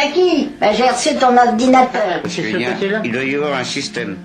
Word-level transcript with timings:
à 0.00 0.12
qui? 0.12 0.48
Bah, 0.60 0.72
J'ai 0.72 0.88
reçu 0.88 1.10
ton 1.18 1.36
ordinateur. 1.36 2.20
Y 2.26 2.66
il 3.04 3.12
doit 3.12 3.24
y 3.24 3.34
avoir 3.34 3.58
un 3.58 3.64
système. 3.64 4.16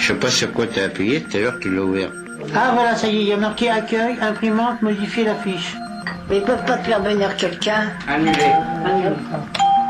Je 0.00 0.06
sais 0.08 0.14
pas 0.14 0.30
sur 0.30 0.52
quoi 0.52 0.66
t'as 0.66 0.84
appuyé 0.86 1.20
tout 1.22 1.36
à 1.36 1.40
l'heure 1.40 1.60
qu'il 1.60 1.72
l'a 1.74 1.82
ouvert. 1.82 2.10
Ah 2.54 2.72
voilà, 2.74 2.94
ça 2.94 3.08
y 3.08 3.16
est, 3.16 3.20
il 3.22 3.28
y 3.28 3.32
a 3.32 3.36
marqué 3.36 3.70
accueil, 3.70 4.16
imprimante, 4.20 4.82
modifier 4.82 5.24
la 5.24 5.34
fiche. 5.36 5.74
Mais 6.28 6.38
ils 6.38 6.42
peuvent 6.42 6.64
pas 6.64 6.76
te 6.78 6.86
faire 6.86 7.02
venir 7.02 7.34
quelqu'un. 7.36 7.90
Annulé. 8.08 8.32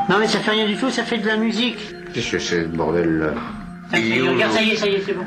Non 0.09 0.17
mais 0.19 0.29
ça 0.29 0.39
fait 0.39 0.51
rien 0.51 0.67
du 0.67 0.77
tout, 0.77 0.91
ça 0.91 1.03
fait 1.03 1.19
de 1.19 1.27
la 1.27 1.37
musique. 1.37 1.79
Qu'est-ce 2.13 2.33
que 2.33 2.39
c'est 2.39 2.63
ce 2.63 2.69
bordel 2.69 3.19
là? 3.19 3.99
Est 3.99 4.21
où, 4.21 4.33
Regarde, 4.33 4.53
là 4.53 4.59
ça 4.59 4.63
y 4.63 4.71
est, 4.71 4.77
ça 4.77 4.87
y 4.87 4.95
est, 4.95 5.03
c'est 5.05 5.15
bon. 5.15 5.25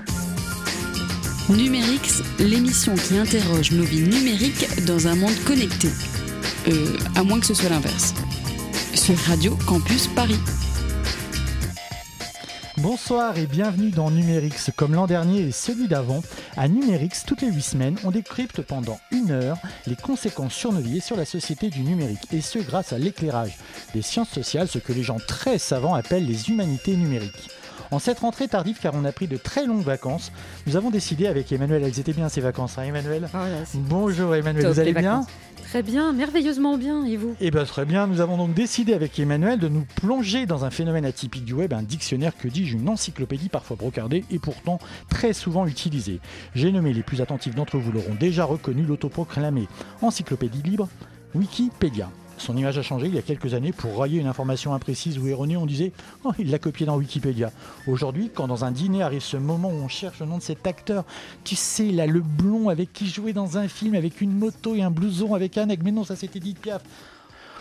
Numérix, 1.49 2.23
l'émission 2.39 2.93
qui 2.95 3.17
interroge 3.17 3.71
nos 3.71 3.83
vies 3.83 4.01
numériques 4.01 4.67
dans 4.85 5.07
un 5.07 5.15
monde 5.15 5.35
connecté. 5.45 5.89
Euh, 6.67 6.97
à 7.15 7.23
moins 7.23 7.39
que 7.39 7.45
ce 7.45 7.53
soit 7.53 7.69
l'inverse. 7.69 8.13
Sur 9.07 9.17
Radio 9.19 9.57
Campus 9.65 10.07
Paris. 10.07 10.35
Bonsoir 12.75 13.37
et 13.37 13.45
bienvenue 13.45 13.89
dans 13.89 14.11
Numérix. 14.11 14.69
Comme 14.75 14.95
l'an 14.95 15.07
dernier 15.07 15.43
et 15.43 15.51
celui 15.53 15.87
d'avant, 15.87 16.21
à 16.57 16.67
Numérix, 16.67 17.23
toutes 17.23 17.41
les 17.41 17.49
8 17.49 17.61
semaines, 17.61 17.95
on 18.03 18.11
décrypte 18.11 18.61
pendant 18.61 18.99
une 19.11 19.31
heure 19.31 19.59
les 19.85 19.95
conséquences 19.95 20.53
sur 20.53 20.73
nos 20.73 20.81
vies 20.81 20.97
et 20.97 20.99
sur 20.99 21.15
la 21.15 21.23
société 21.23 21.69
du 21.69 21.83
numérique. 21.83 22.27
Et 22.33 22.41
ce, 22.41 22.59
grâce 22.59 22.91
à 22.91 22.97
l'éclairage 22.97 23.57
des 23.93 24.01
sciences 24.01 24.31
sociales, 24.31 24.67
ce 24.67 24.77
que 24.77 24.91
les 24.91 25.03
gens 25.03 25.19
très 25.25 25.57
savants 25.57 25.95
appellent 25.95 26.25
les 26.25 26.49
humanités 26.49 26.97
numériques. 26.97 27.49
En 27.91 27.99
cette 27.99 28.19
rentrée 28.19 28.49
tardive, 28.49 28.77
car 28.81 28.93
on 28.93 29.05
a 29.05 29.13
pris 29.13 29.29
de 29.29 29.37
très 29.37 29.65
longues 29.65 29.85
vacances, 29.85 30.33
nous 30.65 30.75
avons 30.75 30.89
décidé 30.89 31.27
avec 31.27 31.49
Emmanuel, 31.53 31.81
elles 31.83 31.97
étaient 31.97 32.11
bien 32.11 32.27
ces 32.27 32.41
vacances, 32.41 32.77
hein 32.77 32.83
Emmanuel? 32.83 33.29
Voilà, 33.31 33.65
c'est 33.65 33.81
Bonjour 33.81 34.35
Emmanuel, 34.35 34.67
vous 34.67 34.79
allez 34.81 34.91
bien? 34.91 35.19
vacances. 35.19 35.27
Très 35.67 35.83
bien, 35.83 36.13
merveilleusement 36.13 36.77
bien. 36.77 37.03
Et 37.03 37.17
vous 37.17 37.35
Eh 37.41 37.51
bien 37.51 37.65
très 37.65 37.83
bien, 37.83 38.07
nous 38.07 38.21
avons 38.21 38.37
donc 38.37 38.53
décidé 38.53 38.93
avec 38.93 39.19
Emmanuel 39.19 39.59
de 39.59 39.67
nous 39.67 39.85
plonger 39.97 40.45
dans 40.45 40.63
un 40.63 40.69
phénomène 40.69 41.03
atypique 41.03 41.43
du 41.43 41.51
web, 41.51 41.73
un 41.73 41.83
dictionnaire, 41.83 42.37
que 42.37 42.47
dis-je, 42.47 42.77
une 42.77 42.87
encyclopédie 42.87 43.49
parfois 43.49 43.75
brocardée 43.75 44.23
et 44.31 44.39
pourtant 44.39 44.79
très 45.09 45.33
souvent 45.33 45.67
utilisée. 45.67 46.21
J'ai 46.55 46.71
nommé 46.71 46.93
les 46.93 47.03
plus 47.03 47.19
attentifs 47.19 47.53
d'entre 47.53 47.77
vous 47.77 47.91
l'auront 47.91 48.15
déjà 48.15 48.45
reconnu, 48.45 48.83
l'autoproclamée 48.83 49.67
encyclopédie 50.01 50.61
libre, 50.61 50.87
Wikipédia. 51.35 52.09
Son 52.37 52.55
image 52.55 52.77
a 52.77 52.83
changé 52.83 53.07
il 53.07 53.15
y 53.15 53.17
a 53.17 53.21
quelques 53.23 53.53
années 53.53 53.71
pour 53.71 53.97
railler 53.97 54.19
une 54.19 54.27
information 54.27 54.73
imprécise 54.73 55.17
ou 55.17 55.27
erronée. 55.27 55.57
On 55.57 55.65
disait 55.65 55.91
Oh, 56.23 56.31
il 56.37 56.51
l'a 56.51 56.59
copié 56.59 56.85
dans 56.85 56.97
Wikipédia. 56.97 57.51
Aujourd'hui, 57.87 58.29
quand 58.33 58.47
dans 58.47 58.63
un 58.63 58.71
dîner 58.71 59.01
arrive 59.01 59.21
ce 59.21 59.37
moment 59.37 59.69
où 59.69 59.83
on 59.83 59.87
cherche 59.87 60.19
le 60.19 60.27
nom 60.27 60.37
de 60.37 60.43
cet 60.43 60.67
acteur, 60.67 61.03
tu 61.43 61.55
sais, 61.55 61.91
là, 61.91 62.05
le 62.05 62.21
blond 62.21 62.69
avec 62.69 62.93
qui 62.93 63.07
jouait 63.07 63.33
dans 63.33 63.57
un 63.57 63.67
film 63.67 63.95
avec 63.95 64.21
une 64.21 64.31
moto 64.31 64.75
et 64.75 64.83
un 64.83 64.91
blouson 64.91 65.33
avec 65.33 65.57
un 65.57 65.69
aigle, 65.69 65.83
mais 65.83 65.91
non, 65.91 66.03
ça 66.03 66.15
c'était 66.15 66.37
Edith 66.37 66.59
Piaf. 66.59 66.83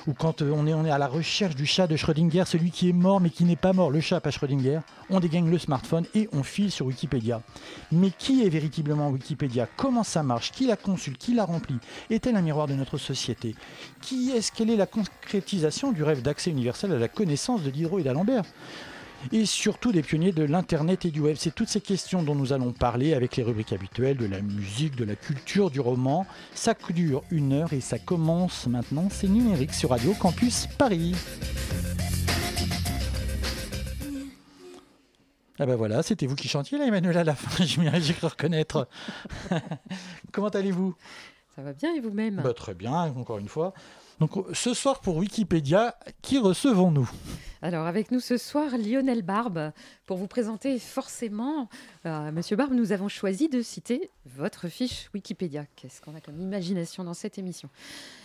Ou 0.06 0.12
quand 0.14 0.42
euh, 0.42 0.52
on, 0.54 0.66
est, 0.66 0.74
on 0.74 0.84
est 0.84 0.90
à 0.90 0.98
la 0.98 1.08
recherche 1.08 1.56
du 1.56 1.66
chat 1.66 1.86
de 1.86 1.96
Schrödinger, 1.96 2.44
celui 2.46 2.70
qui 2.70 2.88
est 2.88 2.92
mort 2.92 3.20
mais 3.20 3.30
qui 3.30 3.44
n'est 3.44 3.56
pas 3.56 3.72
mort, 3.72 3.90
le 3.90 4.00
chat 4.00 4.20
pas 4.20 4.30
Schrödinger, 4.30 4.80
on 5.10 5.20
dégagne 5.20 5.50
le 5.50 5.58
smartphone 5.58 6.04
et 6.14 6.28
on 6.32 6.42
file 6.42 6.70
sur 6.70 6.86
Wikipédia. 6.86 7.42
Mais 7.90 8.10
qui 8.10 8.44
est 8.44 8.48
véritablement 8.48 9.08
Wikipédia? 9.08 9.68
Comment 9.76 10.04
ça 10.04 10.22
marche? 10.22 10.52
Qui 10.52 10.66
la 10.66 10.76
consulte? 10.76 11.18
Qui 11.18 11.34
la 11.34 11.44
remplit? 11.44 11.78
Est-elle 12.10 12.36
un 12.36 12.42
miroir 12.42 12.66
de 12.66 12.74
notre 12.74 12.98
société? 12.98 13.54
Qui 14.00 14.30
est-ce? 14.30 14.52
Quelle 14.52 14.70
est 14.70 14.76
la 14.76 14.86
concrétisation 14.86 15.92
du 15.92 16.02
rêve 16.02 16.22
d'accès 16.22 16.50
universel 16.50 16.92
à 16.92 16.98
la 16.98 17.08
connaissance 17.08 17.62
de 17.62 17.70
Diderot 17.70 17.98
et 17.98 18.02
d'Alembert? 18.04 18.44
Et 19.32 19.46
surtout 19.46 19.92
des 19.92 20.02
pionniers 20.02 20.32
de 20.32 20.44
l'Internet 20.44 21.04
et 21.04 21.10
du 21.10 21.20
web. 21.20 21.36
C'est 21.38 21.54
toutes 21.54 21.68
ces 21.68 21.80
questions 21.80 22.22
dont 22.22 22.34
nous 22.34 22.52
allons 22.52 22.72
parler 22.72 23.14
avec 23.14 23.36
les 23.36 23.42
rubriques 23.42 23.72
habituelles 23.72 24.16
de 24.16 24.26
la 24.26 24.40
musique, 24.40 24.96
de 24.96 25.04
la 25.04 25.16
culture, 25.16 25.70
du 25.70 25.80
roman. 25.80 26.26
Ça 26.54 26.74
dure 26.90 27.22
une 27.30 27.52
heure 27.52 27.72
et 27.72 27.80
ça 27.80 27.98
commence 27.98 28.66
maintenant. 28.66 29.08
C'est 29.10 29.28
numérique 29.28 29.74
sur 29.74 29.90
Radio 29.90 30.14
Campus 30.14 30.66
Paris. 30.78 31.14
Ah 35.58 35.64
ben 35.64 35.74
voilà, 35.74 36.02
c'était 36.02 36.26
vous 36.26 36.34
qui 36.34 36.48
chantiez 36.48 36.76
là, 36.76 36.86
Emmanuel, 36.86 37.16
à 37.16 37.24
la 37.24 37.34
fin, 37.34 37.64
j'ai 38.00 38.12
cru 38.14 38.26
reconnaître. 38.26 38.88
Comment 40.32 40.48
allez-vous? 40.48 40.94
Ça 41.54 41.62
va 41.62 41.72
bien 41.72 41.94
et 41.94 42.00
vous-même? 42.00 42.42
Bah, 42.44 42.52
Très 42.52 42.74
bien, 42.74 42.92
encore 43.16 43.38
une 43.38 43.48
fois. 43.48 43.72
Donc 44.18 44.32
ce 44.54 44.72
soir 44.72 45.00
pour 45.00 45.16
Wikipédia, 45.16 45.96
qui 46.22 46.38
recevons-nous? 46.38 47.08
Alors 47.60 47.86
avec 47.86 48.10
nous 48.10 48.20
ce 48.20 48.36
soir 48.36 48.78
Lionel 48.78 49.22
Barbe 49.22 49.72
pour 50.06 50.16
vous 50.16 50.26
présenter 50.26 50.78
forcément. 50.78 51.68
euh, 52.06 52.30
Monsieur 52.32 52.56
Barbe, 52.56 52.72
nous 52.72 52.92
avons 52.92 53.08
choisi 53.08 53.48
de 53.48 53.60
citer 53.60 54.10
votre 54.24 54.68
fiche 54.68 55.10
Wikipédia. 55.12 55.66
Qu'est-ce 55.76 56.00
qu'on 56.00 56.14
a 56.14 56.20
comme 56.20 56.40
imagination 56.40 57.04
dans 57.04 57.14
cette 57.14 57.38
émission? 57.38 57.68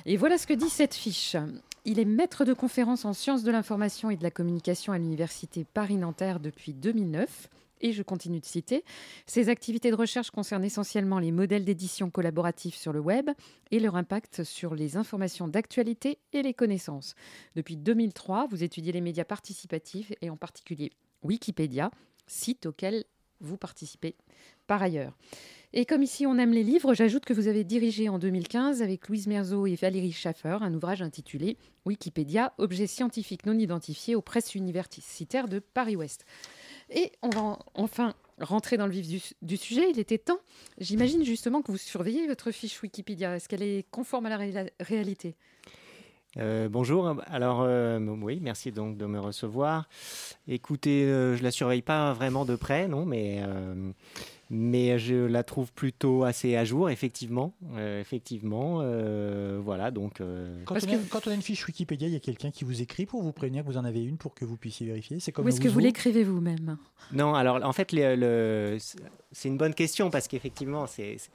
Et 0.05 0.15
voilà 0.15 0.37
ce 0.37 0.47
que 0.47 0.53
dit 0.53 0.69
cette 0.69 0.93
fiche. 0.95 1.35
Il 1.83 1.99
est 1.99 2.05
maître 2.05 2.45
de 2.45 2.53
conférences 2.53 3.05
en 3.05 3.13
sciences 3.13 3.43
de 3.43 3.51
l'information 3.51 4.09
et 4.09 4.15
de 4.15 4.23
la 4.23 4.31
communication 4.31 4.93
à 4.93 4.97
l'université 4.97 5.65
Paris-Nanterre 5.65 6.39
depuis 6.39 6.73
2009. 6.73 7.49
Et 7.81 7.93
je 7.93 8.03
continue 8.03 8.39
de 8.39 8.45
citer. 8.45 8.83
Ses 9.25 9.49
activités 9.49 9.91
de 9.91 9.95
recherche 9.95 10.31
concernent 10.31 10.63
essentiellement 10.63 11.19
les 11.19 11.31
modèles 11.31 11.65
d'édition 11.65 12.09
collaboratifs 12.09 12.75
sur 12.75 12.93
le 12.93 12.99
web 12.99 13.29
et 13.71 13.79
leur 13.79 13.95
impact 13.95 14.43
sur 14.43 14.75
les 14.75 14.97
informations 14.97 15.47
d'actualité 15.47 16.19
et 16.33 16.43
les 16.43 16.53
connaissances. 16.53 17.15
Depuis 17.55 17.77
2003, 17.77 18.47
vous 18.49 18.63
étudiez 18.63 18.91
les 18.91 19.01
médias 19.01 19.25
participatifs 19.25 20.13
et 20.21 20.29
en 20.29 20.37
particulier 20.37 20.91
Wikipédia, 21.23 21.91
site 22.27 22.65
auquel 22.65 23.03
vous 23.41 23.57
participez 23.57 24.15
par 24.67 24.81
ailleurs. 24.81 25.17
Et 25.73 25.85
comme 25.85 26.03
ici 26.03 26.25
on 26.25 26.37
aime 26.37 26.51
les 26.51 26.63
livres, 26.63 26.93
j'ajoute 26.93 27.25
que 27.25 27.33
vous 27.33 27.47
avez 27.47 27.63
dirigé 27.63 28.09
en 28.09 28.19
2015 28.19 28.81
avec 28.81 29.07
Louise 29.07 29.27
Merzo 29.27 29.65
et 29.65 29.75
Valérie 29.75 30.11
Schaffer 30.11 30.57
un 30.61 30.73
ouvrage 30.73 31.01
intitulé 31.01 31.57
Wikipédia, 31.85 32.53
objets 32.57 32.87
scientifiques 32.87 33.45
non 33.45 33.57
identifiés 33.57 34.15
aux 34.15 34.21
presses 34.21 34.53
universitaires 34.53 35.47
de 35.47 35.59
Paris-Ouest. 35.59 36.25
Et 36.91 37.11
on 37.21 37.29
va 37.29 37.41
en- 37.41 37.59
enfin 37.75 38.13
rentrer 38.39 38.75
dans 38.77 38.85
le 38.87 38.91
vif 38.91 39.33
du, 39.41 39.57
sujet. 39.57 39.89
Il 39.91 39.99
était 39.99 40.17
temps. 40.17 40.39
J'imagine 40.79 41.23
justement 41.23 41.61
que 41.61 41.71
vous 41.71 41.77
surveillez 41.77 42.27
votre 42.27 42.51
fiche 42.51 42.81
Wikipédia. 42.81 43.35
Est-ce 43.35 43.47
qu'elle 43.47 43.63
est 43.63 43.85
conforme 43.91 44.25
à 44.25 44.29
la 44.29 44.37
réa- 44.37 44.69
réalité? 44.79 45.35
Euh, 46.37 46.69
bonjour, 46.69 47.17
alors 47.27 47.61
euh, 47.61 47.99
oui, 47.99 48.39
merci 48.41 48.71
donc 48.71 48.95
de 48.97 49.05
me 49.05 49.19
recevoir. 49.19 49.89
Écoutez, 50.47 51.03
euh, 51.03 51.35
je 51.35 51.43
la 51.43 51.51
surveille 51.51 51.81
pas 51.81 52.13
vraiment 52.13 52.45
de 52.45 52.55
près, 52.55 52.87
non, 52.87 53.05
mais, 53.05 53.41
euh, 53.45 53.91
mais 54.53 54.99
je 54.99 55.15
la 55.15 55.43
trouve 55.43 55.71
plutôt 55.71 56.25
assez 56.25 56.57
à 56.57 56.65
jour, 56.65 56.89
effectivement. 56.89 57.53
Euh, 57.75 58.01
effectivement, 58.01 58.79
euh, 58.81 59.61
voilà, 59.63 59.91
donc. 59.91 60.19
euh, 60.19 60.61
quand 60.65 60.73
Parce 60.73 60.85
on, 60.85 60.89
a, 60.89 60.97
que- 60.97 61.09
quand 61.09 61.25
on 61.27 61.31
a 61.31 61.33
une 61.35 61.41
fiche 61.41 61.65
Wikipédia, 61.65 62.07
il 62.09 62.13
y 62.13 62.17
a 62.17 62.19
quelqu'un 62.19 62.51
qui 62.51 62.65
vous 62.65 62.81
écrit 62.81 63.05
pour 63.05 63.23
vous 63.23 63.31
prévenir 63.31 63.63
que 63.63 63.69
vous 63.69 63.77
en 63.77 63.85
avez 63.85 64.03
une 64.03 64.17
pour 64.17 64.33
que 64.33 64.43
vous 64.43 64.57
puissiez 64.57 64.85
vérifier. 64.85 65.21
C'est 65.21 65.31
comme 65.31 65.45
Ou 65.45 65.47
est-ce 65.49 65.61
que 65.61 65.69
vous 65.69 65.79
l'écrivez 65.79 66.25
vous-même? 66.25 66.77
Non, 67.13 67.33
alors 67.33 67.63
en 67.63 67.71
fait, 67.71 67.93
le- 67.93 68.15
le- 68.15 68.77
c'est 69.31 69.47
une 69.47 69.57
bonne 69.57 69.73
question 69.73 70.09
parce 70.09 70.27
qu'effectivement, 70.27 70.85
c'est 70.85 71.15
c'est 71.17 71.29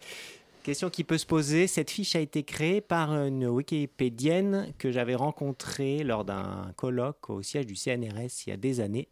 une 0.70 0.72
question 0.74 0.90
qui 0.90 1.02
peut 1.04 1.16
se 1.16 1.24
poser. 1.26 1.68
Cette 1.68 1.90
fiche 1.90 2.16
a 2.16 2.20
été 2.20 2.42
créée 2.42 2.80
par 2.82 3.12
une 3.12 3.46
wikipédienne 3.46 4.72
que 4.78 4.90
j'avais 4.90 5.14
rencontrée 5.14 6.02
lors 6.04 6.24
d'un 6.26 6.72
colloque 6.76 7.30
au 7.30 7.40
siège 7.40 7.66
du 7.66 7.76
CNRS 7.76 8.46
il 8.46 8.50
y 8.50 8.52
a 8.52 8.56
des 8.58 8.80
années. 8.80 9.08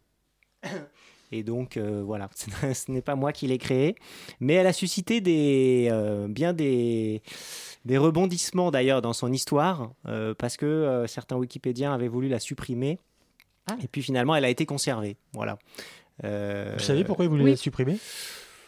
Et 1.31 1.43
donc, 1.43 1.77
euh, 1.77 2.01
voilà, 2.05 2.29
ce 2.73 2.91
n'est 2.91 3.01
pas 3.01 3.15
moi 3.15 3.31
qui 3.33 3.47
l'ai 3.47 3.57
créée, 3.57 3.95
mais 4.39 4.53
elle 4.53 4.67
a 4.67 4.73
suscité 4.73 5.21
des, 5.21 5.87
euh, 5.91 6.27
bien 6.29 6.53
des, 6.53 7.21
des 7.83 7.97
rebondissements 7.97 8.71
d'ailleurs 8.71 9.01
dans 9.01 9.13
son 9.13 9.31
histoire, 9.33 9.91
euh, 10.07 10.33
parce 10.37 10.55
que 10.57 10.65
euh, 10.65 11.07
certains 11.07 11.35
wikipédiens 11.37 11.93
avaient 11.93 12.07
voulu 12.07 12.27
la 12.29 12.39
supprimer, 12.39 12.99
Ah. 13.69 13.75
et 13.83 13.87
puis 13.87 14.01
finalement, 14.03 14.35
elle 14.35 14.45
a 14.45 14.49
été 14.49 14.65
conservée. 14.65 15.17
Voilà. 15.33 15.57
Euh, 16.23 16.75
Vous 16.77 16.83
savez 16.83 17.03
pourquoi 17.03 17.25
ils 17.25 17.29
voulaient 17.29 17.43
oui. 17.43 17.51
la 17.51 17.57
supprimer? 17.57 17.97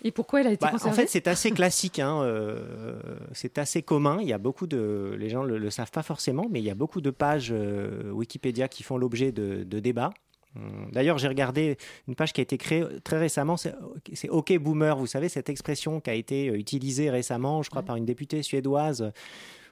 Et 0.04 0.12
pourquoi 0.12 0.42
elle 0.42 0.48
a 0.48 0.52
été 0.52 0.62
bah, 0.64 0.70
en 0.70 0.72
conservée? 0.74 0.96
fait, 1.04 1.08
c'est 1.08 1.28
assez 1.28 1.50
classique. 1.52 2.00
hein, 2.00 2.22
euh, 2.22 3.00
c'est 3.34 3.58
assez 3.58 3.82
commun. 3.82 4.20
Il 4.22 4.28
y 4.28 4.34
a 4.34 4.38
beaucoup 4.38 4.68
de. 4.68 5.16
Les 5.18 5.30
gens 5.30 5.44
ne 5.44 5.48
le, 5.50 5.58
le 5.58 5.70
savent 5.72 5.90
pas 5.92 6.04
forcément, 6.04 6.48
mais 6.52 6.60
il 6.60 6.66
y 6.66 6.70
a 6.70 6.76
beaucoup 6.76 7.02
de 7.02 7.10
pages 7.10 7.50
euh, 7.52 8.12
Wikipédia 8.12 8.68
qui 8.68 8.84
font 8.84 8.98
l'objet 8.98 9.32
de, 9.32 9.64
de 9.64 9.80
débats. 9.80 10.12
Hum, 10.56 10.90
D'ailleurs, 10.92 11.18
j'ai 11.18 11.28
regardé 11.28 11.78
une 12.08 12.16
page 12.16 12.34
qui 12.34 12.42
a 12.42 12.44
été 12.44 12.58
créée 12.58 12.84
très 13.04 13.18
récemment. 13.18 13.58
C'est 13.58 14.30
OK 14.30 14.58
Boomer. 14.58 14.98
Vous 14.98 15.08
savez, 15.08 15.30
cette 15.30 15.50
expression 15.50 16.00
qui 16.00 16.10
a 16.10 16.14
été 16.14 16.50
euh, 16.50 16.58
utilisée 16.58 17.10
récemment, 17.10 17.64
je 17.64 17.70
crois, 17.70 17.84
par 17.84 17.96
une 17.96 18.06
députée 18.06 18.44
suédoise 18.44 19.12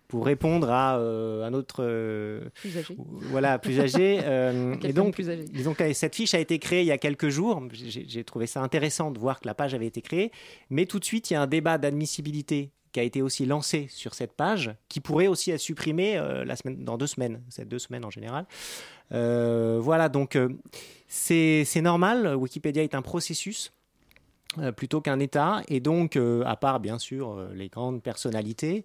pour 0.07 0.25
répondre 0.25 0.69
à 0.69 0.98
euh, 1.00 1.44
un 1.44 1.54
autre. 1.54 1.77
euh, 1.80 2.50
plus 2.54 2.77
âgée 2.77 2.95
voilà, 2.98 3.60
plus 3.60 3.80
âgé. 3.80 4.19
euh, 4.24 4.75
et 4.83 4.94
donc, 4.94 5.13
plus 5.13 5.30
âgé. 5.30 5.45
disons 5.45 5.74
que 5.74 5.94
cette 5.94 6.16
fiche 6.16 6.33
a 6.33 6.39
été 6.39 6.60
créée 6.60 6.81
il 6.81 6.88
y 6.88 6.92
a 6.92 6.98
quelques 6.98 7.30
jours. 7.30 7.62
J'ai 7.74 8.24
trouvé 8.24 8.48
ça 8.48 8.62
intéressant 8.62 9.12
de 9.12 9.19
voir 9.19 9.39
que 9.39 9.48
la 9.48 9.54
page 9.56 9.74
avait 9.74 9.88
été 9.88 10.01
créée. 10.01 10.31
Mais 10.69 10.86
tout 10.86 11.00
de 11.00 11.06
suite, 11.06 11.31
il 11.31 11.33
y 11.33 11.38
a 11.38 11.42
un 11.42 11.48
débat 11.48 11.77
d'admissibilité 11.77 12.72
qui 12.92 13.01
a 13.01 13.04
été 13.04 13.22
aussi 13.22 13.45
lancé 13.45 13.88
sur 13.89 14.13
cette 14.13 14.31
page, 14.31 14.74
qui 14.88 15.01
pourrait 15.01 15.27
aussi 15.27 15.51
être 15.51 15.60
supprimé 15.60 16.16
euh, 16.16 16.45
la 16.45 16.56
semaine, 16.56 16.81
dans 16.86 16.98
deux 16.98 17.07
semaines, 17.07 17.44
c'est 17.50 17.68
deux 17.68 17.77
semaines 17.77 18.06
en 18.06 18.10
général. 18.10 18.45
Euh, 19.11 19.79
voilà, 19.81 20.09
donc 20.09 20.35
euh, 20.35 20.49
c'est 21.07 21.81
normal. 21.81 22.35
Wikipédia 22.35 22.83
est 22.83 22.95
un 22.95 23.01
processus 23.01 23.73
euh, 24.57 24.71
plutôt 24.71 25.01
qu'un 25.01 25.19
État. 25.19 25.61
Et 25.67 25.79
donc, 25.79 26.17
à 26.45 26.55
part 26.55 26.79
bien 26.79 26.99
sûr 26.99 27.47
les 27.53 27.69
grandes 27.69 28.01
personnalités, 28.01 28.83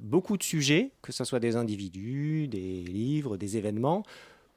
beaucoup 0.00 0.36
de 0.36 0.42
sujets, 0.42 0.92
que 1.02 1.12
ce 1.12 1.24
soit 1.24 1.40
des 1.40 1.56
individus, 1.56 2.48
des 2.48 2.82
livres, 2.82 3.36
des 3.36 3.56
événements, 3.56 4.04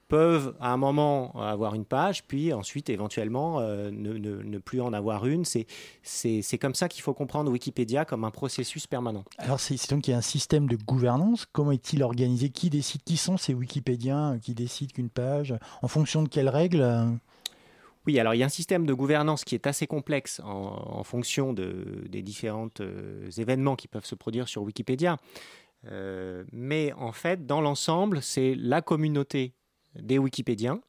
peuvent 0.07 0.55
à 0.59 0.71
un 0.71 0.77
moment 0.77 1.31
avoir 1.41 1.73
une 1.73 1.85
page, 1.85 2.23
puis 2.27 2.53
ensuite 2.53 2.89
éventuellement 2.89 3.59
euh, 3.59 3.89
ne, 3.91 4.13
ne- 4.13 4.43
ne 4.43 4.57
plus 4.59 4.79
en 4.81 4.93
avoir 4.93 5.25
une. 5.25 5.45
C'est- 5.45 5.65
C'est 6.03 6.41
c'est 6.41 6.57
comme 6.59 6.75
ça 6.75 6.87
qu'il 6.87 7.01
faut 7.01 7.13
comprendre 7.13 7.51
Wikipédia 7.51 8.05
comme 8.05 8.23
un 8.23 8.31
processus 8.31 8.85
permanent. 8.87 9.23
Alors, 9.39 9.59
c'est 9.59 9.77
c'est 9.77 9.89
donc 9.89 10.03
qu'il 10.03 10.11
y 10.11 10.15
a 10.15 10.17
un 10.19 10.21
système 10.21 10.67
de 10.67 10.75
gouvernance. 10.75 11.45
Comment 11.51 11.71
est-il 11.71 12.03
organisé? 12.03 12.49
Qui 12.49 12.69
décide 12.69 13.03
Qui 13.03 13.17
sont 13.17 13.37
ces 13.37 13.53
Wikipédiens 13.53 14.33
euh, 14.33 14.37
qui 14.39 14.53
décident 14.53 14.93
qu'une 14.93 15.09
page 15.09 15.55
En 15.81 15.87
fonction 15.87 16.21
de 16.23 16.29
quelles 16.29 16.49
règles 16.49 16.81
euh, 16.81 17.05
Oui, 18.05 18.19
alors 18.19 18.35
il 18.35 18.37
y 18.37 18.43
a 18.43 18.45
un 18.45 18.49
système 18.49 18.85
de 18.85 18.93
gouvernance 18.93 19.43
qui 19.43 19.55
est 19.55 19.65
assez 19.65 19.87
complexe 19.87 20.39
en, 20.45 20.99
en 20.99 21.03
fonction 21.03 21.53
de, 21.53 22.03
des 22.07 22.21
différents 22.21 22.69
événements 23.37 23.75
qui 23.75 23.87
peuvent 23.87 24.05
se 24.05 24.15
produire 24.15 24.47
sur 24.47 24.61
Wikipédia. 24.61 25.17
Euh, 25.87 26.43
mais 26.51 26.93
en 26.93 27.11
fait, 27.11 27.45
dans 27.45 27.61
l'ensemble, 27.61 28.21
c'est 28.21 28.55
la 28.55 28.81
communauté 28.81 29.53
des 29.99 30.17
Wikipédiens 30.17 30.81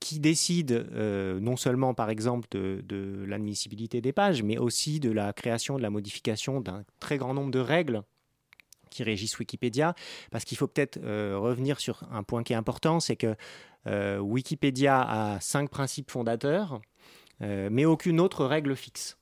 qui 0.00 0.18
décide 0.18 0.72
euh, 0.72 1.38
non 1.40 1.56
seulement, 1.56 1.94
par 1.94 2.10
exemple, 2.10 2.48
de, 2.50 3.24
l'admissibilité 3.26 4.00
des 4.00 4.12
pages, 4.12 4.42
mais 4.42 4.58
aussi 4.58 4.98
de 4.98 5.10
la 5.10 5.32
création, 5.32 5.76
de 5.76 5.82
la 5.82 5.90
modification 5.90 6.60
d'un 6.60 6.84
très 6.98 7.18
grand 7.18 7.34
nombre 7.34 7.50
de 7.50 7.60
règles 7.60 8.02
qui 8.88 9.04
régissent 9.04 9.38
Wikipédia. 9.38 9.94
Parce 10.30 10.44
qu'il 10.44 10.56
faut 10.56 10.66
peut-être 10.66 10.98
euh, 11.04 11.38
revenir 11.38 11.78
sur 11.78 12.02
un 12.10 12.22
point 12.22 12.42
qui 12.42 12.54
est 12.54 12.56
important, 12.56 12.98
c'est 12.98 13.16
que 13.16 13.36
euh, 13.86 14.18
Wikipédia 14.18 15.00
a 15.00 15.40
cinq 15.40 15.70
principes 15.70 16.10
fondateurs, 16.10 16.80
mais 17.42 17.86
aucune 17.86 18.20
autre 18.20 18.44
règle 18.44 18.76
fixe. 18.76 19.16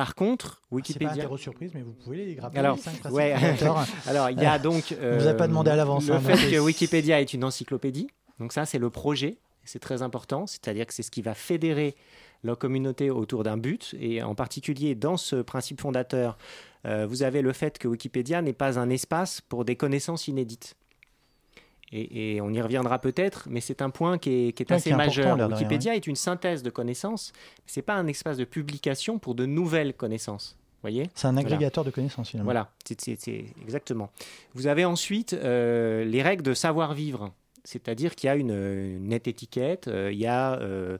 Par 0.00 0.14
contre, 0.14 0.62
C'est 0.62 0.70
pas 0.70 0.76
Wikipédia. 0.76 1.12
interro 1.12 1.36
surprise, 1.36 1.72
mais 1.74 1.82
vous 1.82 1.92
pouvez 1.92 2.16
les. 2.24 2.38
Alors, 2.54 2.78
les 3.04 3.10
ouais. 3.10 3.34
Alors, 4.06 4.30
il 4.30 4.40
y 4.40 4.46
a 4.46 4.58
donc. 4.58 4.94
On 4.98 5.18
vous 5.18 5.26
a 5.26 5.34
pas 5.34 5.46
demandé 5.46 5.70
à 5.70 5.76
l'avance, 5.76 6.06
Le 6.08 6.14
hein, 6.14 6.20
fait 6.20 6.32
donc 6.32 6.40
que 6.40 6.48
c'est- 6.48 6.58
Wikipédia 6.58 7.20
est 7.20 7.34
une 7.34 7.44
encyclopédie. 7.44 8.08
Donc, 8.38 8.54
ça, 8.54 8.64
c'est 8.64 8.78
le 8.78 8.88
projet. 8.88 9.36
C'est 9.66 9.78
très 9.78 10.00
important. 10.00 10.46
C'est-à-dire 10.46 10.86
que 10.86 10.94
c'est 10.94 11.02
ce 11.02 11.10
qui 11.10 11.20
va 11.20 11.34
fédérer 11.34 11.96
la 12.44 12.56
communauté 12.56 13.10
autour 13.10 13.42
d'un 13.44 13.58
but. 13.58 13.94
Et 14.00 14.22
en 14.22 14.34
particulier, 14.34 14.94
dans 14.94 15.18
ce 15.18 15.36
principe 15.36 15.82
fondateur, 15.82 16.38
euh, 16.86 17.06
vous 17.06 17.22
avez 17.22 17.42
le 17.42 17.52
fait 17.52 17.76
que 17.76 17.86
Wikipédia 17.86 18.40
n'est 18.40 18.54
pas 18.54 18.78
un 18.78 18.88
espace 18.88 19.42
pour 19.42 19.66
des 19.66 19.76
connaissances 19.76 20.28
inédites. 20.28 20.76
Et, 21.92 22.36
et 22.36 22.40
on 22.40 22.50
y 22.52 22.60
reviendra 22.62 23.00
peut-être, 23.00 23.48
mais 23.50 23.60
c'est 23.60 23.82
un 23.82 23.90
point 23.90 24.16
qui 24.18 24.30
est, 24.48 24.52
qui 24.52 24.62
est 24.62 24.70
Ouais, 24.70 24.76
assez 24.76 24.90
qui 24.90 24.94
est 24.94 24.96
majeur. 24.96 25.36
rien, 25.36 25.48
Wikipédia 25.48 25.96
est 25.96 26.06
une 26.06 26.14
synthèse 26.14 26.62
de 26.62 26.70
connaissances. 26.70 27.32
C'est 27.66 27.82
pas 27.82 27.94
un 27.94 28.06
espace 28.06 28.36
de 28.36 28.44
publication 28.44 29.18
pour 29.18 29.34
de 29.34 29.44
nouvelles 29.44 29.94
connaissances. 29.94 30.56
Voyez? 30.82 31.10
C'est 31.14 31.26
un 31.26 31.32
Voilà. 31.32 31.48
agrégateur 31.48 31.84
de 31.84 31.90
connaissances, 31.90 32.30
finalement. 32.30 32.46
voilà, 32.52 32.70
c'est- 32.84 33.44
exactement. 33.60 34.10
Vous 34.54 34.66
avez 34.68 34.84
ensuite 34.84 35.32
euh, 35.34 36.04
les 36.04 36.22
règles 36.22 36.42
de 36.44 36.54
savoir-vivre, 36.54 37.34
c'est-à-dire 37.64 38.14
qu'il 38.14 38.28
y 38.28 38.30
a 38.30 38.36
une, 38.36 38.50
une 38.50 39.08
nette 39.08 39.26
étiquette, 39.28 39.88
euh, 39.88 40.10
il 40.12 40.18
y 40.18 40.26
a 40.26 40.58
euh, 40.60 40.96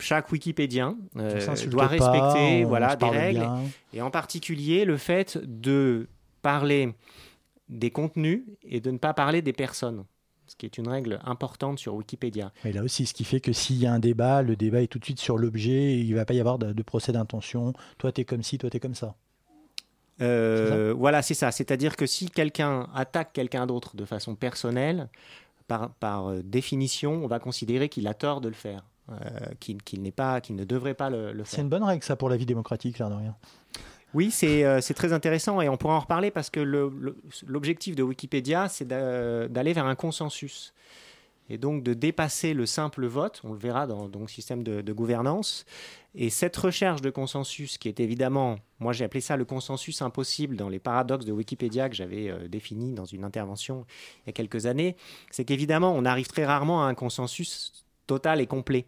chaque 0.00 0.30
Wikipédien 0.30 0.96
doit 1.14 1.82
pas, 1.82 1.86
respecter 1.88 2.64
on 2.64 2.68
voilà, 2.68 2.96
des 2.96 3.06
règles, 3.08 3.40
bien. 3.40 3.62
et 3.92 4.02
en 4.02 4.10
particulier 4.10 4.84
le 4.84 4.96
fait 4.96 5.38
de 5.42 6.06
parler 6.42 6.94
des 7.68 7.90
contenus 7.90 8.44
et 8.62 8.80
de 8.80 8.90
ne 8.90 8.98
pas 8.98 9.14
parler 9.14 9.42
des 9.42 9.52
personnes, 9.52 10.04
ce 10.46 10.56
qui 10.56 10.66
est 10.66 10.76
une 10.78 10.88
règle 10.88 11.20
importante 11.24 11.78
sur 11.78 11.94
Wikipédia. 11.94 12.52
Mais 12.64 12.72
là 12.72 12.82
aussi, 12.82 13.06
ce 13.06 13.14
qui 13.14 13.24
fait 13.24 13.40
que 13.40 13.52
s'il 13.52 13.76
y 13.76 13.86
a 13.86 13.92
un 13.92 13.98
débat, 13.98 14.42
le 14.42 14.56
débat 14.56 14.82
est 14.82 14.86
tout 14.88 14.98
de 14.98 15.04
suite 15.04 15.20
sur 15.20 15.38
l'objet, 15.38 15.70
et 15.94 15.98
il 16.00 16.10
ne 16.10 16.16
va 16.16 16.24
pas 16.24 16.34
y 16.34 16.40
avoir 16.40 16.58
de, 16.58 16.72
de 16.72 16.82
procès 16.82 17.12
d'intention. 17.12 17.72
Toi, 17.98 18.12
tu 18.12 18.20
es 18.20 18.24
comme 18.24 18.42
ci, 18.42 18.58
toi, 18.58 18.68
tu 18.70 18.76
es 18.76 18.80
comme 18.80 18.94
ça. 18.94 19.14
Euh, 20.20 20.94
voilà, 20.96 21.22
c'est 21.22 21.34
ça. 21.34 21.50
C'est-à-dire 21.50 21.96
que 21.96 22.06
si 22.06 22.30
quelqu'un 22.30 22.88
attaque 22.94 23.32
quelqu'un 23.32 23.66
d'autre 23.66 23.96
de 23.96 24.04
façon 24.04 24.34
personnelle, 24.36 25.08
par, 25.66 25.90
par 25.94 26.28
euh, 26.28 26.42
définition, 26.44 27.24
on 27.24 27.26
va 27.26 27.38
considérer 27.38 27.88
qu'il 27.88 28.06
a 28.06 28.14
tort 28.14 28.40
de 28.40 28.48
le 28.48 28.54
faire, 28.54 28.84
euh, 29.10 29.14
qu'il 29.58 30.02
n'est 30.02 30.12
pas, 30.12 30.40
qu'il 30.40 30.56
ne 30.56 30.64
devrait 30.64 30.94
pas 30.94 31.10
le, 31.10 31.32
le 31.32 31.44
C'est 31.44 31.56
faire. 31.56 31.64
une 31.64 31.70
bonne 31.70 31.82
règle, 31.82 32.04
ça, 32.04 32.16
pour 32.16 32.28
la 32.28 32.36
vie 32.36 32.46
démocratique, 32.46 32.98
l'air 32.98 33.08
de 33.10 33.14
rien. 33.14 33.34
Oui, 34.14 34.30
c'est 34.30 34.64
euh, 34.64 34.80
c'est 34.80 34.94
très 34.94 35.12
intéressant 35.12 35.60
et 35.60 35.68
on 35.68 35.76
pourra 35.76 35.94
en 35.94 36.00
reparler 36.00 36.30
parce 36.30 36.48
que 36.48 36.60
l'objectif 36.60 37.96
de 37.96 38.02
Wikipédia, 38.04 38.68
c'est 38.68 38.84
d'a- 38.86 39.48
d'aller 39.48 39.72
vers 39.72 39.86
un 39.86 39.96
consensus 39.96 40.72
et 41.50 41.58
donc 41.58 41.82
de 41.82 41.94
dépasser 41.94 42.54
le 42.54 42.64
simple 42.64 43.06
vote. 43.06 43.40
On 43.44 43.52
le 43.52 43.58
verra 43.58 43.86
dans 43.88 44.08
le 44.08 44.28
système 44.28 44.62
de, 44.62 44.80
de 44.80 44.92
gouvernance. 44.92 45.66
Et 46.14 46.30
cette 46.30 46.56
recherche 46.56 47.02
de 47.02 47.10
consensus, 47.10 47.76
qui 47.76 47.88
est 47.88 47.98
évidemment, 47.98 48.60
moi 48.78 48.92
j'ai 48.92 49.04
appelé 49.04 49.20
ça 49.20 49.36
le 49.36 49.44
consensus 49.44 50.00
impossible 50.00 50.56
dans 50.56 50.68
les 50.68 50.78
paradoxes 50.78 51.24
de 51.26 51.32
Wikipédia 51.32 51.88
que 51.88 51.96
j'avais 51.96 52.30
euh, 52.30 52.46
défini 52.46 52.92
dans 52.94 53.04
une 53.04 53.24
intervention 53.24 53.84
il 54.22 54.28
y 54.28 54.30
a 54.30 54.32
quelques 54.32 54.66
années, 54.66 54.96
c'est 55.32 55.44
qu'évidemment 55.44 55.92
on 55.92 56.04
arrive 56.04 56.28
très 56.28 56.46
rarement 56.46 56.84
à 56.84 56.86
un 56.86 56.94
consensus 56.94 57.84
total 58.06 58.40
et 58.40 58.46
complet. 58.46 58.86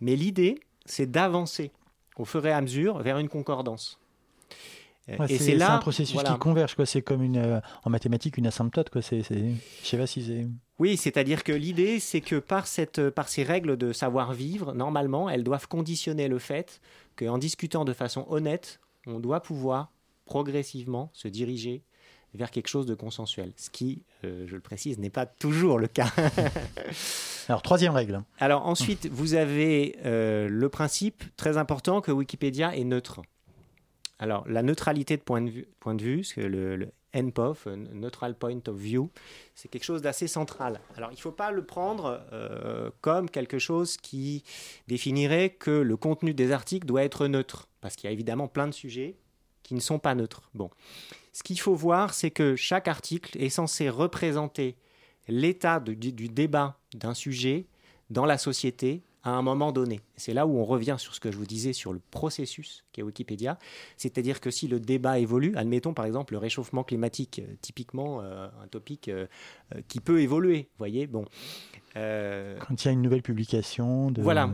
Mais 0.00 0.16
l'idée, 0.16 0.58
c'est 0.86 1.10
d'avancer 1.10 1.72
au 2.16 2.24
fur 2.24 2.44
et 2.46 2.52
à 2.52 2.60
mesure 2.62 2.98
vers 3.02 3.18
une 3.18 3.28
concordance. 3.28 3.99
Euh, 5.10 5.16
Ouais, 5.18 5.32
et 5.32 5.38
c'est 5.38 5.54
là 5.56 5.74
un 5.74 5.78
processus 5.78 6.14
voilà. 6.14 6.32
qui 6.32 6.38
converge. 6.38 6.74
quoi. 6.74 6.86
C'est 6.86 7.02
comme 7.02 7.22
une, 7.22 7.36
euh, 7.36 7.60
en 7.84 7.90
mathématiques 7.90 8.36
une 8.38 8.46
asymptote. 8.46 8.90
Quoi. 8.90 9.02
C'est, 9.02 9.22
c'est... 9.22 9.52
Je 9.82 9.86
sais 9.88 9.98
pas 9.98 10.06
si 10.06 10.22
c'est. 10.24 10.46
Oui, 10.78 10.96
c'est-à-dire 10.96 11.44
que 11.44 11.52
l'idée, 11.52 12.00
c'est 12.00 12.20
que 12.20 12.36
par, 12.36 12.66
cette, 12.66 13.10
par 13.10 13.28
ces 13.28 13.42
règles 13.42 13.76
de 13.76 13.92
savoir-vivre, 13.92 14.72
normalement, 14.72 15.28
elles 15.28 15.44
doivent 15.44 15.68
conditionner 15.68 16.28
le 16.28 16.38
fait 16.38 16.80
qu'en 17.16 17.38
discutant 17.38 17.84
de 17.84 17.92
façon 17.92 18.24
honnête, 18.30 18.80
on 19.06 19.20
doit 19.20 19.40
pouvoir 19.40 19.92
progressivement 20.24 21.10
se 21.12 21.28
diriger 21.28 21.82
vers 22.34 22.50
quelque 22.50 22.68
chose 22.68 22.86
de 22.86 22.94
consensuel. 22.94 23.52
Ce 23.56 23.70
qui, 23.70 24.04
euh, 24.24 24.44
je 24.46 24.54
le 24.54 24.60
précise, 24.60 24.98
n'est 24.98 25.10
pas 25.10 25.26
toujours 25.26 25.78
le 25.78 25.88
cas. 25.88 26.10
Alors, 27.48 27.62
troisième 27.62 27.92
règle. 27.92 28.22
Alors 28.38 28.66
ensuite, 28.66 29.08
vous 29.10 29.34
avez 29.34 29.96
euh, 30.04 30.48
le 30.48 30.68
principe 30.68 31.24
très 31.36 31.56
important 31.56 32.00
que 32.00 32.12
Wikipédia 32.12 32.76
est 32.76 32.84
neutre. 32.84 33.22
Alors 34.20 34.46
la 34.46 34.62
neutralité 34.62 35.16
de 35.16 35.22
point 35.22 35.40
de 35.40 35.50
vue, 35.50 36.22
le, 36.36 36.92
NPOV, 37.12 37.58
euh, 37.66 37.76
Neutral 37.92 38.36
Point 38.36 38.60
of 38.68 38.76
View, 38.76 39.10
c'est 39.54 39.68
quelque 39.68 39.84
chose 39.84 40.02
d'assez 40.02 40.28
central. 40.28 40.80
Alors 40.96 41.10
il 41.10 41.16
ne 41.16 41.20
faut 41.20 41.32
pas 41.32 41.50
le 41.50 41.64
prendre 41.64 42.22
euh, 42.32 42.90
comme 43.00 43.28
quelque 43.28 43.58
chose 43.58 43.96
qui 43.96 44.44
définirait 44.86 45.50
que 45.50 45.70
le 45.70 45.96
contenu 45.96 46.34
des 46.34 46.52
articles 46.52 46.86
doit 46.86 47.02
être 47.02 47.26
neutre, 47.26 47.68
parce 47.80 47.96
qu'il 47.96 48.08
y 48.08 48.10
a 48.10 48.12
évidemment 48.12 48.46
plein 48.46 48.68
de 48.68 48.74
sujets 48.74 49.16
qui 49.62 49.74
ne 49.74 49.80
sont 49.80 49.98
pas 49.98 50.14
neutres. 50.14 50.50
Bon. 50.54 50.70
Ce 51.32 51.42
qu'il 51.42 51.58
faut 51.58 51.74
voir, 51.74 52.12
c'est 52.12 52.30
que 52.30 52.56
chaque 52.56 52.88
article 52.88 53.40
est 53.42 53.48
censé 53.48 53.88
représenter 53.88 54.76
l'état 55.28 55.80
du 55.80 56.28
débat 56.28 56.78
d'un 56.94 57.14
sujet 57.14 57.66
dans 58.10 58.26
la 58.26 58.36
société 58.36 59.02
à 59.22 59.30
un 59.30 59.42
moment 59.42 59.72
donné. 59.72 60.00
C'est 60.16 60.32
là 60.32 60.46
où 60.46 60.58
on 60.58 60.64
revient 60.64 60.96
sur 60.98 61.14
ce 61.14 61.20
que 61.20 61.30
je 61.30 61.36
vous 61.36 61.46
disais 61.46 61.72
sur 61.72 61.92
le 61.92 62.00
processus 62.10 62.84
qu'est 62.92 63.02
Wikipédia. 63.02 63.58
C'est-à-dire 63.96 64.40
que 64.40 64.50
si 64.50 64.68
le 64.68 64.80
débat 64.80 65.18
évolue, 65.18 65.54
admettons 65.56 65.94
par 65.94 66.04
exemple 66.04 66.32
le 66.32 66.38
réchauffement 66.38 66.84
climatique, 66.84 67.40
euh, 67.40 67.54
typiquement 67.60 68.20
euh, 68.22 68.48
un 68.62 68.68
topic 68.68 69.08
euh, 69.08 69.26
qui 69.88 70.00
peut 70.00 70.20
évoluer, 70.20 70.68
voyez, 70.78 71.06
bon. 71.06 71.24
Euh, 71.96 72.56
Quand 72.60 72.84
il 72.84 72.86
y 72.86 72.88
a 72.88 72.92
une 72.92 73.02
nouvelle 73.02 73.22
publication. 73.22 74.10
De... 74.10 74.22
voilà, 74.22 74.48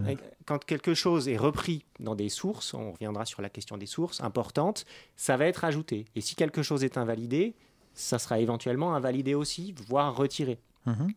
quand 0.46 0.64
quelque 0.64 0.94
chose 0.94 1.28
est 1.28 1.37
repris 1.37 1.85
dans 2.00 2.14
des 2.14 2.28
sources, 2.28 2.73
on 2.75 2.92
reviendra 2.92 3.26
sur 3.26 3.42
la 3.42 3.50
question 3.50 3.76
des 3.76 3.87
sources 3.87 4.20
importantes, 4.20 4.85
ça 5.16 5.37
va 5.37 5.46
être 5.46 5.64
ajouté. 5.64 6.06
Et 6.14 6.20
si 6.20 6.35
quelque 6.35 6.62
chose 6.62 6.82
est 6.82 6.96
invalidé, 6.96 7.54
ça 7.94 8.18
sera 8.18 8.38
éventuellement 8.38 8.94
invalidé 8.94 9.35
aussi, 9.35 9.75
voire 9.88 10.16
retiré. 10.16 10.58
Mhm. 10.87 11.12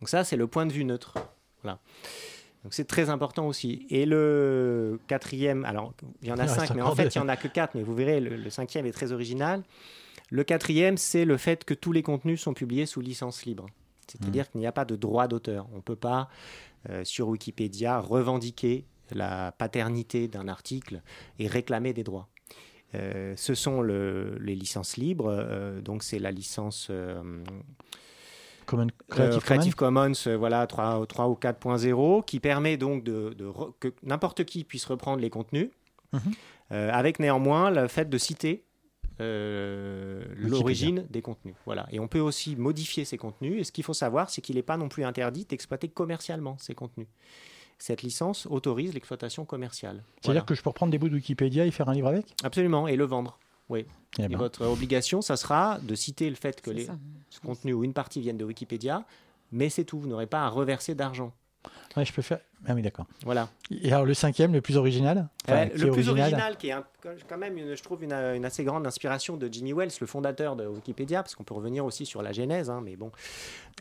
Donc 0.00 0.08
ça, 0.08 0.24
c'est 0.24 0.36
le 0.36 0.46
point 0.46 0.66
de 0.66 0.72
vue 0.72 0.84
neutre. 0.84 1.14
Voilà. 1.62 1.78
Donc 2.66 2.74
c'est 2.74 2.84
très 2.88 3.10
important 3.10 3.46
aussi. 3.46 3.86
Et 3.90 4.06
le 4.06 4.98
quatrième, 5.06 5.64
alors 5.64 5.92
il 6.20 6.26
y 6.26 6.32
en 6.32 6.36
a 6.38 6.48
cinq, 6.48 6.74
mais 6.74 6.82
en 6.82 6.96
fait 6.96 7.14
il 7.14 7.18
y 7.18 7.20
en 7.20 7.28
a 7.28 7.36
que 7.36 7.46
quatre, 7.46 7.76
mais 7.76 7.84
vous 7.84 7.94
verrez, 7.94 8.18
le, 8.18 8.34
le 8.34 8.50
cinquième 8.50 8.86
est 8.86 8.90
très 8.90 9.12
original. 9.12 9.62
Le 10.30 10.42
quatrième, 10.42 10.96
c'est 10.96 11.24
le 11.24 11.36
fait 11.36 11.64
que 11.64 11.74
tous 11.74 11.92
les 11.92 12.02
contenus 12.02 12.40
sont 12.42 12.54
publiés 12.54 12.84
sous 12.84 13.00
licence 13.00 13.44
libre. 13.46 13.66
C'est-à-dire 14.08 14.46
Mmh. 14.46 14.48
qu'il 14.50 14.60
n'y 14.62 14.66
a 14.66 14.72
pas 14.72 14.84
de 14.84 14.96
droit 14.96 15.28
d'auteur. 15.28 15.68
On 15.74 15.76
ne 15.76 15.80
peut 15.80 15.94
pas, 15.94 16.28
euh, 16.90 17.04
sur 17.04 17.28
Wikipédia, 17.28 18.00
revendiquer 18.00 18.84
la 19.12 19.52
paternité 19.52 20.26
d'un 20.26 20.48
article 20.48 21.02
et 21.38 21.46
réclamer 21.46 21.92
des 21.92 22.02
droits. 22.02 22.26
Euh, 22.96 23.34
ce 23.36 23.54
sont 23.54 23.80
le- 23.80 24.36
les 24.40 24.56
licences 24.56 24.96
libres, 24.96 25.28
euh, 25.30 25.80
donc 25.80 26.02
c'est 26.02 26.18
la 26.18 26.32
licence 26.32 26.88
Common- 28.66 28.86
euh, 28.88 29.04
Creative 29.08 29.40
Creative 29.42 29.74
Commons. 29.74 30.12
Euh, 30.26 30.36
voilà, 30.36 30.66
3, 30.66 31.06
3 31.06 31.28
ou 31.28 31.34
4.0, 31.34 32.22
qui 32.24 32.40
permet 32.40 32.76
donc 32.76 33.02
de, 33.04 33.34
de 33.38 33.46
re- 33.46 33.72
que 33.80 33.94
n'importe 34.02 34.44
qui 34.44 34.64
puisse 34.64 34.84
reprendre 34.84 35.20
les 35.20 35.30
contenus, 35.30 35.70
Mhm. 36.12 36.20
euh, 36.72 36.90
avec 36.92 37.18
néanmoins 37.20 37.70
le 37.70 37.88
fait 37.88 38.08
de 38.10 38.18
citer 38.18 38.64
euh, 39.20 40.22
l'origine 40.36 41.06
des 41.10 41.22
contenus. 41.22 41.54
Voilà. 41.64 41.86
Et 41.90 42.00
on 42.00 42.08
peut 42.08 42.20
aussi 42.20 42.54
modifier 42.56 43.04
ces 43.04 43.16
contenus. 43.16 43.60
Et 43.60 43.64
ce 43.64 43.72
qu'il 43.72 43.84
faut 43.84 43.94
savoir, 43.94 44.28
c'est 44.30 44.40
qu'il 44.42 44.56
n'est 44.56 44.62
pas 44.62 44.76
non 44.76 44.88
plus 44.88 45.04
interdit 45.04 45.44
d'exploiter 45.46 45.88
commercialement 45.88 46.56
ces 46.58 46.74
contenus. 46.74 47.06
Cette 47.78 48.02
licence 48.02 48.46
autorise 48.46 48.94
l'exploitation 48.94 49.44
commerciale. 49.44 50.02
C'est-à-dire 50.20 50.22
Voilà. 50.24 50.40
que 50.42 50.54
je 50.54 50.62
peux 50.62 50.70
reprendre 50.70 50.90
des 50.92 50.98
bouts 50.98 51.08
de 51.08 51.14
Wikipédia 51.14 51.66
et 51.66 51.70
faire 51.70 51.88
un 51.88 51.94
livre 51.94 52.08
avec? 52.08 52.26
Absolument, 52.44 52.88
et 52.88 52.96
le 52.96 53.04
vendre. 53.04 53.38
Oui. 53.68 53.86
Eh 54.18 54.22
Et 54.22 54.28
ben. 54.28 54.38
votre 54.38 54.64
obligation, 54.66 55.20
ça 55.22 55.36
sera 55.36 55.78
de 55.82 55.94
citer 55.94 56.28
le 56.30 56.36
fait 56.36 56.60
que 56.62 56.70
les, 56.70 56.84
ça. 56.84 56.96
ce 57.30 57.40
contenu 57.40 57.72
ou 57.72 57.84
une 57.84 57.92
partie 57.92 58.20
viennent 58.20 58.38
de 58.38 58.44
Wikipédia, 58.44 59.04
mais 59.52 59.68
c'est 59.68 59.84
tout. 59.84 59.98
Vous 59.98 60.08
n'aurez 60.08 60.26
pas 60.26 60.42
à 60.44 60.48
reverser 60.48 60.94
d'argent. 60.94 61.32
Ouais, 61.96 62.04
je 62.04 62.12
peux 62.12 62.22
faire. 62.22 62.38
Ah 62.68 62.74
oui, 62.74 62.82
d'accord. 62.82 63.06
Voilà. 63.24 63.48
Et 63.70 63.90
alors 63.92 64.04
le 64.04 64.14
cinquième, 64.14 64.52
le 64.52 64.60
plus 64.60 64.76
original? 64.76 65.28
Enfin, 65.48 65.66
Euh, 65.66 65.68
le 65.76 65.90
plus 65.90 66.08
original, 66.08 66.56
qui 66.56 66.68
est 66.68 66.72
un- 66.72 66.84
quand 67.28 67.38
même, 67.38 67.56
une- 67.58 67.74
je 67.74 67.82
trouve, 67.82 68.04
une, 68.04 68.12
une 68.12 68.44
assez 68.44 68.62
grande 68.64 68.86
inspiration 68.86 69.36
de 69.36 69.48
Jimmy 69.50 69.72
Wells, 69.72 69.90
le 70.00 70.06
fondateur 70.06 70.54
de 70.56 70.66
Wikipédia, 70.66 71.22
parce 71.22 71.34
qu'on 71.34 71.42
peut 71.44 71.54
revenir 71.54 71.84
aussi 71.84 72.06
sur 72.06 72.22
la 72.22 72.32
genèse, 72.32 72.70
hein, 72.70 72.80
mais 72.84 72.96
bon, 72.96 73.10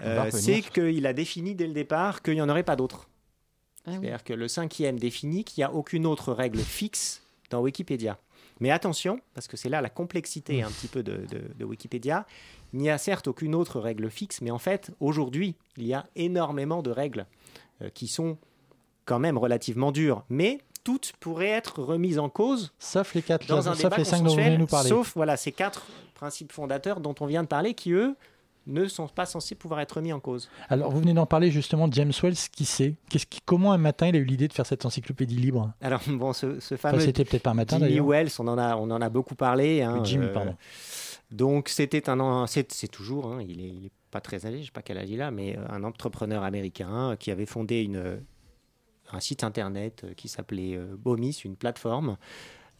Euh, 0.01 0.29
c'est 0.31 0.61
qu'il 0.61 1.05
a 1.05 1.13
défini 1.13 1.55
dès 1.55 1.67
le 1.67 1.73
départ 1.73 2.21
qu'il 2.21 2.33
n'y 2.33 2.41
en 2.41 2.49
aurait 2.49 2.63
pas 2.63 2.75
d'autres. 2.75 3.07
Ah 3.85 3.91
oui. 3.91 3.97
C'est-à-dire 4.01 4.23
que 4.23 4.33
le 4.33 4.47
cinquième 4.47 4.97
définit 4.97 5.43
qu'il 5.43 5.61
n'y 5.61 5.65
a 5.65 5.71
aucune 5.73 6.05
autre 6.07 6.33
règle 6.33 6.57
fixe 6.59 7.21
dans 7.51 7.61
Wikipédia. 7.61 8.17
Mais 8.59 8.71
attention, 8.71 9.19
parce 9.33 9.47
que 9.47 9.57
c'est 9.57 9.69
là 9.69 9.81
la 9.81 9.89
complexité 9.89 10.63
un 10.63 10.69
petit 10.69 10.87
peu 10.87 11.03
de, 11.03 11.17
de- 11.27 11.53
de 11.57 11.65
Wikipédia, 11.65 12.25
il 12.73 12.79
n'y 12.79 12.89
a 12.89 12.97
certes 12.97 13.27
aucune 13.27 13.53
autre 13.55 13.79
règle 13.79 14.09
fixe, 14.09 14.41
mais 14.41 14.51
en 14.51 14.57
fait, 14.59 14.91
aujourd'hui, 14.99 15.55
il 15.77 15.85
y 15.87 15.93
a 15.93 16.05
énormément 16.15 16.81
de 16.81 16.89
règles 16.91 17.25
euh, 17.81 17.89
qui 17.93 18.07
sont 18.07 18.37
quand 19.05 19.19
même 19.19 19.37
relativement 19.37 19.91
dures, 19.91 20.23
mais 20.29 20.59
toutes 20.83 21.13
pourraient 21.19 21.47
être 21.49 21.81
remises 21.81 22.19
en 22.19 22.29
cause 22.29 22.71
Sauf 22.79 23.13
les 23.13 23.21
quatre, 23.21 23.45
dans 23.47 23.67
un 23.69 23.73
sauf 23.73 23.83
débat 23.83 23.97
les 23.97 24.05
cinq 24.05 24.17
dont 24.19 24.29
vous 24.29 24.29
venez 24.31 24.35
consensuel, 24.43 24.59
nous 24.59 24.67
parler. 24.67 24.89
sauf 24.89 25.13
voilà, 25.15 25.35
ces 25.37 25.51
quatre 25.51 25.85
principes 26.13 26.51
fondateurs 26.51 26.99
dont 27.01 27.15
on 27.19 27.25
vient 27.25 27.43
de 27.43 27.47
parler, 27.47 27.73
qui 27.73 27.91
eux 27.91 28.15
ne 28.67 28.85
sont 28.85 29.07
pas 29.07 29.25
censés 29.25 29.55
pouvoir 29.55 29.79
être 29.81 29.93
remis 29.93 30.13
en 30.13 30.19
cause. 30.19 30.49
Alors 30.69 30.91
vous 30.91 30.99
venez 30.99 31.13
d'en 31.13 31.25
parler 31.25 31.51
justement 31.51 31.87
James 31.91 32.11
Wells, 32.21 32.35
qui 32.51 32.65
Qu'est-ce 33.09 33.25
qui, 33.25 33.39
Comment 33.45 33.71
un 33.71 33.77
matin 33.77 34.07
il 34.07 34.15
a 34.15 34.19
eu 34.19 34.25
l'idée 34.25 34.47
de 34.47 34.53
faire 34.53 34.65
cette 34.65 34.85
encyclopédie 34.85 35.35
libre 35.35 35.71
Alors 35.81 36.01
bon, 36.07 36.33
ce, 36.33 36.59
ce 36.59 36.75
Enfin, 36.75 36.89
fameux 36.89 37.01
C'était 37.01 37.25
peut-être 37.25 37.43
pas 37.43 37.51
un 37.51 37.55
matin 37.55 37.79
Jimmy. 37.79 37.99
Wells, 37.99 38.31
on 38.39 38.47
en 38.47 38.57
a, 38.57 38.75
on 38.75 38.89
en 38.91 39.01
a 39.01 39.09
beaucoup 39.09 39.35
parlé. 39.35 39.81
hein, 39.81 40.03
Jimmy, 40.03 40.25
euh, 40.25 40.33
pardon. 40.33 40.55
Donc 41.31 41.69
c'était 41.69 42.09
un, 42.09 42.45
c'est, 42.47 42.87
toujours, 42.87 43.27
hein, 43.27 43.39
il 43.41 43.59
est, 43.59 43.69
il 43.69 43.85
est 43.87 43.91
pas 44.11 44.21
très 44.21 44.45
âgé, 44.45 44.59
je 44.61 44.65
sais 44.65 44.71
pas 44.71 44.81
quel 44.81 44.97
âge 44.97 45.09
il 45.09 45.21
a, 45.21 45.31
mais 45.31 45.57
euh, 45.57 45.65
un 45.69 45.83
entrepreneur 45.83 46.43
américain 46.43 47.15
qui 47.19 47.31
avait 47.31 47.45
fondé 47.45 47.81
une, 47.81 48.19
un 49.11 49.19
site 49.19 49.43
internet 49.43 50.05
qui 50.15 50.27
s'appelait 50.27 50.75
euh, 50.75 50.95
Bomis, 50.97 51.41
une 51.43 51.55
plateforme 51.55 52.17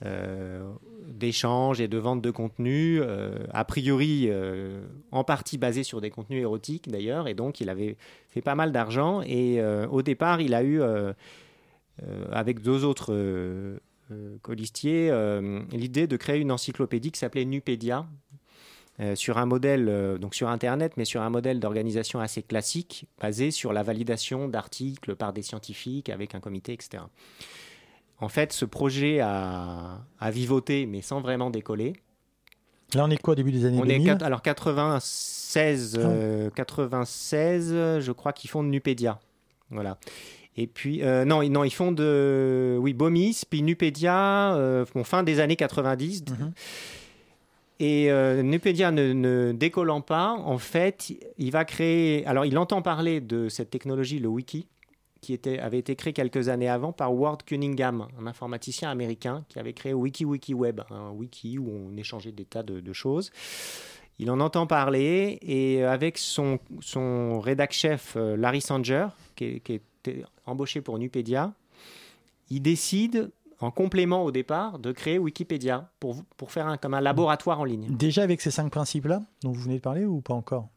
euh, 0.03 0.73
d'échange 1.07 1.79
et 1.79 1.87
de 1.87 1.97
vente 1.97 2.21
de 2.21 2.29
contenu, 2.29 2.99
euh, 2.99 3.45
a 3.53 3.63
priori 3.63 4.25
euh, 4.27 4.85
en 5.11 5.23
partie 5.23 5.57
basé 5.57 5.83
sur 5.83 6.01
des 6.01 6.09
contenus 6.09 6.41
érotiques 6.41 6.89
d'ailleurs, 6.91 7.29
et 7.29 7.33
donc 7.33 7.61
il 7.61 7.69
avait 7.69 7.95
fait 8.27 8.41
pas 8.41 8.55
mal 8.55 8.73
d'argent. 8.73 9.21
Et 9.21 9.61
au 9.89 10.01
départ, 10.01 10.41
il 10.41 10.53
a 10.53 10.63
eu, 10.63 10.81
avec 12.31 12.61
deux 12.61 12.83
autres 12.83 13.79
colistiers, 14.41 15.13
l'idée 15.71 16.07
de 16.07 16.17
créer 16.17 16.41
une 16.41 16.51
encyclopédie 16.51 17.11
qui 17.11 17.19
s'appelait 17.19 17.45
Nupédia. 17.45 18.05
sur 19.13 19.37
un 19.37 19.45
modèle, 19.45 20.17
donc 20.19 20.35
sur 20.35 20.49
Internet, 20.49 20.93
mais 20.97 21.05
sur 21.05 21.21
un 21.21 21.29
modèle 21.29 21.61
d'organisation 21.61 22.19
assez 22.19 22.43
classique, 22.43 23.07
basé 23.21 23.51
sur 23.51 23.71
la 23.71 23.83
validation 23.83 24.49
d'articles 24.49 25.15
par 25.15 25.31
des 25.31 25.43
scientifiques 25.43 26.09
avec 26.09 26.35
un 26.35 26.41
comité, 26.41 26.73
etc. 26.73 27.03
En 28.19 28.29
fait, 28.29 28.53
ce 28.53 28.65
projet 28.65 29.19
a, 29.19 29.99
a 30.19 30.31
vivoté, 30.31 30.85
mais 30.85 31.01
sans 31.01 31.19
vraiment 31.21 31.49
décoller. 31.49 31.93
Là 32.93 33.03
on 33.05 33.09
est 33.09 33.17
quoi 33.21 33.35
début 33.35 33.51
des 33.51 33.65
années 33.65 33.77
On 33.79 33.85
est 33.85 33.97
2000 33.97 34.07
quat- 34.17 34.23
alors 34.23 34.41
96, 34.41 35.97
euh, 35.99 36.49
96, 36.51 37.69
je 37.99 38.11
crois 38.11 38.31
qu'ils 38.33 38.49
font 38.49 38.63
de 38.63 38.69
Nupédia. 38.69 39.19
Voilà. 39.69 39.97
Et 40.57 40.67
puis, 40.67 41.03
euh, 41.03 41.25
non, 41.25 41.41
ils- 41.41 41.51
non, 41.51 41.63
ils 41.65 41.73
font 41.73 41.91
de, 41.91 42.77
oui, 42.79 42.93
Bomis, 42.93 43.41
puis 43.49 43.61
Nupédia, 43.61 44.55
euh, 44.55 44.85
fin 45.03 45.23
des 45.23 45.39
années 45.41 45.57
90. 45.57 46.23
Mhm. 46.29 46.53
Et 47.81 48.09
euh, 48.09 48.41
Nupédia 48.41 48.91
ne, 48.91 49.11
ne 49.11 49.51
décollant 49.51 49.99
pas, 49.99 50.29
en 50.31 50.57
fait, 50.57 51.11
il 51.37 51.51
va 51.51 51.65
créer. 51.65 52.25
Alors, 52.25 52.45
il 52.45 52.57
entend 52.57 52.81
parler 52.81 53.19
de 53.19 53.49
cette 53.49 53.69
technologie, 53.69 54.19
le 54.19 54.29
wiki, 54.29 54.65
qui 55.25 55.39
avait 55.59 55.79
été 55.79 55.95
créé 55.95 56.13
quelques 56.13 56.49
années 56.49 56.69
avant 56.69 56.91
par 56.91 57.13
Ward 57.13 57.41
Cunningham, 57.43 58.07
un 58.19 58.27
informaticien 58.27 58.91
américain 58.91 59.43
qui 59.49 59.57
avait 59.57 59.73
créé 59.73 59.91
WikiWikiWeb, 59.93 60.81
un 60.91 61.09
wiki 61.09 61.57
où 61.57 61.67
on 61.67 61.97
échangeait 61.97 62.31
des 62.31 62.45
tas 62.45 62.61
de, 62.61 62.93
choses. 62.93 63.31
Il 64.19 64.29
en 64.29 64.39
entend 64.39 64.67
parler 64.67 65.39
et 65.41 65.83
euh, 65.83 65.91
avec 65.91 66.17
son, 66.17 66.59
son 66.79 67.39
rédac-chef 67.39 68.13
euh, 68.15 68.37
Larry 68.37 68.61
Sanger, 68.61 69.07
qui, 69.35 69.59
qui 69.61 69.73
était 69.73 70.23
embauché 70.45 70.81
pour 70.81 70.99
Nupédia, 70.99 71.53
il 72.49 72.61
décide, 72.61 73.31
en 73.59 73.71
complément 73.71 74.23
au 74.23 74.31
départ, 74.31 74.77
de 74.77 74.91
créer 74.91 75.17
Wikipédia 75.17 75.89
pour, 75.99 76.23
pour 76.37 76.51
faire 76.51 76.67
un, 76.67 76.77
comme 76.77 76.93
un 76.93 77.01
laboratoire 77.01 77.59
en 77.59 77.65
ligne. 77.65 77.87
Déjà 77.89 78.21
avec 78.21 78.41
ces 78.41 78.51
cinq 78.51 78.71
principes-là 78.71 79.23
dont 79.41 79.51
vous 79.51 79.61
venez 79.61 79.77
de 79.77 79.81
parler 79.81 80.05
ou 80.05 80.21
pas 80.21 80.35
encore? 80.35 80.69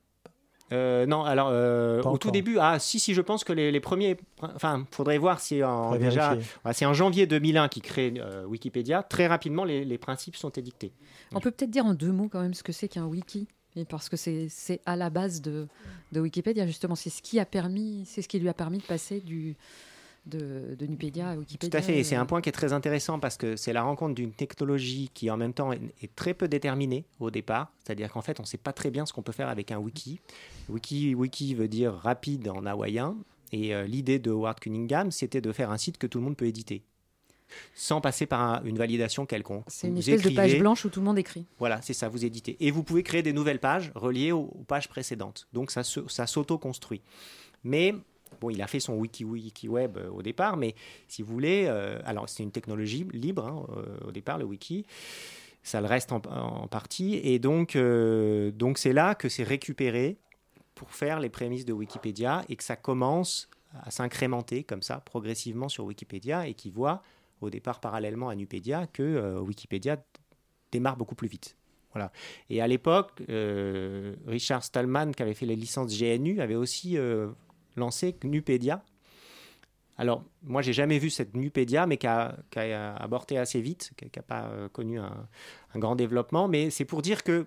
Euh, 0.73 1.07
non, 1.07 1.25
alors 1.25 1.49
euh, 1.51 2.03
au 2.03 2.19
tout 2.19 2.31
début, 2.31 2.59
ah 2.61 2.79
si, 2.79 2.99
si, 2.99 3.15
je 3.15 3.23
pense 3.23 3.43
que 3.45 3.53
les, 3.53 3.73
les 3.73 3.81
premiers, 3.81 4.17
enfin, 4.43 4.87
faudrait 4.91 5.19
voir 5.19 5.41
si 5.41 5.63
en, 5.65 5.97
déjà, 5.97 6.37
c'est 6.73 6.85
en 6.85 6.93
janvier 6.93 7.27
2001 7.27 7.69
qui 7.69 7.81
crée 7.81 8.15
euh, 8.19 8.45
Wikipédia. 8.45 9.03
Très 9.03 9.27
rapidement, 9.27 9.65
les, 9.65 9.85
les 9.85 9.99
principes 9.99 10.37
sont 10.37 10.51
édictés. 10.51 10.93
On 11.33 11.41
peut 11.41 11.51
peut-être 11.51 11.71
dire 11.71 11.87
en 11.87 11.95
deux 11.95 12.13
mots 12.13 12.29
quand 12.29 12.41
même 12.41 12.55
ce 12.55 12.63
que 12.63 12.73
c'est 12.73 12.89
qu'un 12.89 13.07
wiki. 13.07 13.47
Et 13.77 13.85
parce 13.85 14.09
que 14.09 14.17
c'est 14.17 14.49
c'est 14.49 14.81
à 14.87 14.97
la 14.97 15.09
base 15.09 15.41
de, 15.41 15.69
de 16.13 16.21
Wikipédia, 16.21 16.67
justement. 16.67 16.97
C'est 16.97 17.11
ce 17.11 17.23
qui 17.23 17.39
a 17.39 17.45
permis, 17.45 18.05
c'est 18.07 18.23
ce 18.23 18.29
qui 18.29 18.39
lui 18.39 18.49
a 18.49 18.55
permis 18.55 18.79
de 18.79 18.83
passer 18.83 19.21
du, 19.21 19.57
de, 20.29 20.75
de 20.79 20.87
Nupédia 20.87 21.31
à 21.31 21.35
Tout 21.35 21.41
Wikipédia. 21.41 21.79
à 21.79 21.83
fait, 21.83 21.99
et 21.99 22.05
c'est 22.05 22.17
euh, 22.17 22.21
un 22.21 22.27
point 22.27 22.41
qui 22.41 22.49
est 22.49 22.53
très 22.53 22.73
intéressant 22.73 23.19
parce 23.19 23.37
que 23.37 23.57
c'est 23.57 23.73
la 23.73 23.83
rencontre 23.83 24.15
d'une 24.15 24.33
technologie 24.33 25.11
qui 25.15 25.31
en 25.31 25.37
même 25.37 25.53
temps 25.53 25.73
est, 25.73 25.81
est 26.03 26.15
très 26.15 26.35
peu 26.35 26.47
déterminée 26.49 27.05
au 27.21 27.31
départ, 27.31 27.73
c'est-à-dire 27.85 28.13
qu'en 28.13 28.23
fait 28.23 28.39
on 28.41 28.45
ne 28.45 28.47
sait 28.49 28.59
pas 28.59 28.73
très 28.73 28.91
bien 28.91 29.07
ce 29.07 29.13
qu'on 29.13 29.23
peut 29.23 29.33
faire 29.33 29.49
avec 29.49 29.71
un 29.73 29.79
wiki. 29.79 30.21
Wiki, 30.69 31.15
wiki 31.15 31.55
veut 31.55 31.69
dire 31.69 31.93
rapide 31.95 32.49
en 32.49 32.65
hawaïen, 32.67 33.17
et 33.53 33.75
euh, 33.75 33.85
l'idée 33.87 34.19
de 34.19 34.31
Howard 34.31 34.61
Cunningham 34.61 35.11
c'était 35.11 35.41
de 35.41 35.51
faire 35.53 35.71
un 35.71 35.79
site 35.79 35.99
que 35.99 36.07
tout 36.07 36.19
le 36.19 36.25
monde 36.25 36.37
peut 36.37 36.47
éditer, 36.47 36.83
sans 37.75 38.01
passer 38.03 38.27
par 38.27 38.41
un- 38.43 38.63
une 38.65 38.77
validation 38.77 39.25
quelconque. 39.25 39.65
C'est 39.69 39.89
une 39.89 39.95
Vous 39.95 40.11
espèce 40.11 40.31
de 40.31 40.37
page 40.37 40.59
blanche 40.59 40.85
où 40.85 40.91
tout 40.91 41.01
le 41.01 41.07
monde 41.07 41.19
écrit. 41.19 41.47
Voilà, 41.59 41.81
c'est 41.81 41.95
ça, 41.95 42.09
vous 42.11 42.25
éditez. 42.27 42.57
Et 42.61 42.71
vous 42.71 42.83
pouvez 42.83 43.03
créer 43.03 43.23
des 43.23 43.33
nouvelles 43.33 43.59
pages 43.61 43.91
reliées 43.95 44.33
aux, 44.33 44.51
aux 44.55 44.65
pages 44.67 44.89
précédentes. 44.89 45.49
Donc 45.55 45.71
ça, 45.71 45.83
ça 45.83 46.27
s'auto-construit. 46.27 47.01
Mais, 47.65 47.95
bon, 48.41 48.51
il 48.51 48.63
a 48.63 48.67
fait 48.67 48.81
son 48.81 48.95
wiki, 48.95 49.25
wiki 49.25 49.69
web 49.69 49.99
euh, 49.99 50.11
au 50.11 50.23
départ, 50.23 50.57
mais 50.57 50.75
si 51.09 51.23
vous 51.23 51.33
voulez, 51.33 51.67
euh, 51.69 52.01
alors 52.05 52.29
c'est 52.29 52.43
une 52.43 52.53
technologie 52.53 53.07
libre 53.13 53.47
hein, 53.47 53.67
euh, 53.77 54.09
au 54.09 54.13
départ, 54.13 54.39
le 54.39 54.45
wiki. 54.45 54.87
Ça 55.63 55.81
le 55.81 55.87
reste 55.87 56.13
en, 56.13 56.21
partie. 56.69 57.17
Et 57.17 57.39
donc, 57.39 57.77
donc 57.77 58.79
c'est 58.79 58.93
là 58.95 59.15
que 59.15 59.29
c'est 59.29 59.43
récupéré 59.43 60.17
pour 60.75 60.93
faire 60.93 61.21
les 61.21 61.29
prémices 61.29 61.67
de 61.67 61.75
Wikipédia 61.75 62.43
et 62.49 62.57
que 62.57 62.65
ça 62.65 62.77
commence 62.77 63.51
à 63.83 63.91
s'incrémenter 63.91 64.63
comme 64.63 64.81
ça 64.81 65.01
progressivement 65.01 65.69
sur 65.69 65.85
Wikipédia 65.85 66.47
et 66.47 66.55
qui 66.55 66.71
voit 66.71 67.03
au 67.43 67.51
départ 67.51 67.81
parallèlement 67.81 68.31
à 68.31 68.35
Nupédia 68.35 68.87
que 68.87 69.39
Wikipédia 69.41 69.99
démarre 70.73 70.97
beaucoup 70.97 71.17
plus 71.17 71.29
vite. 71.29 71.57
Voilà. 71.93 72.13
Et 72.49 72.63
à 72.63 72.69
l'époque, 72.69 73.21
Richard 74.27 74.65
Stallman, 74.65 75.11
qui 75.13 75.23
avait 75.23 75.35
fait 75.35 75.45
les 75.45 75.57
licences 75.57 75.99
GNU, 75.99 76.41
avait 76.41 76.55
aussi 76.55 76.97
lancé 77.79 78.17
Nupédia. 78.25 78.85
Alors, 79.97 80.23
moi, 80.45 80.63
j'ai 80.63 80.73
jamais 80.73 80.99
vu 80.99 81.11
cette 81.11 81.35
Nupédia, 81.35 81.87
mais 81.87 81.97
qui 81.97 82.07
a, 82.07 82.37
qui 82.51 82.59
a 82.61 82.95
avorté 82.95 83.37
assez 83.37 83.61
vite, 83.61 83.91
qui 83.97 84.05
n'a 84.15 84.23
pas 84.23 84.45
euh, 84.45 84.69
connu 84.69 84.99
un, 85.01 85.27
un 85.75 85.79
grand 85.79 85.97
développement. 85.97 86.47
Mais 86.47 86.71
c'est 86.71 86.85
pour 86.85 87.03
dire 87.03 87.25
que 87.25 87.47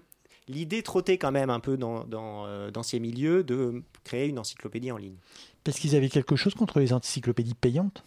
l'idée 0.49 0.83
trottait 0.83 1.17
quand 1.17 1.31
même 1.31 1.49
un 1.49 1.61
peu 1.61 1.77
dans, 1.77 2.03
dans, 2.03 2.45
euh, 2.45 2.69
dans 2.69 2.83
ces 2.83 2.99
milieux 2.99 3.43
de 3.43 3.83
créer 4.03 4.27
une 4.27 4.37
encyclopédie 4.37 4.91
en 4.91 4.97
ligne. 4.97 5.15
Parce 5.63 5.79
qu'ils 5.79 5.95
avaient 5.95 6.09
quelque 6.09 6.35
chose 6.35 6.53
contre 6.53 6.79
les 6.81 6.91
encyclopédies 6.91 7.53
payantes 7.53 8.03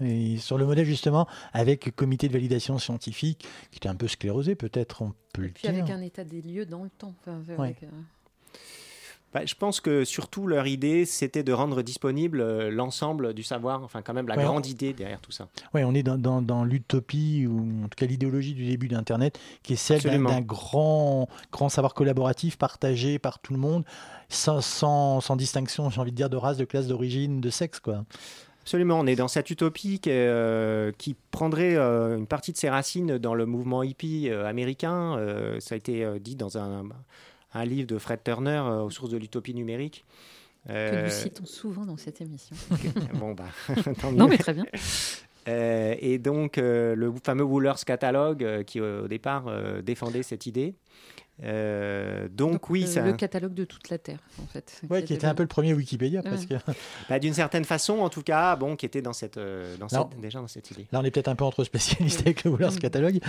et 0.00 0.36
sur 0.36 0.58
le 0.58 0.66
modèle 0.66 0.84
justement 0.84 1.26
avec 1.54 1.94
comité 1.96 2.28
de 2.28 2.32
validation 2.34 2.78
scientifique 2.78 3.46
qui 3.70 3.78
était 3.78 3.88
un 3.88 3.94
peu 3.94 4.08
sclérosé 4.08 4.54
peut-être 4.54 5.00
on 5.00 5.14
peut 5.32 5.42
le 5.42 5.48
Puis 5.48 5.62
dire. 5.62 5.70
avec 5.70 5.90
un 5.90 6.02
état 6.02 6.22
des 6.22 6.42
lieux 6.42 6.66
dans 6.66 6.82
le 6.84 6.90
temps. 6.90 7.14
Enfin, 7.20 7.40
avec, 7.56 7.82
euh, 7.82 7.86
Bah, 9.36 9.42
je 9.44 9.54
pense 9.54 9.82
que 9.82 10.04
surtout 10.06 10.46
leur 10.46 10.66
idée, 10.66 11.04
c'était 11.04 11.42
de 11.42 11.52
rendre 11.52 11.82
disponible 11.82 12.40
euh, 12.40 12.70
l'ensemble 12.70 13.34
du 13.34 13.42
savoir, 13.42 13.82
enfin 13.82 14.00
quand 14.00 14.14
même 14.14 14.28
la 14.28 14.34
Ouais, 14.34 14.42
grande 14.44 14.64
on- 14.64 14.70
idée 14.70 14.94
derrière 14.94 15.20
tout 15.20 15.30
ça. 15.30 15.48
Ouais, 15.74 15.84
on 15.84 15.92
est 15.94 16.02
dans, 16.02 16.16
dans, 16.16 16.40
dans 16.40 16.64
l'utopie 16.64 17.46
ou 17.46 17.58
en 17.84 17.88
tout 17.88 17.96
cas 17.98 18.06
l'idéologie 18.06 18.54
du 18.54 18.64
début 18.64 18.88
d'Internet 18.88 19.38
qui 19.62 19.74
est 19.74 19.76
celle 19.76 20.00
d'un 20.00 20.40
grand, 20.40 21.28
grand 21.52 21.68
savoir 21.68 21.92
collaboratif 21.92 22.56
partagé 22.56 23.18
par 23.18 23.38
tout 23.38 23.52
le 23.52 23.58
monde 23.58 23.84
sans, 24.30 24.62
sans, 24.62 25.20
sans 25.20 25.36
distinction, 25.36 25.90
j'ai 25.90 26.00
envie 26.00 26.12
de 26.12 26.16
dire, 26.16 26.30
de 26.30 26.38
race, 26.38 26.56
de 26.56 26.64
classe, 26.64 26.86
d'origine, 26.86 27.42
de 27.42 27.50
sexe. 27.50 27.78
quoi. 27.78 28.06
Absolument, 28.62 28.98
on 28.98 29.06
est 29.06 29.16
dans 29.16 29.28
cette 29.28 29.50
utopie 29.50 30.00
qui, 30.00 30.08
euh, 30.12 30.92
qui 30.96 31.14
prendrait 31.30 31.76
euh, 31.76 32.16
une 32.16 32.26
partie 32.26 32.52
de 32.52 32.56
ses 32.56 32.70
racines 32.70 33.18
dans 33.18 33.34
le 33.34 33.44
mouvement 33.44 33.82
hippie 33.82 34.30
euh, 34.30 34.46
américain. 34.46 35.18
Ça 35.60 35.74
a 35.74 35.78
été 35.78 36.06
dit 36.20 36.36
dans 36.36 36.56
un, 36.56 36.84
un 37.56 37.64
livre 37.64 37.86
de 37.86 37.98
Fred 37.98 38.20
Turner 38.22 38.62
euh, 38.64 38.82
aux 38.82 38.90
sources 38.90 39.10
de 39.10 39.16
l'utopie 39.16 39.54
numérique. 39.54 40.04
que 40.66 40.72
Euh, 40.72 41.04
nous 41.04 41.10
citons 41.10 41.46
souvent 41.46 41.84
dans 41.84 41.96
cette 41.96 42.20
émission. 42.20 42.56
bon, 43.14 43.32
bah, 43.32 43.44
tant 44.00 44.10
mieux. 44.10 44.18
non, 44.18 44.28
mais 44.28 44.38
très 44.38 44.54
bien. 44.54 44.66
Euh, 45.48 45.94
et 46.00 46.18
donc, 46.18 46.58
euh, 46.58 46.96
le 46.96 47.12
fameux 47.22 47.44
Woolers 47.44 47.84
Catalogue, 47.86 48.42
euh, 48.42 48.62
qui 48.64 48.80
au 48.80 49.06
départ 49.06 49.44
euh, 49.46 49.80
défendait 49.80 50.24
cette 50.24 50.46
idée. 50.46 50.74
Euh, 51.42 52.28
donc, 52.30 52.70
oui, 52.70 52.80
le, 52.82 52.86
ça, 52.86 53.02
le 53.02 53.12
catalogue 53.12 53.52
de 53.52 53.64
toute 53.64 53.90
la 53.90 53.98
Terre, 53.98 54.20
en 54.42 54.46
fait. 54.46 54.80
Ouais, 54.88 55.02
qui 55.04 55.12
était 55.12 55.26
un 55.26 55.34
peu 55.34 55.42
le 55.42 55.48
premier 55.48 55.74
Wikipédia, 55.74 56.22
Ouais. 56.22 56.30
parce 56.30 56.46
que 56.46 56.54
bah, 57.10 57.18
d'une 57.18 57.34
certaine 57.34 57.64
façon, 57.64 57.98
en 57.98 58.08
tout 58.08 58.22
cas, 58.22 58.56
bon, 58.56 58.74
qui 58.74 58.86
était 58.86 59.02
dans 59.02 59.12
cette, 59.12 59.36
euh, 59.36 59.76
dans 59.76 59.88
cette- 59.88 60.18
déjà 60.20 60.40
dans 60.40 60.48
cette 60.48 60.70
idée. 60.70 60.86
là, 60.92 61.00
on 61.00 61.04
est 61.04 61.10
peut-être 61.10 61.28
un 61.28 61.36
peu 61.36 61.44
entre 61.44 61.62
spécialistes 61.64 62.20
avec 62.22 62.44
le 62.44 62.50
Woolers 62.52 62.78
Catalogue. 62.80 63.20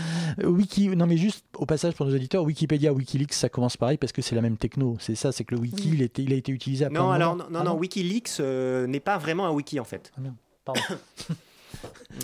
Euh, 0.42 0.48
Wiki, 0.48 0.88
non, 0.90 1.06
mais 1.06 1.18
juste 1.18 1.46
au 1.56 1.66
passage 1.66 1.96
pour 1.96 2.06
nos 2.06 2.16
auditeurs, 2.16 2.44
Wikipédia, 2.44 2.94
Wikileaks, 2.94 3.34
ça 3.34 3.50
commence 3.50 3.76
pareil 3.76 3.98
parce 3.98 4.14
que 4.14 4.22
c'est 4.22 4.36
la 4.36 4.42
même 4.42 4.58
techno. 4.58 4.96
C'est 5.00 5.16
ça, 5.16 5.32
c'est 5.34 5.44
que 5.44 5.56
le 5.56 5.62
wiki, 5.62 5.90
Oui. 5.90 5.96
il, 5.96 6.02
était, 6.02 6.24
il 6.24 6.32
a 6.32 6.38
été 6.38 6.52
utilisé 6.54 6.86
à 6.86 6.90
Non, 6.90 7.12
alors, 7.12 7.36
moments. 7.36 7.50
non, 7.52 7.60
Ah 7.60 7.64
non, 7.66 7.76
WikiLeaks 7.78 8.40
euh, 8.40 8.88
n'est 8.88 9.02
pas 9.02 9.18
vraiment 9.18 9.46
un 9.48 9.52
wiki 9.52 9.80
en 9.82 9.86
fait. 9.86 10.12
Ah. 10.18 10.22
Pardon. 10.64 10.82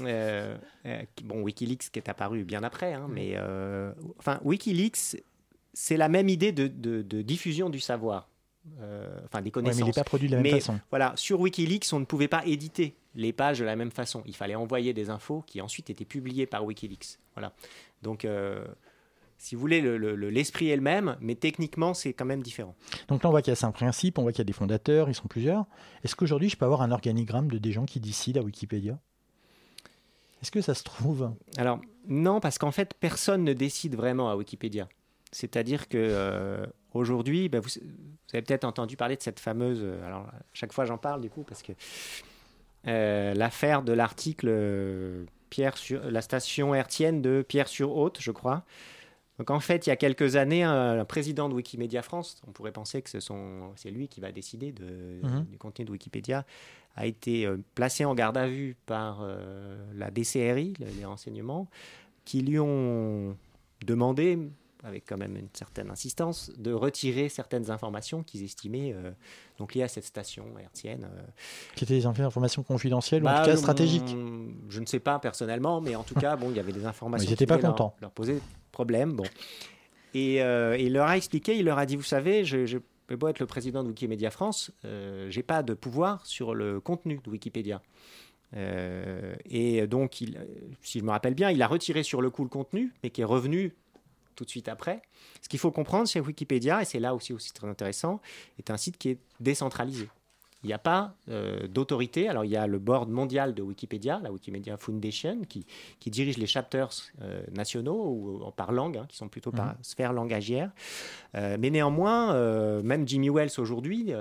Euh, 0.05 0.57
euh, 0.85 1.01
bon, 1.23 1.41
WikiLeaks 1.41 1.91
qui 1.91 1.99
est 1.99 2.09
apparu 2.09 2.43
bien 2.43 2.63
après, 2.63 2.93
hein, 2.93 3.07
mais 3.09 3.33
euh, 3.35 3.91
enfin, 4.17 4.39
WikiLeaks, 4.43 5.21
c'est 5.73 5.97
la 5.97 6.09
même 6.09 6.29
idée 6.29 6.51
de, 6.51 6.67
de- 6.67 7.01
de 7.01 7.21
diffusion 7.21 7.69
du 7.69 7.79
savoir, 7.79 8.29
euh, 8.79 9.17
enfin 9.25 9.41
des 9.41 9.47
Ouais, 9.47 9.51
connaissances. 9.51 9.77
mais 9.79 9.83
il 9.83 9.87
n'est 9.87 9.93
pas 9.93 10.03
produit 10.03 10.29
de 10.29 10.35
la 10.35 10.41
même 10.41 10.51
façon. 10.59 10.79
Voilà, 10.89 11.13
sur 11.15 11.39
WikiLeaks, 11.39 11.87
on 11.93 11.99
ne 11.99 12.05
pouvait 12.05 12.27
pas 12.27 12.45
éditer 12.45 12.95
les 13.15 13.33
pages 13.33 13.59
de 13.59 13.65
la 13.65 13.75
même 13.75 13.91
façon. 13.91 14.23
Il 14.25 14.35
fallait 14.35 14.55
envoyer 14.55 14.93
des 14.93 15.09
infos 15.09 15.43
qui 15.45 15.61
ensuite 15.61 15.89
étaient 15.89 16.05
publiées 16.05 16.45
par 16.45 16.63
WikiLeaks. 16.65 17.17
Voilà. 17.35 17.53
Donc, 18.01 18.25
euh, 18.25 18.65
si 19.37 19.55
vous 19.55 19.61
voulez, 19.61 19.81
le- 19.81 19.97
le- 19.97 20.15
le- 20.15 20.29
l'esprit 20.29 20.69
est 20.69 20.75
le 20.75 20.81
même, 20.81 21.17
mais 21.19 21.35
techniquement, 21.35 21.93
c'est 21.93 22.13
quand 22.13 22.25
même 22.25 22.41
différent. 22.41 22.75
Donc 23.09 23.23
là, 23.23 23.29
on 23.29 23.31
voit 23.31 23.41
qu'il 23.41 23.51
y 23.51 23.53
a 23.53 23.55
cinq 23.55 23.71
principes, 23.73 24.17
on 24.17 24.21
voit 24.21 24.31
qu'il 24.31 24.39
y 24.39 24.41
a 24.41 24.45
des 24.45 24.53
fondateurs, 24.53 25.09
ils 25.09 25.15
sont 25.15 25.27
plusieurs. 25.27 25.65
Est-ce 26.03 26.15
qu'aujourd'hui, 26.15 26.49
je 26.49 26.55
peux 26.55 26.65
avoir 26.65 26.81
un 26.81 26.91
organigramme 26.91 27.49
de 27.51 27.57
des 27.57 27.71
gens 27.71 27.85
qui 27.85 27.99
décident 27.99 28.41
à 28.41 28.43
Wikipédia? 28.43 28.97
Est-ce 30.41 30.51
que 30.51 30.61
ça 30.61 30.73
se 30.73 30.83
trouve? 30.83 31.31
Alors, 31.57 31.79
non, 32.07 32.39
parce 32.39 32.57
qu'en 32.57 32.71
fait, 32.71 32.93
personne 32.99 33.43
ne 33.43 33.53
décide 33.53 33.95
vraiment 33.95 34.29
à 34.29 34.35
Wikipédia. 34.35 34.87
C'est-à-dire 35.33 35.89
que 35.89 35.97
euh, 35.99 36.65
aujourd'hui, 36.93 37.49
bah, 37.49 37.59
vous, 37.59 37.69
vous 37.81 38.33
avez 38.33 38.41
peut-être 38.43 38.63
entendu 38.65 38.95
parler 38.95 39.17
de 39.17 39.21
cette 39.21 39.39
fameuse. 39.39 39.79
euh, 39.83 40.05
Alors, 40.07 40.21
à 40.27 40.33
chaque 40.53 40.71
fois, 40.73 40.85
j'en 40.85 40.97
parle 40.97 41.21
du 41.21 41.29
coup, 41.29 41.43
parce 41.43 41.61
que 41.63 41.73
euh, 42.87 43.33
l'affaire 43.33 43.81
de 43.81 43.93
l'article 43.93 45.25
Pierre 45.49 45.77
sur 45.77 46.03
la 46.09 46.21
station 46.21 46.73
hertzienne 46.75 47.21
de 47.21 47.43
Pierre 47.47 47.67
sur 47.67 47.95
Haute, 47.95 48.17
je 48.19 48.31
crois. 48.31 48.63
Donc, 49.39 49.49
en 49.49 49.59
fait, 49.59 49.87
il 49.87 49.89
y 49.89 49.93
a 49.93 49.95
quelques 49.95 50.35
années, 50.35 50.63
un, 50.63 50.99
un 50.99 51.05
président 51.05 51.49
de 51.49 51.55
Wikimedia 51.55 52.01
France, 52.03 52.39
on 52.47 52.51
pourrait 52.51 52.71
penser 52.71 53.01
que 53.01 53.09
ce 53.09 53.19
c'est 53.75 53.89
lui 53.89 54.07
qui 54.07 54.21
va 54.21 54.31
décider 54.31 54.71
de- 54.71 55.21
Mhm. 55.23 55.45
du 55.45 55.57
contenu 55.57 55.85
de 55.85 55.91
Wikipédia, 55.91 56.45
a 56.95 57.07
été 57.07 57.47
euh, 57.47 57.57
placé 57.73 58.05
en 58.05 58.13
garde 58.13 58.37
à 58.37 58.47
vue 58.47 58.75
par 58.85 59.27
la 59.95 60.11
DCRI, 60.11 60.73
le- 60.79 60.85
les 60.99 61.05
renseignements, 61.05 61.67
qui 62.25 62.41
lui 62.41 62.59
ont 62.59 63.35
demandé, 63.85 64.37
avec 64.83 65.05
quand 65.07 65.17
même 65.17 65.37
une 65.37 65.47
certaine 65.53 65.89
insistance, 65.89 66.51
de 66.57 66.73
retirer 66.73 67.29
certaines 67.29 67.71
informations 67.71 68.21
qu'ils 68.23 68.43
estimaient 68.43 68.91
euh, 68.93 69.11
donc 69.57 69.73
liées 69.75 69.83
à 69.83 69.87
cette 69.87 70.03
station 70.05 70.45
hertzienne. 70.59 71.07
euh. 71.09 71.21
Qui 71.75 71.85
étaient 71.85 71.93
des 71.95 72.05
informations 72.05 72.63
confidentielles 72.63 73.23
ou 73.23 73.27
en 73.27 73.31
Bah, 73.31 73.39
tout 73.41 73.49
cas 73.51 73.53
on- 73.55 73.59
stratégiques 73.59 74.15
Je 74.69 74.79
ne 74.79 74.85
sais 74.85 74.99
pas 74.99 75.19
personnellement, 75.19 75.79
mais 75.81 75.95
en 75.95 76.03
tout 76.03 76.15
cas, 76.15 76.35
bon, 76.35 76.49
il 76.51 76.57
y 76.57 76.59
avait 76.59 76.73
des 76.73 76.85
informations. 76.85 77.29
Ils 77.29 77.33
étaient 77.33 77.45
qui 77.45 77.49
pas 77.49 77.57
leur-. 77.57 77.93
Leur, 78.01 78.11
poser 78.11 78.39
problème. 78.71 79.13
Bon. 79.13 79.23
Et 80.13 80.41
euh, 80.43 80.77
il 80.77 80.93
leur 80.93 81.07
a 81.07 81.17
expliqué, 81.17 81.57
il 81.57 81.65
leur 81.65 81.77
a 81.77 81.85
dit, 81.85 81.95
vous 81.95 82.03
savez, 82.03 82.43
je, 82.45 82.65
je 82.65 82.77
peux 83.07 83.15
beau 83.15 83.27
être 83.29 83.39
le 83.39 83.45
président 83.45 83.83
de 83.83 83.87
Wikimedia 83.89 84.31
France, 84.31 84.71
euh, 84.85 85.29
j'ai 85.29 85.43
pas 85.43 85.63
de 85.63 85.73
pouvoir 85.73 86.25
sur 86.25 86.53
le 86.55 86.79
contenu 86.79 87.19
de 87.23 87.29
Wikipédia. 87.29 87.81
Euh, 88.55 89.33
et 89.45 89.87
donc, 89.87 90.21
il, 90.21 90.39
si 90.81 90.99
je 90.99 91.03
me 91.03 91.09
rappelle 91.09 91.33
bien, 91.33 91.49
il 91.49 91.61
a 91.61 91.67
retiré 91.67 92.03
sur 92.03 92.21
le 92.21 92.29
coup 92.29 92.43
le 92.43 92.49
contenu, 92.49 92.91
mais 93.03 93.09
qui 93.09 93.21
est 93.21 93.25
revenu 93.25 93.73
tout 94.35 94.45
de 94.45 94.49
suite 94.49 94.67
après. 94.67 95.01
Ce 95.41 95.49
qu'il 95.49 95.59
faut 95.59 95.71
comprendre, 95.71 96.07
c'est 96.07 96.19
que 96.19 96.25
Wikipédia, 96.25 96.81
et 96.81 96.85
c'est 96.85 96.99
là 96.99 97.15
aussi, 97.15 97.33
aussi 97.33 97.53
très 97.53 97.67
intéressant, 97.67 98.19
est 98.59 98.69
un 98.69 98.77
site 98.77 98.97
qui 98.97 99.09
est 99.09 99.19
décentralisé. 99.39 100.09
Il 100.63 100.67
n'y 100.67 100.73
a 100.73 100.79
pas 100.79 101.15
euh, 101.27 101.67
d'autorité. 101.67 102.29
Alors, 102.29 102.45
il 102.45 102.51
y 102.51 102.55
a 102.55 102.67
le 102.67 102.79
board 102.79 103.09
mondial 103.09 103.53
de 103.53 103.61
Wikipédia, 103.61 104.21
la 104.23 104.31
Wikimedia 104.31 104.77
Foundation, 104.77 105.41
qui, 105.41 105.65
qui 105.99 106.09
dirige 106.09 106.37
les 106.37 106.47
chapters 106.47 106.89
euh, 107.21 107.43
nationaux 107.51 108.01
ou, 108.01 108.47
euh, 108.47 108.51
par 108.51 108.71
langue, 108.71 108.97
hein, 108.97 109.05
qui 109.09 109.17
sont 109.17 109.27
plutôt 109.27 109.51
par 109.51 109.75
sphère 109.81 110.13
langagière. 110.13 110.71
Euh, 111.35 111.57
mais 111.59 111.69
néanmoins, 111.69 112.33
même 112.81 113.05
Jimmy 113.05 113.29
Wells 113.29 113.51
aujourd'hui, 113.57 114.13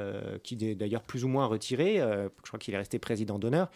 qui 0.43 0.55
est 0.61 0.75
d'ailleurs 0.75 1.03
plus 1.03 1.25
ou 1.25 1.29
moins 1.29 1.47
retiré, 1.47 1.99
je 1.99 2.49
crois 2.49 2.59
qu'il 2.59 2.75
est 2.75 2.79
resté 2.79 2.99
président 2.99 3.39
d'honneur, 3.39 3.71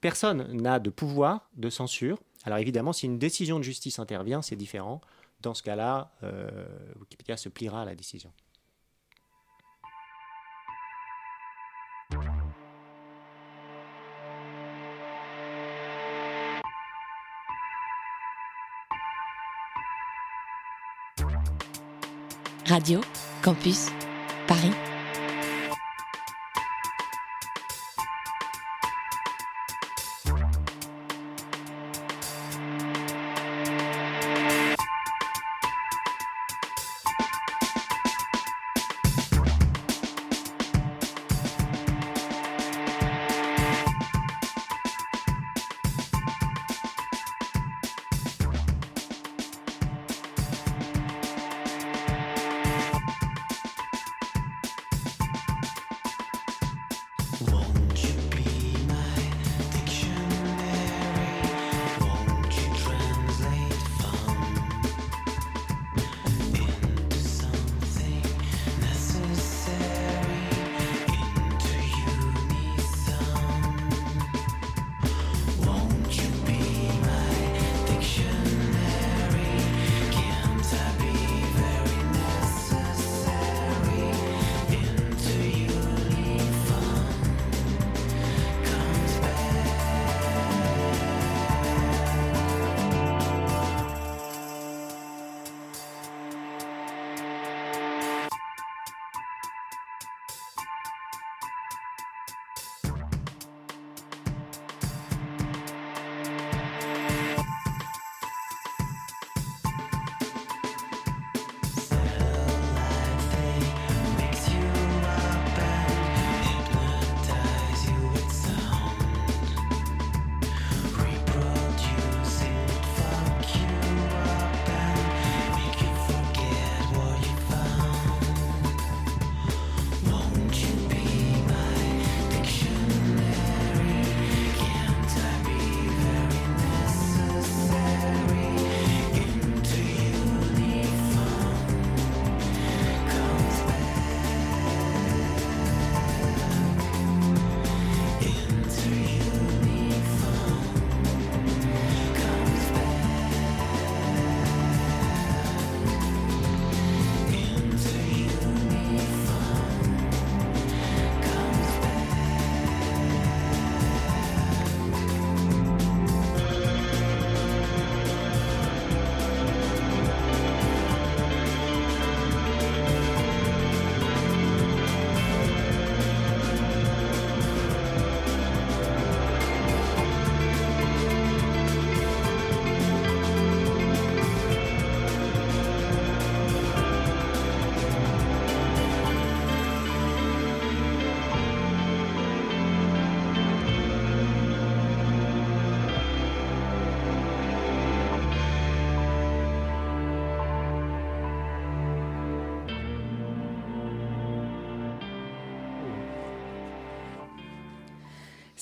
personne 0.00 0.52
n'a 0.52 0.78
de 0.78 0.90
pouvoir 0.90 1.48
de 1.56 1.70
censure. 1.70 2.20
Alors 2.44 2.58
évidemment, 2.58 2.92
si 2.92 3.06
une 3.06 3.18
décision 3.18 3.58
de 3.58 3.64
justice 3.64 3.98
intervient, 3.98 4.42
c'est 4.42 4.56
différent. 4.56 5.00
Dans 5.44 5.52
ce 5.52 5.62
cas-là, 5.62 6.10
euh, 6.22 6.64
Wikipédia 6.98 7.36
se 7.36 7.50
pliera 7.50 7.82
à 7.82 7.84
la 7.84 7.94
décision. 7.94 8.32
Radio 22.66 23.02
Campus 23.42 23.90
Paris. 24.48 24.72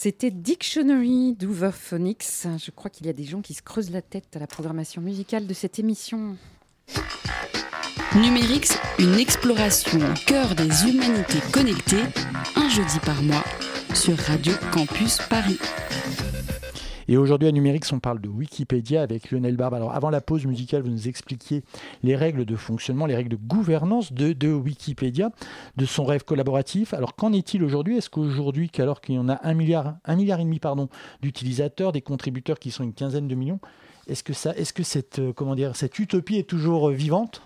C'était 0.04 0.32
Dictionary 0.32 1.36
d'Overphonics. 1.38 2.24
Je 2.58 2.72
crois 2.72 2.90
qu'il 2.90 3.06
y 3.06 3.08
a 3.08 3.12
des 3.12 3.22
gens 3.22 3.40
qui 3.40 3.54
se 3.54 3.62
creusent 3.62 3.92
la 3.92 4.02
tête 4.02 4.34
à 4.34 4.40
la 4.40 4.48
programmation 4.48 5.00
musicale 5.00 5.46
de 5.46 5.54
cette 5.54 5.78
émission. 5.78 6.36
Numérix, 8.16 8.76
une 8.98 9.14
exploration 9.20 10.00
au 10.00 10.14
cœur 10.26 10.56
des 10.56 10.88
humanités 10.88 11.38
connectées, 11.52 12.02
un 12.56 12.68
jeudi 12.68 12.98
par 13.06 13.22
mois, 13.22 13.44
sur 13.94 14.18
Radio 14.18 14.52
Campus 14.72 15.18
Paris. 15.30 15.60
Et 17.12 17.18
aujourd'hui 17.18 17.46
à 17.46 17.53
Numérix, 17.53 17.92
on 17.92 18.01
parle 18.01 18.22
de 18.22 18.29
Wikipédia 18.31 19.03
avec 19.03 19.31
Lionel 19.31 19.55
Barbe. 19.55 19.75
Alors 19.75 19.92
avant 19.92 20.09
la 20.09 20.22
pause 20.22 20.46
musicale, 20.46 20.81
vous 20.81 20.88
nous 20.88 21.09
expliquiez 21.09 21.62
les 22.03 22.16
règles 22.16 22.46
de 22.46 22.57
fonctionnement, 22.57 23.05
les 23.05 23.14
règles 23.14 23.29
de 23.29 23.37
gouvernance 23.37 24.14
de, 24.14 24.51
Wikipédia, 24.51 25.29
de 25.77 25.85
son 25.85 26.07
rêve 26.07 26.25
collaboratif. 26.25 26.94
Alors 26.94 27.14
qu'en 27.14 27.35
est-il 27.35 27.64
aujourd'hui? 27.64 27.98
Est-ce 27.98 28.09
qu'aujourd'hui, 28.09 28.70
alors 28.79 29.03
qu'il 29.03 29.16
y 29.16 29.18
en 29.18 29.29
a 29.29 29.38
un 29.46 29.53
milliard, 29.53 29.96
un 30.07 30.16
milliard 30.16 30.40
et 30.40 30.44
demi 30.44 30.59
pardon, 30.59 30.88
d'utilisateurs, 31.20 31.92
des 31.92 32.01
contributeurs 32.01 32.59
qui 32.59 32.70
sont 32.70 32.83
une 32.83 32.94
quinzaine 32.94 33.29
de 33.29 33.35
millions, 33.35 33.61
est-ce 34.07 34.22
que, 34.22 34.33
ça, 34.33 34.57
est-ce 34.57 34.72
que 34.72 34.83
cette, 34.83 35.18
euh, 35.18 35.35
comment 35.35 35.55
dire, 35.55 35.77
cette 35.77 35.98
utopie 35.98 36.37
est 36.37 36.48
toujours 36.48 36.88
euh, 36.88 36.94
vivante? 36.94 37.42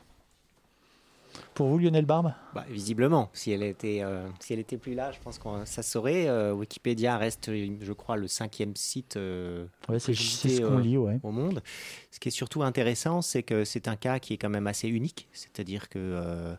Pour 1.56 1.66
vous, 1.68 1.78
Lionel 1.78 2.04
Barbe 2.04 2.32
bah, 2.54 2.64
Visiblement, 2.68 3.30
si 3.32 3.50
elle 3.50 3.62
était, 3.62 4.00
euh, 4.02 4.28
si 4.40 4.52
elle 4.52 4.58
était 4.60 4.76
plus 4.76 4.94
là, 4.94 5.10
je 5.10 5.18
pense 5.18 5.38
que 5.38 5.48
ça 5.64 5.82
saurait. 5.82 6.28
Euh, 6.28 6.52
Wikipédia 6.52 7.16
reste, 7.16 7.50
je 7.80 7.92
crois, 7.92 8.16
le 8.16 8.28
cinquième 8.28 8.76
site 8.76 9.16
euh, 9.16 9.66
ouais, 9.88 9.98
c'est, 9.98 10.14
ce 10.14 10.60
qu'on 10.60 10.78
euh, 10.78 10.80
lit, 10.82 10.98
ouais. 10.98 11.18
au 11.22 11.32
monde. 11.32 11.62
Ce 12.10 12.20
qui 12.20 12.28
est 12.28 12.30
surtout 12.32 12.62
intéressant, 12.62 13.22
c'est 13.22 13.42
que 13.42 13.64
c'est 13.64 13.88
un 13.88 13.96
cas 13.96 14.18
qui 14.18 14.34
est 14.34 14.36
quand 14.36 14.50
même 14.50 14.66
assez 14.66 14.86
unique. 14.88 15.28
C'est-à-dire 15.32 15.88
que 15.88 16.54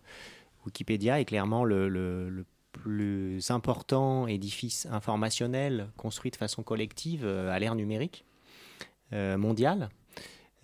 Wikipédia 0.65 1.19
est 1.21 1.25
clairement 1.25 1.63
le, 1.63 1.87
le- 1.87 2.29
le 2.29 2.45
plus 2.71 3.49
important 3.51 4.27
édifice 4.27 4.87
informationnel 4.91 5.89
construit 5.95 6.31
de 6.31 6.35
façon 6.35 6.63
collective 6.63 7.25
à 7.25 7.57
l'ère 7.59 7.75
numérique 7.75 8.25
mondiale. 9.11 9.89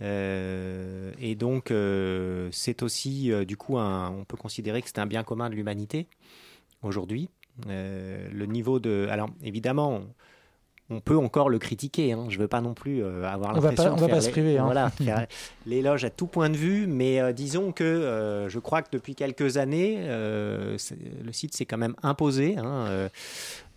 Euh, 0.02 1.12
et 1.20 1.36
donc, 1.36 1.72
euh, 1.72 2.50
c'est 2.52 2.84
aussi, 2.84 3.32
euh, 3.32 3.46
du 3.46 3.58
coup, 3.58 3.78
un- 3.78 4.10
on 4.12 4.26
peut 4.26 4.38
considérer 4.38 4.82
que 4.82 4.88
c'est 4.88 5.00
un 5.00 5.06
bien 5.06 5.24
commun 5.24 5.50
de 5.50 5.56
l'humanité 5.56 6.08
aujourd'hui. 6.82 7.30
Le 7.68 8.46
niveau 8.46 8.80
de. 8.80 9.08
Alors, 9.12 9.30
évidemment, 9.44 10.02
on, 10.90 11.00
peut 11.00 11.18
encore 11.18 11.50
le 11.50 11.60
critiquer. 11.60 12.12
hein. 12.14 12.26
Je 12.30 12.38
ne 12.38 12.42
veux 12.42 12.48
pas 12.48 12.62
non 12.62 12.74
plus 12.74 13.04
euh, 13.04 13.24
avoir 13.28 13.54
l'impression 13.54 13.96
de 13.96 14.00
va 14.00 14.08
faire 14.08 14.16
pas 14.18 14.22
se 14.22 14.30
priver, 14.30 14.58
hein. 14.58 14.66
Voilà, 14.66 14.90
faire 14.92 15.28
l'éloge 15.66 16.04
à 16.04 16.10
tout 16.10 16.28
point 16.28 16.50
de 16.50 16.58
vue, 16.58 16.88
mais 16.88 17.20
euh, 17.20 17.32
disons 17.32 17.72
que 17.72 17.84
euh, 17.84 18.50
je 18.50 18.60
crois 18.60 18.82
que 18.82 18.90
depuis 18.92 19.16
quelques 19.16 19.58
années, 19.58 19.98
le 20.08 20.78
site 21.32 21.56
s'est 21.56 21.66
quand 21.66 21.78
même 21.78 21.96
imposé 22.04 22.58
hein, 22.58 23.10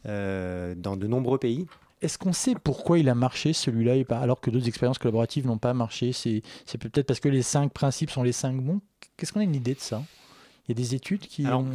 dans 0.05 0.97
de 0.97 1.07
nombreux 1.07 1.39
pays. 1.39 1.67
Est-ce 2.03 2.19
qu'on 2.19 2.33
sait 2.33 2.55
pourquoi 2.55 2.99
il 2.99 3.09
a 3.09 3.15
marché 3.15 3.53
celui-là 3.53 3.97
et 3.97 4.05
pas- 4.05 4.19
alors 4.19 4.41
que 4.41 4.51
d'autres 4.51 4.69
expériences 4.69 4.99
collaboratives 4.99 5.47
n'ont 5.47 5.59
pas 5.59 5.73
marché 5.73 6.13
c'est, 6.13 6.43
peut-être 6.79 7.07
parce 7.07 7.21
que 7.21 7.29
les 7.29 7.43
cinq 7.43 7.73
principes 7.73 8.11
sont 8.11 8.23
les 8.23 8.33
cinq 8.33 8.61
bons? 8.61 8.81
Qu'est-ce 9.17 9.33
qu'on 9.33 9.41
a 9.41 9.45
une 9.45 9.55
idée 9.55 9.75
de 9.75 9.81
ça? 9.81 10.03
Il 10.69 10.73
y 10.73 10.73
a 10.73 10.83
des 10.83 10.95
études 10.95 11.21
qui 11.21 11.47
Alors, 11.47 11.61
ont... 11.61 11.71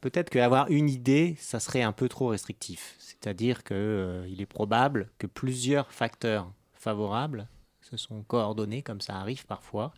Peut-être 0.00 0.30
qu'avoir 0.30 0.68
une 0.70 0.88
idée, 0.88 1.36
ça 1.38 1.58
serait 1.60 1.82
un 1.82 1.92
peu 1.92 2.08
trop 2.08 2.28
restrictif. 2.28 2.96
C'est-à-dire 2.98 3.64
qu'il 3.64 4.36
est 4.40 4.46
probable 4.46 5.10
que 5.18 5.26
plusieurs 5.26 5.90
facteurs 5.92 6.52
favorables 6.74 7.48
se 7.80 7.96
sont 7.96 8.22
coordonnés, 8.22 8.82
comme 8.82 9.00
ça 9.00 9.16
arrive 9.16 9.46
parfois, 9.46 9.94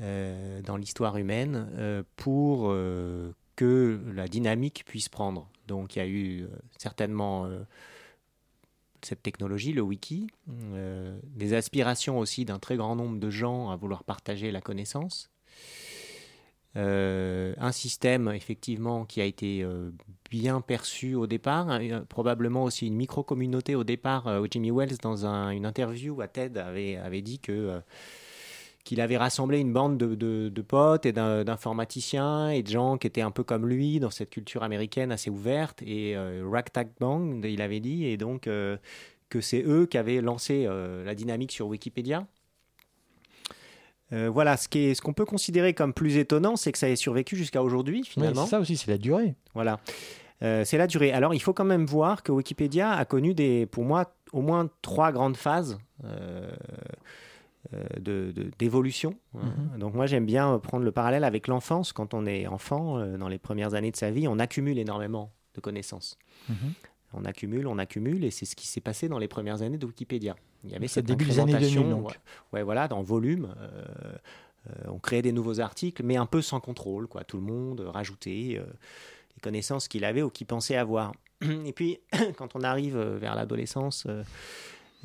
euh, 0.00 0.62
dans 0.62 0.76
l'histoire 0.76 1.16
humaine, 1.16 1.68
euh, 1.74 2.02
pour 2.16 2.70
euh, 2.70 3.32
que 3.56 4.00
la 4.14 4.26
dynamique 4.26 4.84
puisse 4.86 5.08
prendre. 5.08 5.48
Donc 5.66 5.96
il 5.96 5.98
y 5.98 6.02
a 6.02 6.06
eu 6.06 6.42
euh, 6.42 6.48
certainement 6.78 7.46
euh, 7.46 7.60
cette 9.06 9.22
technologie, 9.22 9.72
le 9.72 9.82
wiki, 9.82 10.26
euh, 10.72 11.18
des 11.24 11.54
aspirations 11.54 12.18
aussi 12.18 12.44
d'un 12.44 12.58
très 12.58 12.76
grand 12.76 12.96
nombre 12.96 13.18
de 13.18 13.30
gens 13.30 13.70
à 13.70 13.76
vouloir 13.76 14.04
partager 14.04 14.50
la 14.50 14.60
connaissance. 14.60 15.30
Euh, 16.76 17.54
un 17.58 17.70
système 17.70 18.28
effectivement 18.34 19.04
qui 19.04 19.20
a 19.20 19.24
été 19.24 19.62
euh, 19.62 19.92
bien 20.28 20.60
perçu 20.60 21.14
au 21.14 21.28
départ, 21.28 21.78
probablement 22.08 22.64
aussi 22.64 22.88
une 22.88 22.96
micro-communauté 22.96 23.76
au 23.76 23.84
départ. 23.84 24.28
Jimmy 24.50 24.72
Wells, 24.72 24.96
dans 25.00 25.24
un- 25.24 25.50
une 25.50 25.66
interview 25.66 26.20
à 26.20 26.26
TED, 26.26 26.58
avait, 26.58 27.22
dit 27.22 27.38
que 27.38 27.80
qu'il 28.84 29.00
avait 29.00 29.16
rassemblé 29.16 29.58
une 29.60 29.72
bande 29.72 29.96
de, 29.96 30.14
de- 30.14 30.50
de 30.50 30.62
potes 30.62 31.06
et 31.06 31.12
d'informaticiens 31.12 32.50
et 32.50 32.62
de 32.62 32.68
gens 32.68 32.98
qui 32.98 33.06
étaient 33.06 33.22
un 33.22 33.30
peu 33.30 33.42
comme 33.42 33.66
lui 33.66 33.98
dans 33.98 34.10
cette 34.10 34.28
culture 34.30 34.62
américaine 34.62 35.10
assez 35.10 35.30
ouverte. 35.30 35.82
Et 35.82 36.14
euh, 36.16 36.46
Ragtag 36.50 36.90
Bang, 37.00 37.42
il 37.44 37.62
avait 37.62 37.80
dit, 37.80 38.04
et 38.04 38.16
donc 38.18 38.46
euh, 38.46 38.76
que 39.30 39.40
c'est 39.40 39.62
eux 39.62 39.86
qui 39.86 39.96
avaient 39.96 40.20
lancé 40.20 40.66
euh, 40.66 41.02
la 41.02 41.14
dynamique 41.14 41.50
sur 41.50 41.66
Wikipédia. 41.66 42.26
Euh, 44.12 44.28
voilà, 44.30 44.58
ce 44.58 44.68
est- 44.76 44.94
ce 44.94 45.00
qu'on 45.00 45.14
peut 45.14 45.24
considérer 45.24 45.72
comme 45.72 45.94
plus 45.94 46.18
étonnant, 46.18 46.56
c'est 46.56 46.70
que 46.70 46.78
ça 46.78 46.88
ait 46.90 46.94
survécu 46.96 47.36
jusqu'à 47.36 47.62
aujourd'hui, 47.62 48.04
finalement. 48.04 48.44
ça 48.46 48.60
aussi, 48.60 48.76
c'est 48.76 48.90
la 48.90 48.98
durée. 48.98 49.34
Voilà. 49.54 49.80
C'est 50.40 50.76
la 50.76 50.86
durée. 50.86 51.10
Alors, 51.10 51.32
il 51.32 51.40
faut 51.40 51.54
quand 51.54 51.64
même 51.64 51.86
voir 51.86 52.22
que 52.22 52.30
Wikipédia 52.30 52.92
a 52.92 53.06
connu, 53.06 53.32
des, 53.32 53.64
pour 53.64 53.82
moi, 53.82 54.14
au 54.34 54.42
moins 54.42 54.68
trois 54.82 55.10
grandes 55.10 55.38
phases 55.38 55.78
euh, 57.74 57.84
euh, 57.96 58.00
de- 58.00 58.32
de- 58.32 58.50
d'évolution. 58.58 59.14
hein. 59.36 59.40
Donc, 59.78 59.94
moi, 59.94 60.06
j'aime 60.06 60.26
bien 60.26 60.58
prendre 60.58 60.84
le 60.84 60.92
parallèle 60.92 61.24
avec 61.24 61.48
l'enfance. 61.48 61.92
Quand 61.92 62.14
on 62.14 62.24
est 62.26 62.46
enfant, 62.46 62.98
euh, 62.98 63.16
dans 63.16 63.28
les 63.28 63.38
premières 63.38 63.74
années 63.74 63.90
de 63.90 63.96
sa 63.96 64.10
vie, 64.10 64.28
on 64.28 64.38
accumule 64.38 64.78
énormément 64.78 65.32
de 65.54 65.60
connaissances. 65.60 66.18
Mhm. 66.48 66.56
On 67.16 67.24
accumule, 67.24 67.66
on 67.68 67.78
accumule, 67.78 68.24
et 68.24 68.30
c'est 68.30 68.44
ce 68.44 68.56
qui 68.56 68.66
s'est 68.66 68.80
passé 68.80 69.08
dans 69.08 69.18
les 69.18 69.28
premières 69.28 69.62
années 69.62 69.78
de 69.78 69.86
Wikipédia. 69.86 70.34
Il 70.64 70.70
y 70.70 70.74
avait 70.74 70.88
cette 70.88 71.06
début 71.06 71.24
des 71.26 71.38
années 71.38 71.52
2000, 71.52 71.66
incrémentation, 71.68 71.90
donc. 72.02 72.08
ouais, 72.10 72.16
ouais, 72.54 72.62
voilà, 72.64 72.88
dans 72.88 73.02
volume. 73.02 73.54
euh, 73.60 73.84
euh, 74.70 74.72
on 74.88 74.98
créait 74.98 75.22
des 75.22 75.30
nouveaux 75.32 75.60
articles, 75.60 76.02
mais 76.02 76.16
un 76.16 76.26
peu 76.26 76.40
sans 76.42 76.58
contrôle, 76.58 77.06
quoi. 77.06 77.22
Tout 77.22 77.36
le 77.36 77.42
monde 77.44 77.82
euh, 77.82 77.90
rajoutait 77.90 78.56
euh, 78.58 78.64
les 79.36 79.40
connaissances 79.42 79.88
qu'il 79.88 80.04
avait 80.04 80.22
ou 80.22 80.30
qu'il 80.30 80.46
pensait 80.46 80.74
avoir. 80.76 81.12
Et 81.66 81.72
puis, 81.72 81.98
quand 82.38 82.56
on 82.56 82.62
arrive 82.62 82.96
euh, 82.96 83.18
vers 83.18 83.34
l'adolescence, 83.34 84.06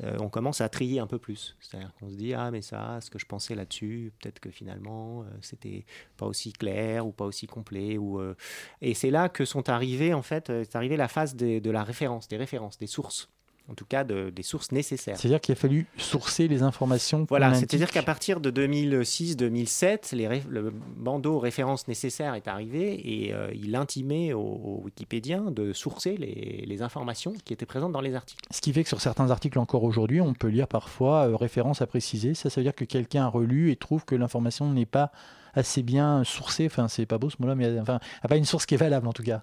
euh, 0.02 0.16
on 0.20 0.28
commence 0.28 0.60
à 0.60 0.68
trier 0.68 1.00
un 1.00 1.06
peu 1.06 1.18
plus. 1.18 1.56
C'est-à-dire 1.60 1.92
qu'on 1.98 2.08
se 2.08 2.16
dit 2.16 2.34
ah 2.34 2.50
mais 2.50 2.62
ça, 2.62 2.98
ce 3.00 3.10
que 3.10 3.18
je 3.18 3.26
pensais 3.26 3.54
là-dessus, 3.54 4.12
peut-être 4.20 4.40
que 4.40 4.50
finalement 4.50 5.22
euh, 5.22 5.26
c'était 5.40 5.84
pas 6.16 6.26
aussi 6.26 6.52
clair 6.52 7.06
ou 7.06 7.12
pas 7.12 7.24
aussi 7.24 7.46
complet. 7.46 7.98
Euh, 7.98 8.34
et 8.80 8.94
c'est 8.94 9.10
là 9.10 9.28
que 9.28 9.44
sont 9.44 9.68
arrivées 9.68 10.14
en 10.14 10.22
fait, 10.22 10.46
c'est 10.46 10.76
arrivé 10.76 10.96
la 10.96 11.08
phase 11.08 11.36
de 11.36 11.70
la 11.70 11.84
référence, 11.84 12.28
des 12.28 12.36
références, 12.36 12.78
des 12.78 12.86
sources. 12.86 13.30
En 13.70 13.74
tout 13.74 13.84
cas, 13.84 14.02
de- 14.04 14.30
des 14.30 14.42
sources 14.42 14.72
nécessaires. 14.72 15.16
C'est-à-dire 15.16 15.40
qu'il 15.40 15.52
a 15.52 15.56
fallu 15.56 15.86
sourcer 15.96 16.48
les 16.48 16.62
informations. 16.62 17.24
Voilà, 17.28 17.54
c'est-à-dire 17.54 17.90
qu'à 17.90 18.02
partir 18.02 18.40
de 18.40 18.50
2006-2007, 18.50 20.14
les 20.14 20.26
ré- 20.28 20.42
le 20.48 20.72
bandeau 20.96 21.38
référence 21.38 21.86
nécessaire 21.88 22.34
est 22.34 22.48
arrivé 22.48 23.00
et 23.26 23.32
euh, 23.34 23.50
il 23.54 23.74
intimait 23.76 24.32
aux, 24.32 24.40
aux 24.40 24.80
Wikipédiens 24.84 25.50
de 25.50 25.72
sourcer 25.72 26.16
les, 26.16 26.64
les 26.66 26.82
informations 26.82 27.32
qui 27.44 27.52
étaient 27.52 27.66
présentes 27.66 27.92
dans 27.92 28.00
les 28.00 28.14
articles. 28.14 28.42
Ce 28.50 28.60
qui 28.60 28.72
fait 28.72 28.82
que 28.82 28.88
sur 28.88 29.00
certains 29.00 29.30
articles 29.30 29.58
encore 29.58 29.84
aujourd'hui, 29.84 30.20
on 30.20 30.34
peut 30.34 30.48
lire 30.48 30.66
parfois 30.68 31.28
euh, 31.28 31.36
référence 31.36 31.82
à 31.82 31.86
préciser. 31.86 32.34
Ça, 32.34 32.50
ça 32.50 32.60
veut 32.60 32.64
dire 32.64 32.74
que 32.74 32.84
quelqu'un 32.84 33.24
a 33.24 33.28
relu 33.28 33.70
et 33.70 33.76
trouve 33.76 34.04
que 34.04 34.14
l'information 34.14 34.72
n'est 34.72 34.86
pas 34.86 35.12
assez 35.54 35.82
bien 35.82 36.24
sourcée. 36.24 36.66
Enfin, 36.66 36.88
c'est 36.88 37.06
pas 37.06 37.18
beau 37.18 37.30
ce 37.30 37.36
mot-là, 37.40 37.54
mais 37.54 37.78
enfin, 37.80 38.00
a 38.22 38.28
pas 38.28 38.36
une 38.36 38.44
source 38.44 38.66
qui 38.66 38.74
est 38.74 38.78
valable 38.78 39.06
en 39.08 39.12
tout 39.12 39.22
cas. 39.24 39.42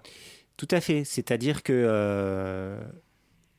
Tout 0.56 0.68
à 0.70 0.80
fait, 0.80 1.04
c'est-à-dire 1.04 1.62
que 1.62 1.72
euh, 1.72 2.80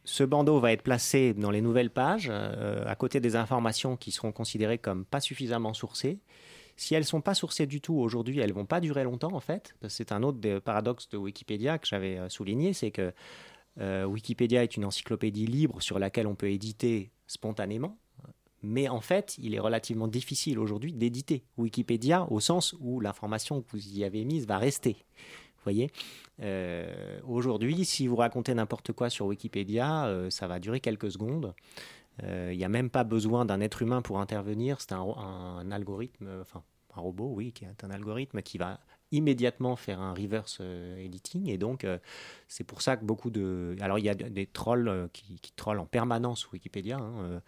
ce 0.09 0.23
bandeau 0.23 0.59
va 0.59 0.71
être 0.71 0.81
placé 0.81 1.35
dans 1.35 1.51
les 1.51 1.61
nouvelles 1.61 1.91
pages 1.91 2.29
euh, 2.31 2.83
à 2.87 2.95
côté 2.95 3.19
des 3.19 3.35
informations 3.35 3.95
qui 3.95 4.11
seront 4.11 4.31
considérées 4.31 4.79
comme 4.79 5.05
pas 5.05 5.19
suffisamment 5.19 5.75
sourcées. 5.75 6.17
Si 6.77 6.95
elles 6.95 7.05
sont 7.05 7.21
pas 7.21 7.35
sourcées 7.35 7.67
du 7.67 7.79
tout 7.79 7.93
aujourd'hui, 7.93 8.39
elles 8.39 8.53
vont 8.53 8.65
pas 8.65 8.79
durer 8.79 9.03
longtemps 9.03 9.33
en 9.33 9.39
fait. 9.39 9.75
C'est 9.87 10.11
un 10.11 10.23
autre 10.23 10.39
des 10.39 10.59
paradoxes 10.59 11.09
de 11.09 11.17
Wikipédia 11.17 11.77
que 11.77 11.85
j'avais 11.85 12.17
euh, 12.17 12.27
souligné, 12.27 12.73
c'est 12.73 12.89
que 12.89 13.13
euh, 13.79 14.05
Wikipédia 14.05 14.63
est 14.63 14.75
une 14.75 14.85
encyclopédie 14.85 15.45
libre 15.45 15.79
sur 15.79 15.99
laquelle 15.99 16.25
on 16.25 16.35
peut 16.35 16.49
éditer 16.49 17.11
spontanément. 17.27 17.99
Mais 18.63 18.89
en 18.89 19.01
fait, 19.01 19.37
il 19.37 19.53
est 19.53 19.59
relativement 19.59 20.07
difficile 20.07 20.57
aujourd'hui 20.57 20.91
d'éditer 20.91 21.43
Wikipédia 21.57 22.25
au 22.31 22.39
sens 22.39 22.75
où 22.79 22.99
l'information 22.99 23.61
que 23.61 23.67
vous 23.71 23.87
y 23.87 24.03
avez 24.03 24.25
mise 24.25 24.47
va 24.47 24.57
rester. 24.57 24.97
Vous 25.59 25.63
voyez 25.65 25.91
Euh, 26.41 27.19
Aujourd'hui, 27.27 27.85
si 27.85 28.07
vous 28.07 28.15
racontez 28.15 28.53
n'importe 28.53 28.93
quoi 28.93 29.09
sur 29.09 29.25
Wikipédia, 29.27 30.05
euh, 30.07 30.29
ça 30.29 30.47
va 30.47 30.59
durer 30.59 30.79
quelques 30.79 31.11
secondes. 31.11 31.53
Euh, 32.23 32.49
Il 32.53 32.57
n'y 32.57 32.65
a 32.65 32.69
même 32.69 32.89
pas 32.89 33.03
besoin 33.03 33.45
d'un 33.45 33.61
être 33.61 33.81
humain 33.81 34.01
pour 34.01 34.19
intervenir. 34.19 34.79
C'est 34.81 34.93
un, 34.93 35.71
algorithme, 35.71 36.27
euh, 36.27 36.41
enfin 36.41 36.63
un 36.95 37.01
robot, 37.01 37.31
oui, 37.35 37.51
qui 37.51 37.65
est 37.65 37.83
un 37.83 37.91
algorithme 37.91 38.41
qui 38.41 38.57
va 38.57 38.79
immédiatement 39.11 39.75
faire 39.75 39.99
un 39.99 40.13
reverse 40.13 40.57
euh, 40.61 40.97
editing. 40.97 41.49
Et 41.49 41.57
donc, 41.57 41.83
euh, 41.83 41.97
c'est 42.47 42.63
pour 42.63 42.81
ça 42.81 42.95
que 42.97 43.05
beaucoup 43.05 43.29
de... 43.29 43.75
Alors, 43.81 43.99
il 43.99 44.05
y 44.05 44.09
a 44.09 44.15
des 44.15 44.45
trolls 44.45 44.87
euh, 44.87 45.07
qui, 45.13 45.39
qui 45.41 45.51
trollent 45.53 45.79
en 45.79 45.85
permanence 45.85 46.49
Wikipédia. 46.51 46.97
hein, 46.97 47.13
euh, 47.19 47.39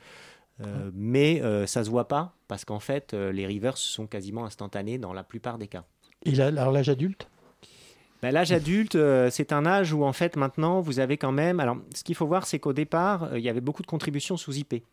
euh, 0.62 0.92
mais 0.94 1.42
euh, 1.42 1.66
ça 1.66 1.84
se 1.84 1.90
voit 1.90 2.08
pas 2.08 2.36
parce 2.48 2.66
qu'en 2.66 2.80
fait, 2.80 3.14
euh, 3.14 3.32
les 3.32 3.48
reverses 3.48 3.82
sont 3.82 4.06
quasiment 4.06 4.46
instantanés 4.46 4.98
dans 5.00 5.14
la 5.14 5.24
plupart 5.24 5.58
des 5.58 5.68
cas. 5.68 5.86
Et 6.24 6.32
là, 6.32 6.52
l'âge 6.52 6.90
adulte? 6.90 7.31
Ben, 8.22 8.32
l'âge 8.32 8.52
adulte, 8.52 8.96
euh, 8.96 9.30
c'est 9.32 9.52
un 9.52 9.66
âge 9.66 9.94
où 9.94 10.04
en 10.04 10.14
fait 10.14 10.36
maintenant 10.36 10.80
vous 10.80 11.00
avez 11.00 11.18
quand 11.18 11.32
même. 11.32 11.60
Alors, 11.60 11.78
ce 11.96 12.04
qu'il 12.04 12.16
faut 12.16 12.28
voir, 12.28 12.46
c'est 12.46 12.60
qu'au 12.60 12.74
départ, 12.74 13.24
euh, 13.24 13.40
il 13.40 13.44
y 13.44 13.50
avait 13.50 13.62
beaucoup 13.62 13.82
de 13.82 13.88
contributions 13.88 14.38
sous 14.38 14.56
IP. 14.56 14.84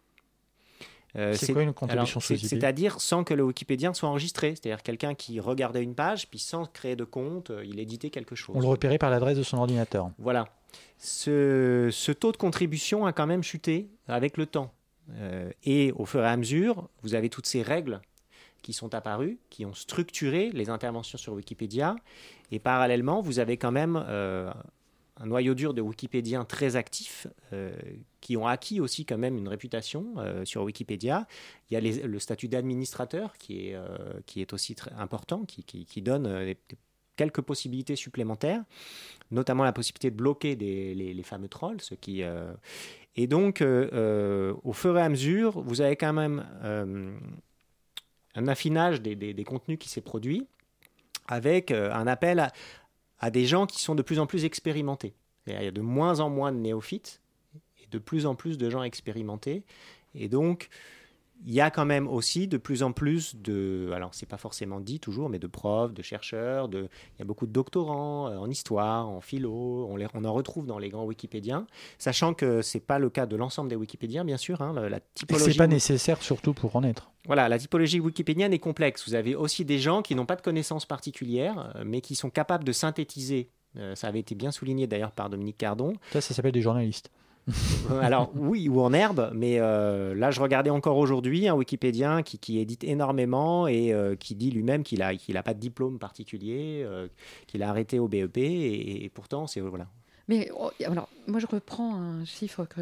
Euh, 1.17 1.33
C'est 1.35 1.53
quoi 1.53 1.63
une 1.63 1.73
contribution 1.73 2.21
alors, 2.21 2.23
sous 2.23 2.35
IP 2.35 2.47
C'est-à-dire 2.47 3.01
sans 3.01 3.25
que 3.25 3.35
le 3.35 3.43
Wikipédien 3.43 3.93
soit 3.95 4.09
enregistré. 4.09 4.55
C'est-à-dire 4.55 4.83
quelqu'un 4.83 5.15
qui 5.15 5.41
regardait 5.41 5.83
une 5.83 5.95
page, 5.95 6.29
puis 6.29 6.39
sans 6.39 6.65
créer 6.67 6.97
de 6.97 7.05
compte, 7.05 7.53
il 7.65 7.81
éditait 7.81 8.11
quelque 8.11 8.35
chose. 8.35 8.57
On 8.57 8.61
le 8.61 8.69
repérait 8.69 8.99
par 8.99 9.11
l'adresse 9.11 9.37
de 9.39 9.43
son 9.43 9.59
ordinateur. 9.59 10.11
Voilà. 10.19 10.49
Ce, 10.99 11.89
ce 11.91 12.13
taux 12.13 12.33
de 12.33 12.37
contribution 12.37 13.07
a 13.07 13.13
quand 13.13 13.27
même 13.27 13.43
chuté 13.43 13.89
avec 14.07 14.37
le 14.37 14.47
temps. 14.47 14.73
Euh, 15.17 15.51
et 15.65 15.93
au 15.93 16.05
fur 16.05 16.21
et 16.21 16.29
à 16.29 16.37
mesure, 16.37 16.89
vous 17.03 17.15
avez 17.15 17.29
toutes 17.29 17.47
ces 17.47 17.63
règles 17.63 18.01
qui 18.63 18.73
sont 18.73 18.95
apparues, 18.95 19.39
qui 19.51 19.65
ont 19.65 19.75
structuré 19.75 20.51
les 20.53 20.71
interventions 20.71 21.19
sur 21.19 21.33
Wikipédia. 21.35 21.97
Et 22.51 22.59
parallèlement, 22.59 23.21
vous 23.21 23.39
avez 23.39 23.57
quand 23.57 23.73
même 23.73 24.03
euh, 24.09 24.53
un 25.17 25.27
noyau 25.27 25.55
dur 25.55 25.75
de 25.75 25.81
Wikipédiens 25.81 26.45
très 26.45 26.77
actifs 26.77 27.27
euh, 27.53 27.73
qui 28.21 28.37
ont 28.37 28.47
acquis 28.47 28.81
aussi 28.81 29.05
quand 29.05 29.19
même 29.19 29.37
une 29.37 29.49
réputation 29.49 30.15
euh, 30.19 30.45
sur 30.45 30.63
Wikipédia. 30.65 31.27
Il 31.71 31.75
y 31.75 31.77
a 31.77 32.07
le 32.07 32.19
statut 32.19 32.49
d'administrateur 32.49 33.37
qui, 33.39 33.69
est, 33.69 33.77
qui 34.27 34.41
est 34.41 34.53
aussi 34.53 34.75
très 34.75 34.93
important, 34.93 35.45
qui, 35.45 35.63
qui- 35.65 36.03
donne 36.03 36.55
quelques 37.17 37.41
possibilités 37.41 37.97
supplémentaires, 37.97 38.63
notamment 39.31 39.65
la 39.65 39.73
possibilité 39.73 40.11
de 40.11 40.17
bloquer 40.17 40.55
les, 40.55 41.23
fameux 41.23 41.49
trolls. 41.49 41.81
Ce 41.81 41.95
qui, 41.95 42.23
Et 43.17 43.27
donc, 43.27 43.61
au 43.61 44.73
fur 44.73 44.97
et 44.97 45.03
à 45.03 45.09
mesure, 45.09 45.61
vous 45.61 45.81
avez 45.81 45.97
quand 45.97 46.13
même 46.13 46.45
un 48.39 48.49
affinage 48.49 49.03
des, 49.03 49.45
contenus 49.45 49.79
qui 49.79 49.89
s'est 49.89 50.01
produit 50.01 50.47
avec 51.27 51.71
euh, 51.71 51.93
un 51.93 52.07
appel 52.07 52.39
à, 52.39 52.53
à 53.19 53.31
des 53.31 53.45
gens 53.45 53.67
qui 53.67 53.83
sont 53.83 53.95
de 53.95 54.03
plus 54.03 54.19
en 54.19 54.27
plus 54.27 54.45
expérimentés. 54.45 55.15
Il 55.47 55.55
y 55.55 55.67
a 55.67 55.71
de 55.71 55.81
moins 55.81 56.21
en 56.21 56.31
moins 56.31 56.53
de 56.53 56.59
néophytes 56.59 57.21
et 57.83 57.87
de 57.91 57.99
plus 57.99 58.27
en 58.27 58.35
plus 58.35 58.59
de 58.59 58.71
gens 58.71 58.83
expérimentés. 58.83 59.63
Et 60.15 60.29
donc, 60.29 60.69
il 61.47 61.55
y 61.55 61.61
a 61.61 61.71
quand 61.71 61.85
même 61.85 62.09
aussi 62.09 62.49
de 62.49 62.57
plus 62.57 62.83
en 62.83 62.93
plus 62.93 63.37
de, 63.37 63.91
alors 63.95 64.15
c'est 64.15 64.27
pas 64.27 64.37
forcément 64.39 64.81
dit 64.81 64.99
toujours, 64.99 65.29
mais 65.29 65.39
de 65.39 65.47
profs, 65.47 65.95
de 65.95 66.03
chercheurs, 66.03 66.69
de, 66.69 66.89
il 67.17 67.19
y 67.21 67.23
a 67.23 67.25
beaucoup 67.25 67.47
de 67.47 67.53
doctorants 67.53 68.29
euh, 68.29 68.37
en 68.37 68.51
histoire, 68.51 69.09
en 69.09 69.21
philo, 69.21 69.87
on, 69.89 69.97
les, 69.97 70.07
on 70.15 70.25
en 70.25 70.33
retrouve 70.33 70.67
dans 70.67 70.79
les 70.79 70.89
grands 70.89 71.05
Wikipédiens, 71.05 71.67
sachant 71.99 72.35
que 72.35 72.61
c'est 72.61 72.81
pas 72.81 72.99
le 72.99 73.09
cas 73.09 73.27
de 73.27 73.37
l'ensemble 73.37 73.71
des 73.71 73.77
Wikipédiens, 73.77 74.25
bien 74.25 74.37
sûr. 74.37 74.61
hein, 74.63 74.73
la, 74.75 74.89
la 74.89 75.01
typologie. 75.15 75.53
c'est 75.53 75.59
pas 75.59 75.67
nécessaire 75.69 76.23
surtout 76.23 76.55
pour 76.55 76.75
en 76.77 76.83
être. 76.83 77.11
Voilà, 77.27 77.49
la 77.49 77.59
typologie 77.59 78.01
wikipédienne 78.01 78.55
est 78.55 78.59
complexe. 78.59 79.07
Vous 79.07 79.15
avez 79.15 79.35
aussi 79.35 79.65
des 79.65 79.79
gens 79.79 80.01
qui 80.01 80.15
n'ont 80.15 80.25
pas 80.25 80.37
de 80.37 80.41
connaissances 80.41 80.87
particulières, 80.87 81.73
euh, 81.77 81.83
mais 81.85 82.01
qui 82.01 82.15
sont 82.15 82.31
capables 82.31 82.65
de 82.65 82.73
synthétiser. 82.73 83.51
Euh, 83.77 83.95
ça 83.95 84.09
avait 84.09 84.21
été 84.21 84.35
bien 84.35 84.51
souligné 84.51 84.87
d'ailleurs 84.87 85.13
par 85.13 85.29
Dominique 85.29 85.59
Cardon. 85.59 85.93
Ça, 86.11 86.21
ça 86.23 86.33
s'appelle 86.33 86.53
des 86.53 86.63
journalistes. 86.63 87.11
Alors 88.03 88.31
oui, 88.35 88.69
ou 88.69 88.81
en 88.81 88.93
herbe, 88.93 89.31
mais 89.35 89.59
euh, 89.59 90.15
là 90.15 90.31
je 90.31 90.41
regardais 90.41 90.71
encore 90.71 90.97
aujourd'hui 90.99 91.49
un 91.49 91.55
Wikipédien 91.55 92.23
qui, 92.23 92.59
édite 92.59 92.85
énormément 92.85 93.67
et 93.67 93.93
euh, 93.93 94.17
qui 94.17 94.35
dit 94.35 94.51
lui-même 94.51 94.83
qu'il 94.83 94.99
n'a 94.99 95.09
a 95.09 95.43
pas 95.43 95.55
de 95.55 95.61
diplôme 95.61 95.99
particulier, 95.99 96.83
euh, 96.85 97.09
qu'il 97.47 97.63
a 97.63 97.71
arrêté 97.71 97.99
au 97.99 98.09
BEP 98.09 98.37
et, 98.39 99.05
et 99.05 99.09
pourtant 99.09 99.47
c'est 99.47 99.61
voilà. 99.61 99.89
Mais 100.29 100.51
oh, 100.55 100.71
alors, 100.85 101.09
moi, 101.27 101.41
je 101.41 101.47
reprends 101.47 101.95
un 101.95 102.25
chiffre, 102.25 102.67
que, 102.67 102.81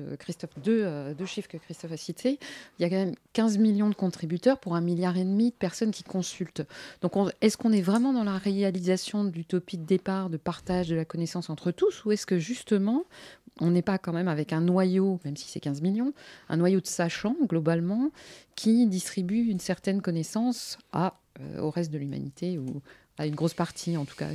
euh, 0.00 0.16
Christophe, 0.16 0.50
deux, 0.62 0.82
euh, 0.84 1.14
deux 1.14 1.26
chiffres 1.26 1.48
que 1.48 1.56
Christophe 1.56 1.92
a 1.92 1.96
cités. 1.96 2.38
Il 2.78 2.82
y 2.82 2.84
a 2.84 2.88
quand 2.90 2.96
même 2.96 3.14
15 3.34 3.58
millions 3.58 3.88
de 3.88 3.94
contributeurs 3.94 4.58
pour 4.58 4.74
un 4.74 4.80
milliard 4.80 5.16
et 5.16 5.24
demi 5.24 5.50
de 5.50 5.54
personnes 5.54 5.92
qui 5.92 6.02
consultent. 6.02 6.62
Donc, 7.00 7.16
on- 7.16 7.30
est-ce 7.40 7.56
qu'on 7.56 7.72
est 7.72 7.82
vraiment 7.82 8.12
dans 8.12 8.24
la 8.24 8.36
réalisation 8.36 9.24
d'utopie 9.24 9.78
de 9.78 9.84
départ, 9.86 10.28
de 10.28 10.36
partage 10.36 10.88
de 10.88 10.96
la 10.96 11.04
connaissance 11.04 11.50
entre 11.50 11.70
tous, 11.70 12.04
ou 12.04 12.10
est-ce 12.12 12.26
que 12.26 12.38
justement, 12.38 13.04
on 13.60 13.70
n'est 13.70 13.82
pas 13.82 13.98
quand 13.98 14.12
même 14.12 14.28
avec 14.28 14.52
un 14.52 14.60
noyau, 14.62 15.20
même 15.24 15.36
si 15.36 15.48
c'est 15.48 15.60
15 15.60 15.82
millions, 15.82 16.12
un 16.48 16.56
noyau 16.56 16.80
de 16.80 16.86
sachants, 16.86 17.36
globalement, 17.48 18.10
qui 18.56 18.86
distribue 18.86 19.48
une 19.48 19.60
certaine 19.60 20.02
connaissance 20.02 20.78
à, 20.92 21.14
euh, 21.40 21.60
au 21.60 21.70
reste 21.70 21.92
de 21.92 21.98
l'humanité 21.98 22.58
ou 22.58 22.66
une 23.26 23.34
grosse 23.34 23.54
partie, 23.54 23.96
en 23.96 24.04
tout 24.04 24.16
cas 24.16 24.28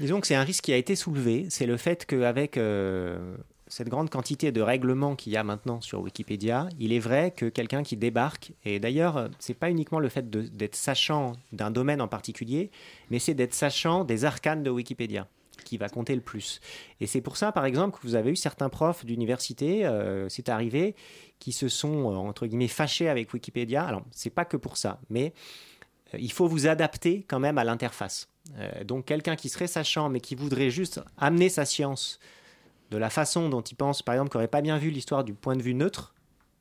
Disons 0.00 0.20
que 0.20 0.26
c'est 0.26 0.34
un 0.34 0.42
risque 0.42 0.64
qui 0.64 0.72
a 0.72 0.76
été 0.76 0.96
soulevé, 0.96 1.46
c'est 1.50 1.66
le 1.66 1.76
fait 1.76 2.06
qu'avec 2.06 2.56
euh, 2.56 3.36
cette 3.66 3.88
grande 3.88 4.10
quantité 4.10 4.52
de 4.52 4.60
règlements 4.60 5.16
qu'il 5.16 5.32
y 5.32 5.36
a 5.36 5.44
maintenant 5.44 5.80
sur 5.80 6.00
Wikipédia, 6.00 6.68
il 6.78 6.92
est 6.92 6.98
vrai 6.98 7.32
que 7.34 7.46
quelqu'un 7.46 7.82
qui 7.82 7.96
débarque, 7.96 8.52
et 8.64 8.80
d'ailleurs, 8.80 9.30
c'est 9.38 9.54
pas 9.54 9.70
uniquement 9.70 9.98
le 9.98 10.08
fait 10.08 10.28
d'être 10.30 10.76
sachant 10.76 11.32
d'un 11.52 11.70
domaine 11.70 12.00
en 12.00 12.08
particulier, 12.08 12.70
mais 13.10 13.18
c'est 13.18 13.34
d'être 13.34 13.54
sachant 13.54 14.04
des 14.04 14.24
arcanes 14.24 14.62
de 14.62 14.70
Wikipédia 14.70 15.26
qui 15.62 15.78
va 15.78 15.88
compter 15.88 16.14
le 16.14 16.20
plus. 16.20 16.60
Et 17.00 17.06
c'est 17.06 17.20
pour 17.20 17.36
ça, 17.36 17.52
par 17.52 17.64
exemple, 17.64 17.98
que 17.98 18.06
vous 18.06 18.14
avez 18.14 18.30
eu 18.30 18.36
certains 18.36 18.68
profs 18.68 19.04
d'université, 19.04 19.86
euh, 19.86 20.28
c'est 20.28 20.48
arrivé, 20.48 20.94
qui 21.38 21.52
se 21.52 21.68
sont, 21.68 22.10
euh, 22.10 22.16
entre 22.16 22.46
guillemets, 22.46 22.68
fâchés 22.68 23.08
avec 23.08 23.32
Wikipédia. 23.32 23.84
Alors, 23.84 24.02
c'est 24.10 24.30
pas 24.30 24.44
que 24.44 24.56
pour 24.56 24.76
ça, 24.76 25.00
mais 25.08 25.32
il 26.18 26.32
faut 26.32 26.46
vous 26.46 26.66
adapter 26.66 27.24
quand 27.28 27.40
même 27.40 27.58
à 27.58 27.64
l'interface. 27.64 28.28
Euh, 28.58 28.84
donc 28.84 29.06
quelqu'un 29.06 29.36
qui 29.36 29.48
serait 29.48 29.66
sachant 29.66 30.08
mais 30.08 30.20
qui 30.20 30.34
voudrait 30.34 30.70
juste 30.70 31.00
amener 31.16 31.48
sa 31.48 31.64
science 31.64 32.18
de 32.90 32.98
la 32.98 33.10
façon 33.10 33.48
dont 33.48 33.62
il 33.62 33.74
pense, 33.74 34.02
par 34.02 34.14
exemple, 34.14 34.30
qui 34.30 34.36
n'aurait 34.36 34.48
pas 34.48 34.60
bien 34.60 34.78
vu 34.78 34.90
l'histoire 34.90 35.24
du 35.24 35.32
point 35.32 35.56
de 35.56 35.62
vue 35.62 35.74
neutre, 35.74 36.14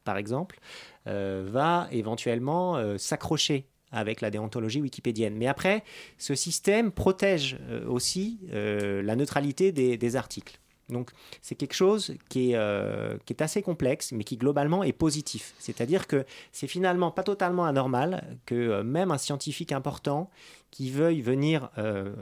par 0.04 0.18
exemple, 0.18 0.60
euh, 1.08 1.46
va 1.48 1.88
éventuellement 1.92 2.78
euh, 2.78 2.98
s'accrocher 2.98 3.68
avec 3.92 4.22
la 4.22 4.32
déontologie 4.32 4.82
wikipédienne. 4.82 5.36
Mais 5.36 5.48
après, 5.48 5.84
ce 6.18 6.34
système 6.34 6.92
protège 6.92 7.58
euh, 7.70 7.86
aussi 7.88 8.40
euh, 8.54 9.02
la 9.04 9.18
neutralité 9.18 9.74
des 9.74 10.16
articles. 10.16 10.61
Donc 10.92 11.12
c'est 11.42 11.56
quelque 11.56 11.74
chose 11.74 12.16
qui 12.30 12.52
est, 12.52 12.56
euh, 12.56 13.18
qui 13.26 13.34
est 13.34 13.42
assez 13.42 13.62
complexe, 13.62 14.12
mais 14.12 14.24
qui 14.24 14.38
globalement 14.38 14.84
est 14.84 14.94
positif. 14.94 15.54
C'est-à-dire 15.60 16.08
que 16.08 16.26
c'est 16.52 16.68
finalement 16.68 17.12
pas 17.12 17.24
totalement 17.24 17.66
anormal 17.66 18.38
que 18.46 18.56
euh, 18.56 18.84
même 18.84 19.12
un 19.12 19.18
scientifique 19.18 19.72
important 19.72 20.30
qui 20.70 20.90
veuille 20.90 21.22
venir 21.22 21.70
euh, 21.78 22.14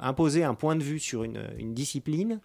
imposer 0.00 0.44
un 0.44 0.54
point 0.54 0.76
de 0.76 0.82
vue 0.82 0.98
sur 0.98 1.24
une, 1.24 1.42
une 1.58 1.74
discipline 1.74 2.40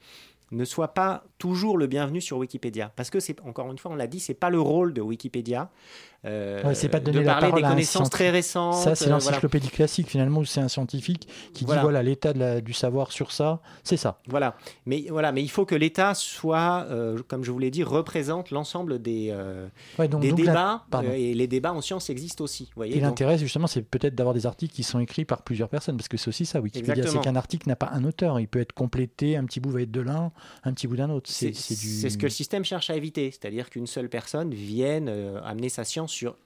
ne 0.51 0.65
soit 0.65 0.89
pas 0.89 1.25
toujours 1.37 1.77
le 1.77 1.87
bienvenu 1.87 2.21
sur 2.21 2.37
Wikipédia. 2.37 2.91
Parce 2.95 3.09
que 3.09 3.19
c'est 3.19 3.39
encore 3.41 3.69
une 3.71 3.77
fois, 3.77 3.91
on 3.91 3.95
l'a 3.95 4.07
dit, 4.07 4.19
c'est 4.19 4.33
pas 4.33 4.49
le 4.49 4.61
rôle 4.61 4.93
de 4.93 5.01
Wikipédia 5.01 5.69
euh, 6.25 6.63
Ouais, 6.63 6.75
c'est 6.75 6.89
pas 6.89 6.99
de 6.99 7.05
donner 7.05 7.23
la 7.23 7.33
parler 7.33 7.47
parole 7.49 7.61
des 7.63 7.67
connaissances 7.69 8.09
très 8.09 8.29
récentes. 8.29 8.73
Ça, 8.75 8.95
c'est 8.95 9.05
euh, 9.05 9.07
voilà. 9.09 9.25
l'encyclopédie 9.25 9.69
classique, 9.69 10.07
finalement, 10.09 10.39
où 10.39 10.45
c'est 10.45 10.59
un 10.59 10.67
scientifique 10.67 11.27
qui 11.53 11.63
Voilà. 11.65 11.81
dit 11.81 11.83
voilà 11.83 12.03
l'état 12.03 12.33
du 12.61 12.73
savoir 12.73 13.11
sur 13.11 13.31
ça, 13.31 13.61
c'est 13.83 13.97
ça. 13.97 14.19
Voilà. 14.27 14.57
Mais, 14.85 15.05
voilà. 15.09 15.31
Mais 15.31 15.43
il 15.43 15.49
faut 15.49 15.65
que 15.65 15.75
l'État 15.75 16.13
soit, 16.15 16.85
euh, 16.89 17.19
comme 17.27 17.43
je 17.43 17.51
vous 17.51 17.59
l'ai 17.59 17.71
dit, 17.71 17.83
représente 17.83 18.51
l'ensemble 18.51 19.01
des, 19.01 19.29
euh, 19.31 19.67
Ouais, 19.99 20.07
donc- 20.07 20.21
des 20.21 20.29
donc 20.29 20.39
débats. 20.39 20.85
et 21.13 21.33
les 21.33 21.47
débats 21.47 21.73
en 21.73 21.81
sciences 21.81 22.09
existent 22.09 22.43
aussi. 22.43 22.65
vous 22.65 22.71
Voyez, 22.77 22.93
Et 22.93 22.99
Donc, 22.99 23.03
l'intérêt, 23.09 23.37
justement, 23.37 23.67
c'est 23.67 23.81
peut-être 23.83 24.15
d'avoir 24.15 24.33
des 24.33 24.45
articles 24.45 24.73
qui 24.73 24.83
sont 24.83 24.99
écrits 24.99 25.25
par 25.25 25.43
plusieurs 25.43 25.69
personnes, 25.69 25.97
parce 25.97 26.07
que 26.07 26.17
c'est 26.17 26.27
aussi 26.29 26.45
ça, 26.45 26.59
Wikipédia. 26.59 27.05
C'est 27.07 27.19
qu'un 27.21 27.35
article 27.35 27.67
n'a 27.69 27.75
pas 27.75 27.89
un 27.93 28.03
auteur. 28.03 28.39
Il 28.39 28.47
peut 28.47 28.59
être 28.59 28.73
complété, 28.73 29.37
un 29.37 29.45
petit 29.45 29.59
bout 29.59 29.69
va 29.69 29.81
être 29.81 29.91
de 29.91 30.01
l'un, 30.01 30.31
un 30.63 30.73
petit 30.73 30.87
bout 30.87 30.95
d'un 30.97 31.09
autre. 31.09 31.29
C'est 31.31 31.49
du... 31.51 31.55
ce 32.09 32.17
que 32.17 32.23
le 32.23 32.29
système 32.29 32.63
cherche 32.65 32.89
à 32.89 32.95
éviter, 32.95 33.31
c'est-à-dire 33.31 33.69
qu'une 33.69 33.87
seule 33.87 34.09
personne 34.09 34.53
vienne 34.53 35.09
amener 35.43 35.69
sa 35.69 35.83
science 35.83 36.06
sur 36.07 36.37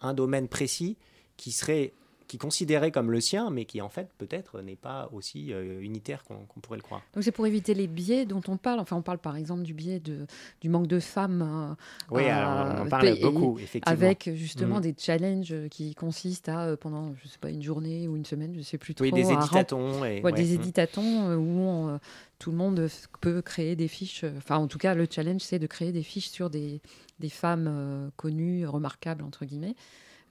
un 0.00 0.14
domaine 0.14 0.48
précis 0.48 0.96
qui 1.36 1.52
serait 1.52 1.92
qui 2.30 2.38
considéré 2.38 2.92
comme 2.92 3.10
le 3.10 3.20
sien, 3.20 3.50
mais 3.50 3.64
qui 3.64 3.80
en 3.82 3.88
fait 3.88 4.08
peut-être 4.16 4.60
n'est 4.62 4.76
pas 4.76 5.08
aussi 5.12 5.52
euh, 5.52 5.80
unitaire 5.80 6.22
qu'on 6.22 6.60
pourrait 6.62 6.76
le 6.78 6.82
croire. 6.82 7.02
Donc 7.12 7.24
c'est 7.24 7.32
pour 7.32 7.44
éviter 7.44 7.74
les 7.74 7.88
biais 7.88 8.24
dont 8.24 8.40
on 8.46 8.56
parle. 8.56 8.78
Enfin, 8.78 8.94
on 8.94 9.02
parle 9.02 9.18
par 9.18 9.36
exemple 9.36 9.62
du 9.62 9.74
biais 9.74 9.98
de, 9.98 10.26
du 10.60 10.68
manque 10.68 10.86
de 10.86 11.00
femmes. 11.00 11.42
euh, 11.42 11.74
Oui, 12.14 12.24
alors, 12.26 12.76
on 12.78 12.82
en 12.82 12.88
parle 12.88 13.08
et- 13.08 13.20
beaucoup, 13.20 13.58
effectivement. 13.58 13.92
Avec 13.92 14.30
justement 14.34 14.78
Mm. 14.78 14.82
des 14.82 14.94
challenges 14.96 15.54
qui 15.70 15.96
consistent 15.96 16.48
à, 16.48 16.66
euh, 16.66 16.76
pendant, 16.76 17.14
je 17.20 17.26
sais 17.26 17.38
pas, 17.40 17.50
une 17.50 17.64
journée 17.64 18.06
ou 18.06 18.16
une 18.16 18.24
semaine, 18.24 18.54
je 18.56 18.60
sais 18.62 18.78
plus 18.78 18.94
trop. 18.94 19.02
Oui, 19.04 19.10
des 19.12 19.32
éditatons 19.32 20.04
et- 20.04 20.20
Ouais, 20.20 20.22
ouais, 20.22 20.32
des 20.32 20.56
mm. 20.56 20.60
éditatons 20.60 21.34
où 21.34 21.58
on, 21.62 21.98
tout 22.38 22.52
le 22.52 22.56
monde 22.56 22.86
peut 23.20 23.42
créer 23.42 23.74
des 23.74 23.88
fiches. 23.88 24.24
Enfin, 24.36 24.56
en 24.58 24.68
tout 24.68 24.78
cas, 24.78 24.94
le 24.94 25.08
challenge, 25.10 25.40
c'est 25.40 25.58
de 25.58 25.66
créer 25.66 25.90
des 25.90 26.04
fiches 26.04 26.28
sur 26.30 26.48
des, 26.48 26.80
des 27.18 27.28
femmes 27.28 27.66
euh, 27.68 28.08
connues, 28.16 28.66
remarquables, 28.68 29.24
entre 29.24 29.44
guillemets. 29.46 29.74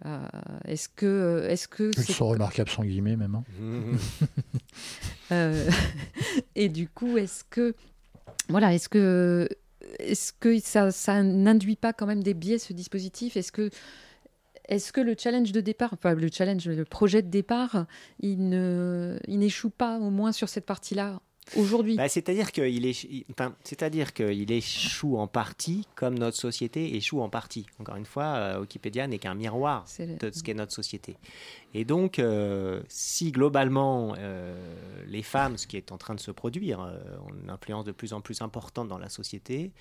Euh, 0.06 0.20
est-ce 0.66 0.88
que 0.90 1.46
est-ce 1.50 1.68
que 1.68 1.92
Ils 1.98 2.14
sont 2.14 2.28
remarquables 2.30 2.70
sans 2.70 2.84
guillemets, 2.84 3.16
même. 3.18 3.36
hein. 3.36 3.44
Euh, 5.32 5.70
et 6.56 6.70
du 6.70 6.88
coup, 6.90 7.18
est-ce 7.20 7.44
que, 7.44 7.76
voilà, 8.48 8.74
est-ce 8.74 8.90
que, 8.90 9.48
est-ce 10.00 10.34
que 10.34 10.60
ça, 10.60 10.90
ça 10.90 11.22
n'induit 11.22 11.76
pas 11.76 11.94
quand 11.94 12.08
même 12.08 12.24
des 12.24 12.34
biais 12.34 12.58
ce 12.58 12.74
dispositif? 12.74 13.38
Est-ce 13.38 13.52
que, 13.52 13.70
est-ce 14.68 14.92
que 14.92 15.02
le 15.02 15.16
challenge 15.16 15.52
de 15.52 15.62
départ, 15.62 15.92
enfin 15.94 16.16
le 16.16 16.30
challenge, 16.34 16.68
le 16.68 16.84
projet 16.84 17.22
de 17.22 17.28
départ, 17.30 17.86
il 18.22 18.50
ne, 18.50 19.20
il 19.28 19.38
n'échoue 19.38 19.70
pas 19.70 20.00
au 20.00 20.10
moins 20.10 20.32
sur 20.32 20.50
cette 20.50 20.66
partie-là? 20.66 21.22
Aujourd'hui 21.56 21.96
Bah, 21.96 22.08
c'est-à-dire 22.10 22.52
qu'il 22.52 22.86
enfin, 23.32 23.54
échoue 24.52 25.18
en 25.18 25.28
partie 25.28 25.88
comme 25.96 26.18
notre 26.18 26.38
société 26.38 26.96
échoue 26.96 27.22
en 27.22 27.30
partie. 27.30 27.66
Encore 27.80 27.96
une 27.96 28.06
fois, 28.06 28.24
euh, 28.36 28.60
Wikipédia 28.62 29.08
n'est 29.08 29.20
qu'un 29.20 29.36
miroir 29.36 29.86
le- 30.00 30.18
de 30.18 30.32
ce 30.32 30.44
qu'est 30.44 30.54
notre 30.54 30.74
société. 30.74 31.18
Et 31.74 31.86
donc, 31.86 32.20
euh, 32.20 32.82
si 32.88 33.32
globalement 33.32 34.16
euh, 34.18 34.56
les 35.08 35.24
femmes, 35.24 35.58
ce 35.58 35.68
qui 35.68 35.78
est 35.78 35.92
en 35.92 35.98
train 35.98 36.16
de 36.16 36.20
se 36.20 36.32
produire, 36.32 36.80
ont 36.80 37.34
une 37.44 37.50
influence 37.50 37.86
de 37.86 37.92
plus 37.92 38.14
en 38.14 38.22
plus 38.22 38.42
importante 38.42 38.88
dans 38.88 38.98
la 38.98 39.10
société, 39.10 39.72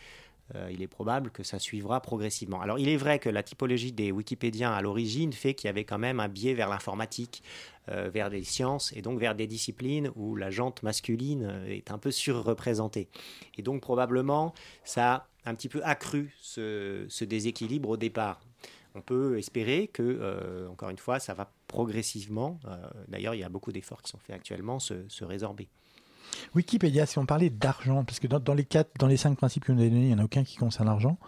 euh, 0.54 0.70
il 0.72 0.82
est 0.82 0.88
probable 0.88 1.30
que 1.30 1.42
ça 1.42 1.58
suivra 1.58 2.00
progressivement. 2.00 2.60
Alors, 2.60 2.78
il 2.78 2.88
est 2.88 2.96
vrai 2.96 3.18
que 3.18 3.28
la 3.28 3.42
typologie 3.42 3.92
des 3.92 4.10
Wikipédiens 4.12 4.72
à 4.72 4.80
l'origine 4.80 5.32
fait 5.32 5.54
qu'il 5.54 5.68
y 5.68 5.70
avait 5.70 5.84
quand 5.84 5.98
même 5.98 6.20
un 6.20 6.28
biais 6.28 6.54
vers 6.54 6.68
l'informatique, 6.68 7.42
euh, 7.90 8.08
vers 8.12 8.30
les 8.30 8.44
sciences 8.44 8.92
et 8.96 9.02
donc 9.02 9.18
vers 9.18 9.34
des 9.34 9.46
disciplines 9.46 10.10
où 10.16 10.36
la 10.36 10.50
jante 10.50 10.82
masculine 10.82 11.44
euh, 11.44 11.66
est 11.66 11.90
un 11.90 11.98
peu 11.98 12.10
surreprésentée. 12.10 13.08
Et 13.56 13.62
donc, 13.62 13.82
probablement, 13.82 14.54
ça 14.84 15.14
a 15.14 15.26
un 15.44 15.54
petit 15.54 15.68
peu 15.68 15.82
accru 15.84 16.34
ce, 16.40 17.24
déséquilibre 17.24 17.90
au 17.90 17.96
départ. 17.96 18.40
On 18.94 19.02
peut 19.02 19.38
espérer 19.38 19.88
que, 19.88 20.66
encore 20.68 20.88
une 20.88 20.98
fois, 20.98 21.20
ça 21.20 21.32
va 21.32 21.52
progressivement, 21.68 22.58
d'ailleurs 23.06 23.34
il 23.34 23.38
y 23.38 23.44
a 23.44 23.48
beaucoup 23.48 23.70
d'efforts 23.70 24.02
qui 24.02 24.10
sont 24.10 24.18
faits 24.18 24.34
actuellement, 24.34 24.80
se 24.80 25.24
résorber. 25.24 25.68
Wikipédia, 26.54 27.06
si 27.06 27.18
on 27.18 27.26
parlait 27.26 27.50
d'argent, 27.50 28.04
parce 28.04 28.20
que 28.20 28.26
dans, 28.26 28.54
les 28.54 28.64
quatre, 28.64 28.90
dans 28.98 29.06
les 29.06 29.16
cinq 29.16 29.36
principes 29.36 29.64
que 29.64 29.72
vous 29.72 29.80
avez 29.80 29.90
donnés, 29.90 30.02
il 30.02 30.08
n'y 30.08 30.14
en 30.14 30.18
a 30.18 30.24
aucun 30.24 30.44
qui 30.44 30.56
concerne 30.56 30.88
l'argent, 30.88 31.18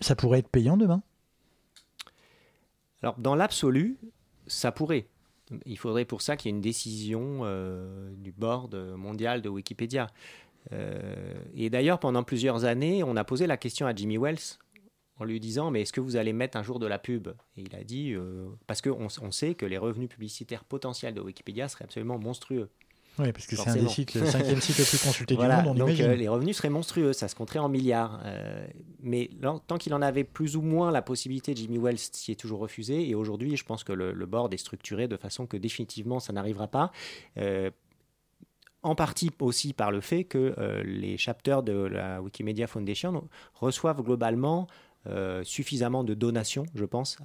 ça 0.00 0.16
pourrait 0.16 0.40
être 0.40 0.48
payant 0.48 0.76
demain? 0.76 1.02
Alors, 3.02 3.18
dans 3.18 3.34
l'absolu, 3.34 3.98
ça 4.46 4.72
pourrait. 4.72 5.06
Il 5.66 5.78
faudrait 5.78 6.04
pour 6.04 6.22
ça 6.22 6.36
qu'il 6.36 6.50
y 6.50 6.52
ait 6.52 6.56
une 6.56 6.62
décision 6.62 7.40
euh, 7.42 8.10
du 8.16 8.32
board 8.32 8.74
mondial 8.96 9.42
de 9.42 9.48
Wikipédia. 9.48 10.06
Euh, 10.72 11.34
et 11.54 11.70
d'ailleurs, 11.70 11.98
pendant 11.98 12.22
plusieurs 12.22 12.64
années, 12.64 13.02
on 13.02 13.16
a 13.16 13.24
posé 13.24 13.46
la 13.46 13.56
question 13.56 13.86
à 13.86 13.94
Jimmy 13.94 14.18
Wells 14.18 14.58
en 15.18 15.24
lui 15.24 15.40
disant 15.40 15.70
Mais 15.70 15.82
est-ce 15.82 15.92
que 15.92 16.00
vous 16.00 16.16
allez 16.16 16.32
mettre 16.32 16.56
un 16.56 16.62
jour 16.62 16.78
de 16.78 16.86
la 16.86 16.98
pub? 16.98 17.28
Et 17.56 17.62
il 17.62 17.74
a 17.74 17.84
dit 17.84 18.12
euh, 18.12 18.48
Parce 18.66 18.80
qu'on 18.80 19.08
on 19.20 19.30
sait 19.30 19.54
que 19.54 19.66
les 19.66 19.78
revenus 19.78 20.08
publicitaires 20.08 20.64
potentiels 20.64 21.14
de 21.14 21.20
Wikipédia 21.20 21.68
seraient 21.68 21.84
absolument 21.84 22.18
monstrueux. 22.18 22.70
Oui, 23.18 23.30
parce 23.32 23.46
que 23.46 23.56
c'est 23.56 23.68
un 23.68 23.76
des 23.76 23.88
sites, 23.88 24.14
le 24.14 24.26
cinquième 24.26 24.60
site 24.60 24.78
le 24.78 24.84
plus 24.84 25.02
consulté 25.02 25.34
Voilà, 25.36 25.60
du 25.60 25.68
monde, 25.68 25.76
on 25.76 25.80
donc 25.80 25.88
imagine. 25.88 26.06
euh, 26.06 26.14
les 26.14 26.28
revenus 26.28 26.56
seraient 26.56 26.70
monstrueux, 26.70 27.12
ça 27.12 27.28
se 27.28 27.34
compterait 27.34 27.58
en 27.58 27.68
milliards. 27.68 28.20
Euh, 28.24 28.66
mais 29.02 29.28
tant 29.66 29.76
qu'il 29.76 29.92
en 29.92 30.00
avait 30.00 30.24
plus 30.24 30.56
ou 30.56 30.62
moins 30.62 30.90
la 30.90 31.02
possibilité, 31.02 31.54
Jimmy 31.54 31.78
Wells 31.78 31.98
s'y 31.98 32.32
est 32.32 32.40
toujours 32.40 32.60
refusé. 32.60 33.08
Et 33.08 33.14
aujourd'hui, 33.14 33.56
je 33.56 33.64
pense 33.64 33.84
que 33.84 33.92
le, 33.92 34.12
le 34.12 34.26
board 34.26 34.54
est 34.54 34.58
structuré 34.58 35.08
de 35.08 35.16
façon 35.16 35.46
que 35.46 35.56
définitivement, 35.58 36.20
ça 36.20 36.32
n'arrivera 36.32 36.68
pas. 36.68 36.90
Euh, 37.36 37.70
en 38.82 38.94
partie 38.94 39.30
aussi 39.40 39.74
par 39.74 39.92
le 39.92 40.00
fait 40.00 40.24
que 40.24 40.56
les 40.84 41.16
chapters 41.16 41.62
de 41.62 41.72
la 41.72 42.20
Wikimedia 42.20 42.66
Foundation 42.66 43.28
reçoivent 43.54 44.02
globalement 44.02 44.66
suffisamment 45.44 46.02
de 46.02 46.14
donations, 46.14 46.66
je 46.74 46.84
pense, 46.84 47.18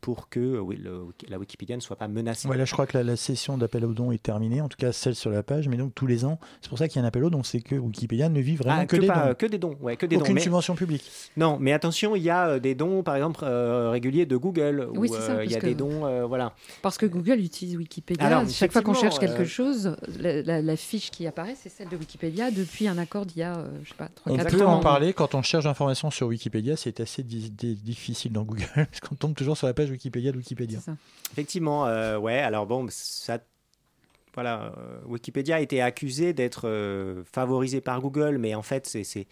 pour 0.00 0.28
que 0.28 0.40
euh, 0.40 0.60
oui, 0.60 0.76
le- 0.76 1.04
la 1.28 1.38
Wikipédia 1.38 1.76
ne 1.76 1.80
soit 1.80 1.96
pas 1.96 2.08
menacée. 2.08 2.48
Ouais, 2.48 2.56
là, 2.56 2.64
je 2.64 2.72
crois 2.72 2.86
que 2.86 2.98
la, 2.98 3.04
la 3.04 3.16
session 3.16 3.56
d'appel 3.58 3.84
aux 3.84 3.92
dons 3.92 4.12
est 4.12 4.22
terminée, 4.22 4.60
en 4.60 4.68
tout 4.68 4.76
cas 4.76 4.92
celle 4.92 5.14
sur 5.14 5.30
la 5.30 5.42
page, 5.42 5.68
mais 5.68 5.76
donc 5.76 5.94
tous 5.94 6.06
les 6.06 6.24
ans, 6.24 6.38
c'est 6.60 6.68
pour 6.68 6.78
ça 6.78 6.88
qu'il 6.88 6.98
y 7.00 7.02
a 7.02 7.04
un 7.04 7.08
appel 7.08 7.24
aux 7.24 7.30
dons, 7.30 7.42
c'est 7.42 7.60
que 7.60 7.74
Wikipédia 7.76 8.28
ne 8.28 8.40
vit 8.40 8.56
vraiment 8.56 8.78
Ah, 8.80 8.86
que, 8.86 8.96
que, 8.96 9.00
des 9.00 9.06
pas- 9.06 9.28
dons. 9.28 9.34
que 9.34 9.46
des 9.46 9.58
dons, 9.58 9.76
ouais, 9.80 9.96
que 9.96 10.06
des 10.06 10.16
dons. 10.16 10.22
Aucune 10.22 10.34
mais- 10.34 10.40
subvention 10.40 10.74
publique. 10.74 11.04
Non, 11.36 11.56
mais 11.60 11.72
attention, 11.72 12.14
il 12.16 12.22
y 12.22 12.30
a 12.30 12.48
euh, 12.48 12.58
des 12.60 12.74
dons, 12.74 13.02
par 13.02 13.16
exemple, 13.16 13.40
euh, 13.42 13.90
réguliers 13.90 14.26
de 14.26 14.36
Google. 14.36 14.88
Oui, 14.94 15.08
ou, 15.08 15.14
c'est 15.14 15.20
ça, 15.20 15.32
euh, 15.32 15.44
Il 15.44 15.50
y 15.50 15.56
a 15.56 15.60
des 15.60 15.74
dons, 15.74 16.04
euh, 16.04 16.26
voilà. 16.26 16.52
Parce 16.82 16.98
que 16.98 17.06
Google 17.06 17.40
utilise 17.40 17.76
Wikipédia. 17.76 18.26
Alors, 18.26 18.48
Chaque 18.50 18.72
fois 18.72 18.82
qu'on 18.82 18.94
cherche 18.94 19.18
quelque 19.18 19.42
euh, 19.42 19.46
chose, 19.46 19.96
la, 20.18 20.42
la- 20.42 20.62
la 20.62 20.76
fiche 20.76 21.10
qui 21.10 21.26
apparaît, 21.26 21.56
c'est 21.60 21.68
celle 21.70 21.88
de 21.88 21.96
Wikipédia 21.96 22.50
depuis 22.50 22.86
un 22.88 22.98
accord 22.98 23.24
d'il 23.26 23.38
y 23.38 23.42
a, 23.42 23.56
euh, 23.56 23.68
je 23.84 23.88
sais 23.90 23.94
pas, 23.96 24.08
3 24.14 24.32
On 24.32 24.36
4 24.36 24.50
peut 24.56 24.64
ans. 24.66 24.74
en 24.74 24.80
parler 24.80 25.12
quand 25.12 25.34
on 25.34 25.42
cherche 25.42 25.64
d'informations 25.64 26.10
sur 26.10 26.26
Wikipédia, 26.26 26.76
c'est 26.76 27.00
assez 27.00 27.22
di- 27.22 27.50
di- 27.50 27.76
difficile 27.76 28.32
dans 28.32 28.42
Google, 28.42 28.64
parce 28.74 29.00
qu'on 29.00 29.14
tombe 29.14 29.34
toujours 29.34 29.56
sur 29.56 29.66
la 29.70 29.74
page 29.74 29.90
Wikipédia 29.90 30.32
de 30.32 30.36
Wikipédia. 30.36 30.80
Effectivement, 31.32 31.86
euh, 31.86 32.18
ouais. 32.18 32.38
Alors 32.38 32.66
bon, 32.66 32.86
ça, 32.90 33.38
voilà, 34.34 34.74
euh, 34.76 35.00
Wikipédia 35.06 35.56
a 35.56 35.60
été 35.60 35.80
accusé 35.80 36.32
d'être 36.32 36.68
euh, 36.68 37.22
favorisé 37.32 37.80
par 37.80 38.00
Google, 38.00 38.38
mais 38.38 38.54
en 38.54 38.62
fait, 38.62 38.86
c'est, 38.86 39.04
c'est- 39.04 39.26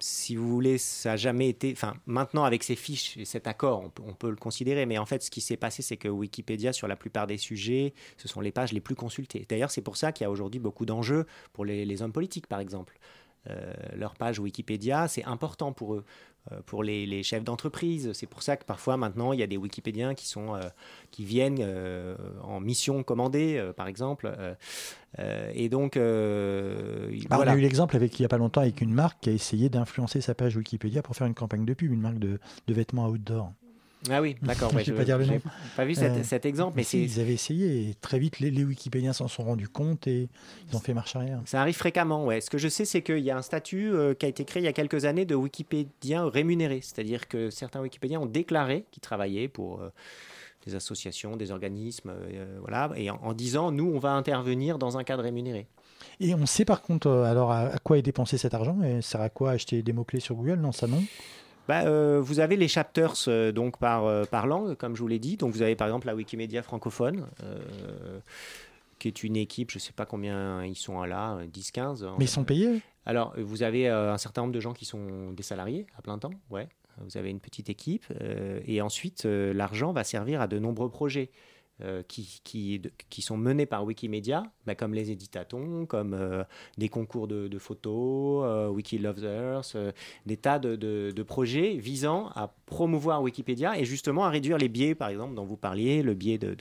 si 0.00 0.34
vous 0.34 0.48
voulez, 0.48 0.78
ça 0.78 1.10
n'a 1.10 1.16
jamais 1.16 1.48
été. 1.48 1.70
Enfin, 1.70 1.94
maintenant 2.06 2.42
avec 2.42 2.64
ces 2.64 2.74
fiches 2.74 3.16
et 3.16 3.24
cet 3.24 3.46
accord, 3.46 3.82
on 3.84 3.90
peut, 3.90 4.02
on 4.04 4.14
peut 4.14 4.30
le 4.30 4.36
considérer, 4.36 4.84
mais 4.84 4.98
en 4.98 5.06
fait, 5.06 5.22
ce 5.22 5.30
qui 5.30 5.40
s'est 5.40 5.56
passé, 5.56 5.80
c'est 5.82 5.96
que 5.96 6.08
Wikipédia, 6.08 6.72
sur 6.72 6.88
la 6.88 6.96
plupart 6.96 7.28
des 7.28 7.38
sujets, 7.38 7.94
ce 8.16 8.26
sont 8.26 8.40
les 8.40 8.50
pages 8.50 8.72
les 8.72 8.80
plus 8.80 8.96
consultées. 8.96 9.46
D'ailleurs, 9.48 9.70
c'est 9.70 9.80
pour 9.82 9.96
ça 9.96 10.10
qu'il 10.10 10.24
y 10.24 10.26
a 10.26 10.30
aujourd'hui 10.30 10.58
beaucoup 10.58 10.86
d'enjeux 10.86 11.24
pour 11.52 11.64
les, 11.64 11.84
les 11.84 12.02
hommes 12.02 12.12
politiques, 12.12 12.48
par 12.48 12.58
exemple. 12.58 12.98
Euh, 13.50 13.72
leur 13.96 14.14
page 14.14 14.38
Wikipédia, 14.38 15.08
c'est 15.08 15.24
important 15.24 15.72
pour 15.72 15.94
eux, 15.94 16.04
euh, 16.52 16.60
pour 16.64 16.84
les, 16.84 17.06
les 17.06 17.22
chefs 17.22 17.42
d'entreprise. 17.42 18.12
C'est 18.12 18.26
pour 18.28 18.42
ça 18.42 18.56
que 18.56 18.64
parfois 18.64 18.96
maintenant 18.96 19.32
il 19.32 19.40
y 19.40 19.42
a 19.42 19.46
des 19.46 19.56
Wikipédiens 19.56 20.14
qui 20.14 20.28
sont 20.28 20.54
euh, 20.54 20.60
qui 21.10 21.24
viennent 21.24 21.58
euh, 21.60 22.16
en 22.42 22.60
mission 22.60 23.02
commandée, 23.02 23.56
euh, 23.56 23.72
par 23.72 23.88
exemple. 23.88 24.32
et 25.54 25.68
donc 25.68 25.96
Bah, 25.96 27.36
voilà. 27.36 27.52
On 27.52 27.54
a 27.54 27.58
eu 27.58 27.60
l'exemple 27.60 27.96
avec, 27.96 28.18
il 28.18 28.22
n'y 28.22 28.26
a 28.26 28.28
pas 28.28 28.38
longtemps 28.38 28.60
avec 28.60 28.80
une 28.80 28.92
marque 28.92 29.20
qui 29.20 29.30
a 29.30 29.32
essayé 29.32 29.68
d'influencer 29.68 30.20
sa 30.20 30.34
page 30.34 30.56
Wikipédia 30.56 31.02
pour 31.02 31.16
faire 31.16 31.26
une 31.26 31.34
campagne 31.34 31.64
de 31.64 31.74
pub, 31.74 31.92
une 31.92 32.00
marque 32.00 32.18
de, 32.18 32.38
de 32.66 32.74
vêtements 32.74 33.08
outdoor. 33.08 33.52
Ah 34.10 34.20
oui, 34.20 34.36
d'accord. 34.42 34.72
ouais, 34.74 34.84
Je 34.84 34.92
vais 34.92 34.96
je 34.96 35.00
pas 35.00 35.04
dire 35.04 35.18
le 35.18 35.24
j'ai 35.24 35.34
nom. 35.34 35.40
Pas 35.76 35.84
vu 35.84 35.94
cet, 35.94 36.12
Euh, 36.12 36.22
cet 36.24 36.44
exemple, 36.46 36.74
mais 36.76 36.82
si, 36.82 37.04
ils 37.04 37.20
avaient 37.20 37.34
essayé 37.34 37.88
et 37.90 37.94
très 37.94 38.18
vite 38.18 38.40
les, 38.40 38.50
les 38.50 38.64
Wikipédiens 38.64 39.12
s'en 39.12 39.28
sont 39.28 39.44
rendus 39.44 39.68
compte 39.68 40.06
et 40.06 40.28
ils 40.70 40.76
ont 40.76 40.80
fait 40.80 40.94
marche 40.94 41.14
arrière. 41.16 41.40
Ça 41.44 41.60
arrive 41.60 41.76
fréquemment, 41.76 42.24
ouais. 42.26 42.40
Ce 42.40 42.50
que 42.50 42.58
je 42.58 42.68
sais, 42.68 42.84
c'est 42.84 43.02
qu'il 43.02 43.20
y 43.20 43.30
a 43.30 43.36
un 43.36 43.42
statut 43.42 43.92
euh, 43.92 44.14
qui 44.14 44.26
a 44.26 44.28
été 44.28 44.44
créé 44.44 44.62
il 44.62 44.66
y 44.66 44.68
a 44.68 44.72
quelques 44.72 45.04
années 45.04 45.24
de 45.24 45.34
Wikipédiens 45.34 46.28
rémunérés. 46.28 46.80
C'est-à-dire 46.82 47.28
que 47.28 47.50
certains 47.50 47.80
Wikipédiens 47.80 48.20
ont 48.20 48.26
déclaré 48.26 48.84
qu'ils 48.90 49.02
travaillaient 49.02 49.48
pour 49.48 49.80
euh, 49.80 49.90
des 50.66 50.74
associations, 50.74 51.36
des 51.36 51.50
organismes, 51.50 52.12
voilà, 52.60 52.90
et 52.94 53.10
en, 53.10 53.16
en 53.22 53.32
disant, 53.32 53.72
nous, 53.72 53.90
on 53.92 53.98
va 53.98 54.12
intervenir 54.12 54.78
dans 54.78 54.96
un 54.96 55.02
cadre 55.04 55.22
rémunéré. 55.24 55.66
Et 56.20 56.34
on 56.34 56.46
sait 56.46 56.64
par 56.64 56.82
contre 56.82 57.08
alors 57.10 57.50
à, 57.50 57.60
à 57.62 57.78
quoi 57.78 57.98
est 57.98 58.02
dépensé 58.02 58.38
cet 58.38 58.54
argent 58.54 58.80
et 58.82 59.02
sert 59.02 59.20
à 59.20 59.28
quoi 59.28 59.52
acheter 59.52 59.82
des 59.82 59.92
mots-clés 59.92 60.20
sur 60.20 60.34
Google? 60.36 60.56
Non, 60.60 60.70
ça 60.72 60.86
non. 60.86 61.02
Bah, 61.68 61.84
euh, 61.84 62.20
vous 62.20 62.40
avez 62.40 62.56
les 62.56 62.68
chapters 62.68 63.14
euh, 63.28 63.52
donc 63.52 63.78
par, 63.78 64.04
euh, 64.04 64.24
par 64.24 64.46
langue, 64.46 64.74
comme 64.76 64.96
je 64.96 65.02
vous 65.02 65.08
l'ai 65.08 65.18
dit. 65.18 65.36
Donc 65.36 65.52
vous 65.52 65.62
avez 65.62 65.76
par 65.76 65.86
exemple 65.86 66.06
la 66.06 66.14
Wikimedia 66.14 66.62
francophone, 66.62 67.26
qui 68.98 69.08
est 69.08 69.24
une 69.24 69.36
équipe, 69.36 69.70
je 69.70 69.76
ne 69.76 69.80
sais 69.80 69.92
pas 69.92 70.06
combien 70.06 70.64
ils 70.64 70.76
sont 70.76 71.02
là, 71.02 71.38
10-15. 71.52 72.04
Mais 72.18 72.24
ils 72.24 72.28
sont 72.28 72.44
payés 72.44 72.82
Alors, 73.04 73.34
vous 73.36 73.62
avez 73.62 73.88
un 73.88 74.18
certain 74.18 74.42
nombre 74.42 74.54
de 74.54 74.60
gens 74.60 74.72
qui 74.72 74.84
sont 74.84 75.32
des 75.32 75.42
salariés 75.42 75.86
à 75.98 76.02
plein 76.02 76.18
temps, 76.18 76.32
ouais. 76.50 76.68
Vous 76.98 77.16
avez 77.16 77.30
une 77.30 77.40
petite 77.40 77.68
équipe, 77.70 78.04
et 78.66 78.80
ensuite, 78.80 79.24
l'argent 79.24 79.92
va 79.92 80.04
servir 80.04 80.40
à 80.40 80.46
de 80.46 80.58
nombreux 80.58 80.88
projets 80.88 81.30
euh, 81.84 82.02
qui, 82.06 82.40
qui, 82.44 82.80
qui 83.10 83.22
sont 83.22 83.36
menés 83.36 83.66
par 83.66 83.84
Wikimedia, 83.84 84.44
bah, 84.66 84.74
comme 84.74 84.94
les 84.94 85.10
éditatons, 85.10 85.86
comme 85.86 86.14
euh, 86.14 86.44
des 86.78 86.88
concours 86.88 87.28
de, 87.28 87.48
de 87.48 87.58
photos, 87.58 88.44
euh, 88.46 88.68
Wiki 88.68 88.98
Loves 88.98 89.24
Earth, 89.24 89.72
euh, 89.74 89.92
des 90.26 90.36
tas 90.36 90.58
de, 90.58 90.76
de- 90.76 91.12
de 91.14 91.22
projets 91.22 91.76
visant 91.76 92.28
à 92.34 92.54
promouvoir 92.66 93.22
Wikipédia 93.22 93.78
et 93.78 93.84
justement 93.84 94.24
à 94.24 94.30
réduire 94.30 94.58
les 94.58 94.68
biais, 94.68 94.94
par 94.94 95.08
exemple, 95.08 95.34
dont 95.34 95.44
vous 95.44 95.56
parliez, 95.56 96.02
le 96.02 96.14
biais 96.14 96.38
de, 96.38 96.54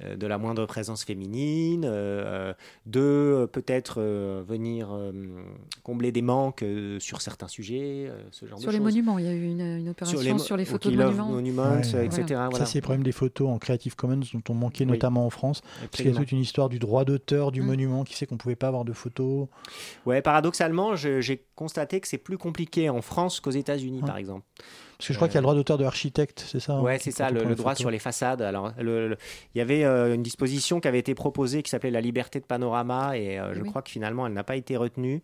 de, 0.00 0.04
euh, 0.06 0.16
de 0.16 0.26
la 0.26 0.38
moindre 0.38 0.66
présence 0.66 1.04
féminine, 1.04 1.84
euh, 1.84 2.52
de 2.86 3.00
euh, 3.00 3.46
peut-être 3.46 3.96
euh, 3.98 4.42
venir 4.46 4.88
euh, 4.92 5.12
combler 5.82 6.12
des 6.12 6.22
manques 6.22 6.62
euh, 6.62 6.98
sur 7.00 7.20
certains 7.20 7.48
sujets, 7.48 8.06
euh, 8.08 8.22
ce 8.30 8.46
genre 8.46 8.58
Sur 8.58 8.68
de 8.68 8.72
les 8.72 8.78
choses. 8.78 8.84
monuments, 8.94 9.18
il 9.18 9.24
y 9.24 9.28
a 9.28 9.32
eu 9.32 9.44
une, 9.50 9.60
une 9.60 9.88
opération 9.88 10.18
sur 10.38 10.56
les, 10.56 10.64
mo- 10.64 10.70
photos 10.70 10.92
de 10.92 10.96
monuments. 10.98 11.28
Monuments, 11.28 11.62
Ouais, 11.72 12.04
etc. 12.06 12.24
Voilà. 12.28 12.48
voilà. 12.50 12.64
Ça, 12.64 12.66
c'est 12.66 12.78
le 12.78 12.82
problème 12.82 13.02
des 13.02 13.12
photos 13.12 13.48
en 13.48 13.58
Creative 13.58 13.96
Commons 13.96 14.20
dont 14.32 14.42
on 14.48 14.54
manquait 14.54 14.84
Oui. 14.84 14.90
notamment 14.92 15.26
en 15.26 15.30
France. 15.30 15.62
Parce 15.90 16.02
qu'il 16.02 16.12
y 16.12 16.14
a 16.14 16.18
toute 16.18 16.32
une 16.32 16.38
histoire 16.40 16.68
du 16.68 16.78
droit 16.78 17.04
d'auteur 17.04 17.52
du 17.52 17.62
Mm. 17.62 17.66
monument 17.66 18.04
qui 18.04 18.14
fait 18.14 18.26
qu'on 18.26 18.34
ne 18.36 18.40
pouvait 18.40 18.56
pas 18.56 18.68
avoir 18.68 18.84
de 18.84 18.92
photos? 18.92 19.48
Ouais, 20.06 20.22
paradoxalement, 20.22 20.96
j'ai 20.96 21.44
constaté 21.54 22.00
que 22.00 22.08
c'est 22.08 22.18
plus 22.18 22.38
compliqué 22.38 22.88
en 22.88 23.02
France 23.02 23.40
qu'aux 23.40 23.50
États-Unis, 23.50 24.00
Ah. 24.04 24.06
par 24.06 24.16
exemple. 24.16 24.44
Parce 24.98 25.06
que 25.08 25.12
je 25.14 25.18
crois 25.18 25.28
qu'il 25.28 25.36
y 25.36 25.38
a 25.38 25.40
le 25.40 25.44
droit 25.44 25.54
d'auteur 25.54 25.78
de 25.78 25.84
architecte, 25.84 26.44
c'est 26.46 26.58
ça 26.58 26.74
hein, 26.74 26.80
Ouais, 26.82 26.98
c'est 26.98 27.12
ça, 27.12 27.30
le, 27.30 27.54
droit 27.54 27.70
photo. 27.72 27.82
sur 27.82 27.90
les 27.90 28.00
façades. 28.00 28.42
Alors, 28.42 28.72
le- 28.80 29.10
le- 29.10 29.16
il 29.54 29.58
y 29.58 29.60
avait 29.60 29.84
euh, 29.84 30.12
une 30.14 30.24
disposition 30.24 30.80
qui 30.80 30.88
avait 30.88 30.98
été 30.98 31.14
proposée 31.14 31.62
qui 31.62 31.70
s'appelait 31.70 31.92
la 31.92 32.00
liberté 32.00 32.40
de 32.40 32.44
panorama 32.44 33.16
et 33.16 33.38
euh, 33.38 33.54
je 33.54 33.60
Oui. 33.62 33.68
crois 33.68 33.82
que 33.82 33.90
finalement 33.90 34.26
elle 34.26 34.32
n'a 34.32 34.42
pas 34.44 34.56
été 34.56 34.76
retenue. 34.76 35.22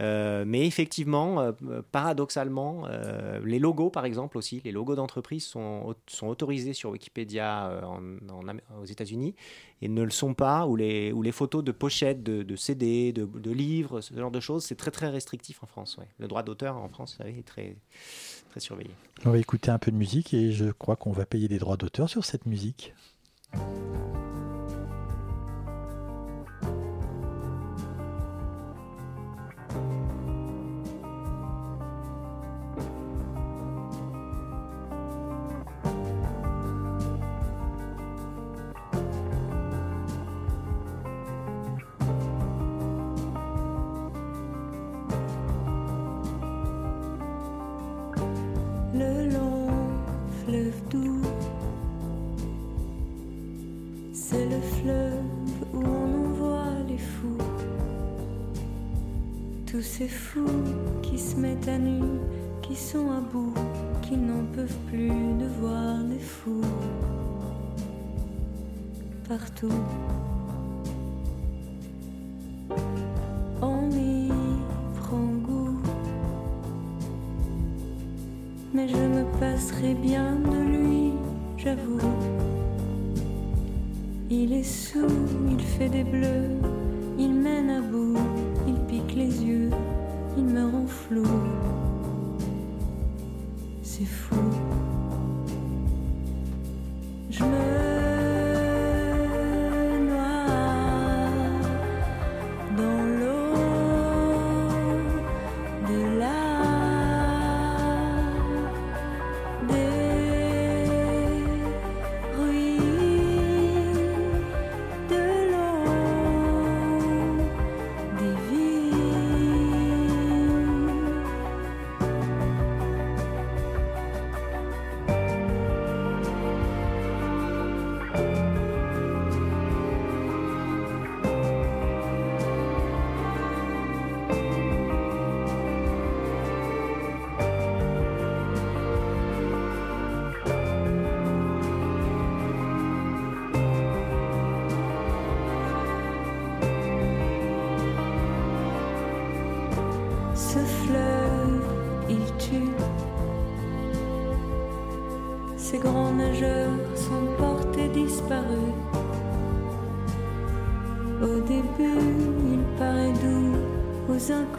Euh, 0.00 0.42
mais 0.44 0.66
effectivement, 0.66 1.40
euh, 1.40 1.52
paradoxalement, 1.92 2.82
euh, 2.88 3.40
les 3.44 3.60
logos, 3.60 3.90
par 3.90 4.04
exemple 4.04 4.36
aussi, 4.36 4.60
les 4.64 4.72
logos 4.72 4.96
d'entreprise 4.96 5.44
sont, 5.46 5.82
au- 5.86 5.94
sont 6.08 6.26
autorisés 6.26 6.72
sur 6.72 6.90
Wikipédia 6.90 7.80
en, 7.84 8.00
en 8.28 8.48
Am- 8.48 8.60
aux 8.82 8.84
États-Unis 8.86 9.36
et 9.80 9.88
ne 9.88 10.02
le 10.02 10.10
sont 10.10 10.34
pas, 10.34 10.66
ou 10.66 10.74
les, 10.74 11.12
ou 11.12 11.22
les 11.22 11.30
photos 11.30 11.62
de 11.62 11.70
pochettes 11.70 12.24
de, 12.24 12.42
de 12.42 12.56
CD, 12.56 13.12
de, 13.12 13.24
de 13.24 13.50
livres, 13.52 14.00
ce 14.00 14.12
genre 14.14 14.32
de 14.32 14.40
choses, 14.40 14.64
c'est 14.64 14.74
très 14.74 14.90
très 14.90 15.08
restrictif 15.08 15.62
en 15.62 15.66
France. 15.66 15.96
ouais. 15.98 16.06
Le 16.18 16.26
droit 16.26 16.42
d'auteur 16.42 16.76
en 16.76 16.88
France 16.88 17.12
vous 17.16 17.24
savez, 17.24 17.38
est 17.38 17.46
très, 17.46 17.76
surveillé. 18.60 18.90
On 19.24 19.30
va 19.30 19.38
écouter 19.38 19.70
un 19.70 19.78
peu 19.78 19.90
de 19.90 19.96
musique 19.96 20.34
et 20.34 20.52
je 20.52 20.66
crois 20.66 20.96
qu'on 20.96 21.12
va 21.12 21.26
payer 21.26 21.48
des 21.48 21.58
droits 21.58 21.76
d'auteur 21.76 22.08
sur 22.08 22.24
cette 22.24 22.46
musique. 22.46 22.94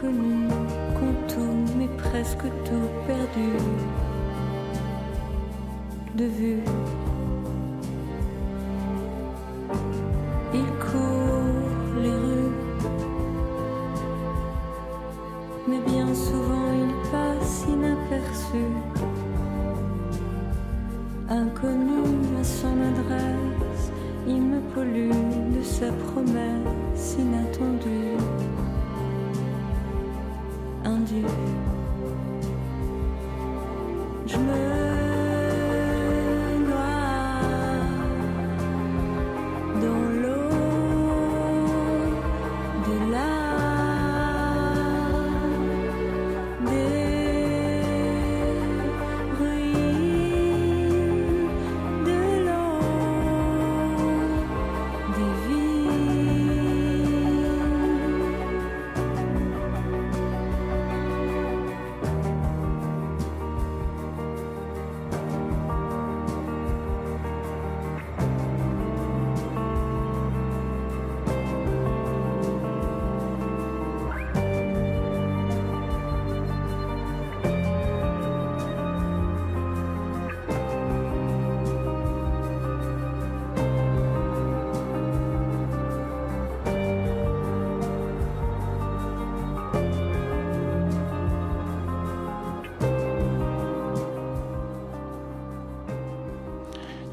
Aux 0.02 0.06
inconnus, 0.06 0.50
qu'ont 0.94 1.14
tout, 1.28 1.74
mais 1.78 1.88
presque 1.96 2.46
tout 2.64 2.85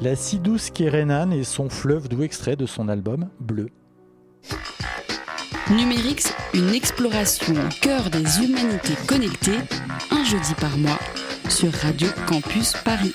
La 0.04 0.16
si 0.16 0.38
douce 0.38 0.68
Kerenan 0.68 1.32
et 1.32 1.44
son 1.44 1.70
fleuve 1.70 2.10
d'où 2.10 2.22
extrait 2.22 2.56
de 2.56 2.66
son 2.66 2.90
album 2.90 3.30
Bleu. 3.40 3.70
Numérix, 5.70 6.30
une 6.52 6.74
exploration 6.74 7.54
au 7.54 7.68
cœur 7.80 8.10
des 8.10 8.44
humanités 8.44 8.96
connectées, 9.08 9.60
un 10.10 10.22
jeudi 10.22 10.52
par 10.60 10.76
mois, 10.76 10.98
sur 11.48 11.72
Radio 11.72 12.06
Campus 12.26 12.74
Paris. 12.84 13.14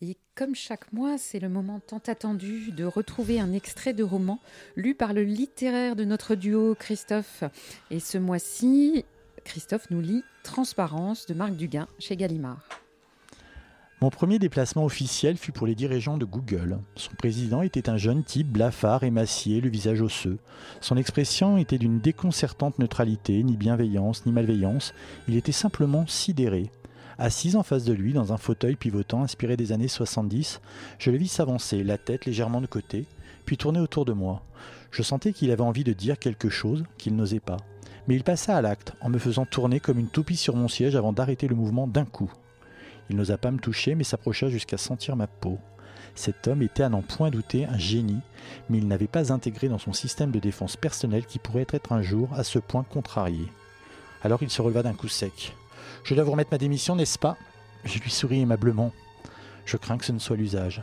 Et 0.00 0.16
comme 0.34 0.56
chaque 0.56 0.92
mois, 0.92 1.16
c'est 1.16 1.38
le 1.38 1.48
moment 1.48 1.78
tant 1.78 2.02
attendu 2.08 2.72
de 2.72 2.84
retrouver 2.84 3.38
un 3.38 3.52
extrait 3.52 3.92
de 3.92 4.02
roman 4.02 4.40
lu 4.74 4.96
par 4.96 5.12
le 5.12 5.22
littéraire 5.22 5.94
de 5.94 6.04
notre 6.04 6.34
duo 6.34 6.74
Christophe. 6.76 7.44
Et 7.92 8.00
ce 8.00 8.18
mois-ci, 8.18 9.04
Christophe 9.44 9.90
nous 9.90 10.00
lit 10.00 10.24
Transparence 10.42 11.26
de 11.26 11.34
Marc 11.34 11.52
Duguin 11.52 11.86
chez 12.00 12.16
Gallimard. 12.16 12.81
Mon 14.02 14.10
premier 14.10 14.40
déplacement 14.40 14.84
officiel 14.84 15.36
fut 15.36 15.52
pour 15.52 15.64
les 15.64 15.76
dirigeants 15.76 16.18
de 16.18 16.24
Google. 16.24 16.80
Son 16.96 17.12
président 17.14 17.62
était 17.62 17.88
un 17.88 17.98
jeune 17.98 18.24
type 18.24 18.48
blafard, 18.48 19.04
émacié, 19.04 19.60
le 19.60 19.68
visage 19.68 20.02
osseux. 20.02 20.38
Son 20.80 20.96
expression 20.96 21.56
était 21.56 21.78
d'une 21.78 22.00
déconcertante 22.00 22.80
neutralité, 22.80 23.40
ni 23.44 23.56
bienveillance, 23.56 24.26
ni 24.26 24.32
malveillance. 24.32 24.92
Il 25.28 25.36
était 25.36 25.52
simplement 25.52 26.04
sidéré. 26.08 26.72
Assis 27.16 27.54
en 27.54 27.62
face 27.62 27.84
de 27.84 27.92
lui, 27.92 28.12
dans 28.12 28.32
un 28.32 28.38
fauteuil 28.38 28.74
pivotant 28.74 29.22
inspiré 29.22 29.56
des 29.56 29.70
années 29.70 29.86
70, 29.86 30.60
je 30.98 31.10
le 31.12 31.16
vis 31.16 31.28
s'avancer, 31.28 31.84
la 31.84 31.96
tête 31.96 32.26
légèrement 32.26 32.60
de 32.60 32.66
côté, 32.66 33.06
puis 33.44 33.56
tourner 33.56 33.78
autour 33.78 34.04
de 34.04 34.12
moi. 34.12 34.42
Je 34.90 35.04
sentais 35.04 35.32
qu'il 35.32 35.52
avait 35.52 35.60
envie 35.60 35.84
de 35.84 35.92
dire 35.92 36.18
quelque 36.18 36.48
chose 36.48 36.82
qu'il 36.98 37.14
n'osait 37.14 37.38
pas. 37.38 37.58
Mais 38.08 38.16
il 38.16 38.24
passa 38.24 38.56
à 38.56 38.62
l'acte, 38.62 38.94
en 39.00 39.10
me 39.10 39.18
faisant 39.18 39.46
tourner 39.46 39.78
comme 39.78 40.00
une 40.00 40.08
toupie 40.08 40.34
sur 40.34 40.56
mon 40.56 40.66
siège 40.66 40.96
avant 40.96 41.12
d'arrêter 41.12 41.46
le 41.46 41.54
mouvement 41.54 41.86
d'un 41.86 42.04
coup. 42.04 42.32
Il 43.10 43.16
n'osa 43.16 43.36
pas 43.36 43.50
me 43.50 43.58
toucher, 43.58 43.94
mais 43.94 44.04
s'approcha 44.04 44.48
jusqu'à 44.48 44.78
sentir 44.78 45.16
ma 45.16 45.26
peau. 45.26 45.58
Cet 46.14 46.46
homme 46.46 46.62
était 46.62 46.82
à 46.82 46.88
n'en 46.88 47.02
point 47.02 47.30
douter 47.30 47.64
un 47.66 47.78
génie, 47.78 48.20
mais 48.68 48.78
il 48.78 48.86
n'avait 48.86 49.06
pas 49.06 49.32
intégré 49.32 49.68
dans 49.68 49.78
son 49.78 49.92
système 49.92 50.30
de 50.30 50.38
défense 50.38 50.76
personnelle 50.76 51.26
qui 51.26 51.38
pourrait 51.38 51.66
être 51.70 51.92
un 51.92 52.02
jour 52.02 52.28
à 52.34 52.44
ce 52.44 52.58
point 52.58 52.84
contrarié. 52.84 53.46
Alors 54.22 54.42
il 54.42 54.50
se 54.50 54.62
releva 54.62 54.82
d'un 54.82 54.94
coup 54.94 55.08
sec. 55.08 55.54
Je 56.04 56.14
dois 56.14 56.24
vous 56.24 56.32
remettre 56.32 56.52
ma 56.52 56.58
démission, 56.58 56.96
n'est-ce 56.96 57.18
pas? 57.18 57.36
Je 57.84 57.98
lui 57.98 58.10
souris 58.10 58.42
aimablement. 58.42 58.92
Je 59.64 59.76
crains 59.76 59.98
que 59.98 60.04
ce 60.04 60.12
ne 60.12 60.18
soit 60.18 60.36
l'usage. 60.36 60.82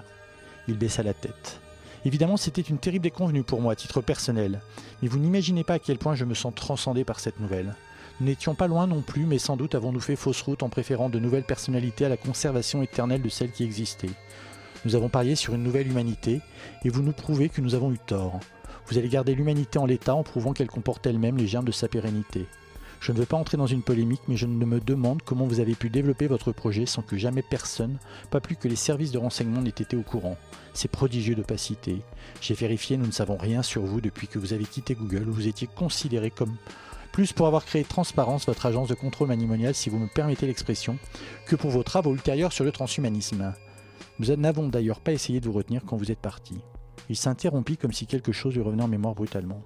Il 0.68 0.78
baissa 0.78 1.04
la 1.04 1.14
tête. 1.14 1.60
Évidemment, 2.06 2.38
c'était 2.38 2.62
une 2.62 2.78
terrible 2.78 3.04
déconvenue 3.04 3.44
pour 3.44 3.62
moi 3.62 3.74
à 3.74 3.76
titre 3.76 4.02
personnel, 4.02 4.62
mais 5.02 5.08
vous 5.08 5.20
n'imaginez 5.20 5.64
pas 5.64 5.76
à 5.76 5.80
quel 5.80 5.98
point 5.98 6.16
je 6.16 6.26
me 6.26 6.34
sens 6.34 6.54
transcendé 6.56 7.04
par 7.04 7.20
cette 7.20 7.40
nouvelle. 7.40 7.76
Nous 8.20 8.26
n'étions 8.26 8.54
pas 8.54 8.68
loin 8.68 8.86
non 8.86 9.02
plus, 9.02 9.26
mais 9.26 9.40
sans 9.40 9.56
doute 9.56 9.76
avons-nous 9.76 10.02
fait 10.02 10.18
fausse 10.18 10.42
route 10.42 10.62
en 10.62 10.68
préférant 10.68 11.10
de 11.10 11.20
nouvelles 11.20 11.46
personnalités 11.46 12.04
à 12.04 12.10
la 12.10 12.18
conservation 12.18 12.84
éternelle 12.84 13.22
de 13.22 13.30
celles 13.30 13.52
qui 13.52 13.64
existaient. 13.64 14.10
Nous 14.84 14.96
avons 14.96 15.08
parié 15.08 15.36
sur 15.36 15.54
une 15.54 15.64
nouvelle 15.64 15.88
humanité, 15.88 16.42
et 16.84 16.90
vous 16.90 17.02
nous 17.02 17.14
prouvez 17.14 17.48
que 17.48 17.62
nous 17.62 17.76
avons 17.76 17.94
eu 17.94 17.98
tort. 17.98 18.42
Vous 18.88 18.98
allez 18.98 19.08
garder 19.08 19.36
l'humanité 19.36 19.80
en 19.80 19.86
l'état 19.86 20.16
en 20.16 20.24
prouvant 20.24 20.52
qu'elle 20.52 20.68
comporte 20.68 21.08
elle-même 21.08 21.38
les 21.38 21.48
germes 21.48 21.66
de 21.66 21.72
sa 21.72 21.88
pérennité. 21.88 22.46
Je 23.00 23.14
ne 23.14 23.18
veux 23.18 23.26
pas 23.26 23.38
entrer 23.38 23.56
dans 23.56 23.68
une 23.68 23.84
polémique, 23.84 24.24
mais 24.28 24.36
je 24.36 24.46
me 24.46 24.82
demande 24.82 25.22
comment 25.22 25.48
vous 25.48 25.62
avez 25.62 25.76
pu 25.76 25.90
développer 25.90 26.28
votre 26.28 26.52
projet 26.52 26.86
sans 26.86 27.02
que 27.02 27.16
jamais 27.16 27.42
personne, 27.42 28.00
pas 28.30 28.42
plus 28.42 28.58
que 28.58 28.68
les 28.68 28.76
services 28.76 29.12
de 29.12 29.18
renseignement, 29.18 29.62
n'ait 29.62 29.70
été 29.70 29.96
au 29.96 30.02
courant. 30.02 30.36
C'est 30.74 30.92
prodigieux 30.92 31.36
d'opacité. 31.36 32.02
J'ai 32.42 32.54
vérifié, 32.54 32.98
nous 32.98 33.08
ne 33.08 33.12
savons 33.12 33.38
rien 33.38 33.64
sur 33.64 33.84
vous 33.84 34.02
depuis 34.02 34.28
que 34.28 34.40
vous 34.40 34.52
avez 34.52 34.66
quitté 34.66 34.96
Google, 34.96 35.30
où 35.30 35.34
vous 35.34 35.48
étiez 35.48 35.68
considéré 35.68 36.30
comme 36.30 36.58
plus 37.12 37.34
pour 37.34 37.48
avoir 37.48 37.66
créé 37.66 37.84
Transparence, 37.84 38.46
votre 38.46 38.66
agence 38.66 38.88
de 38.88 38.94
contrôle 38.94 39.28
matrimonial, 39.28 39.76
si 39.76 39.90
vous 39.90 40.00
me 40.00 40.08
permettez 40.08 40.48
l'expression, 40.48 40.98
que 41.46 41.56
pour 41.56 41.72
vos 41.72 41.84
travaux 41.84 42.14
ultérieurs 42.14 42.54
sur 42.54 42.64
le 42.64 42.72
transhumanisme. 42.72 43.54
Nous 44.20 44.36
n'avons 44.36 44.68
d'ailleurs 44.68 45.00
pas 45.00 45.14
essayé 45.14 45.40
de 45.40 45.46
vous 45.48 45.54
retenir 45.54 45.84
quand 45.86 45.98
vous 45.98 46.12
êtes 46.12 46.20
parti. 46.20 46.60
Il 47.10 47.16
s'interrompit 47.16 47.78
comme 47.78 47.94
si 47.94 48.06
quelque 48.06 48.32
chose 48.32 48.54
lui 48.54 48.62
revenait 48.62 48.84
en 48.84 48.88
mémoire 48.88 49.16
brutalement. 49.16 49.62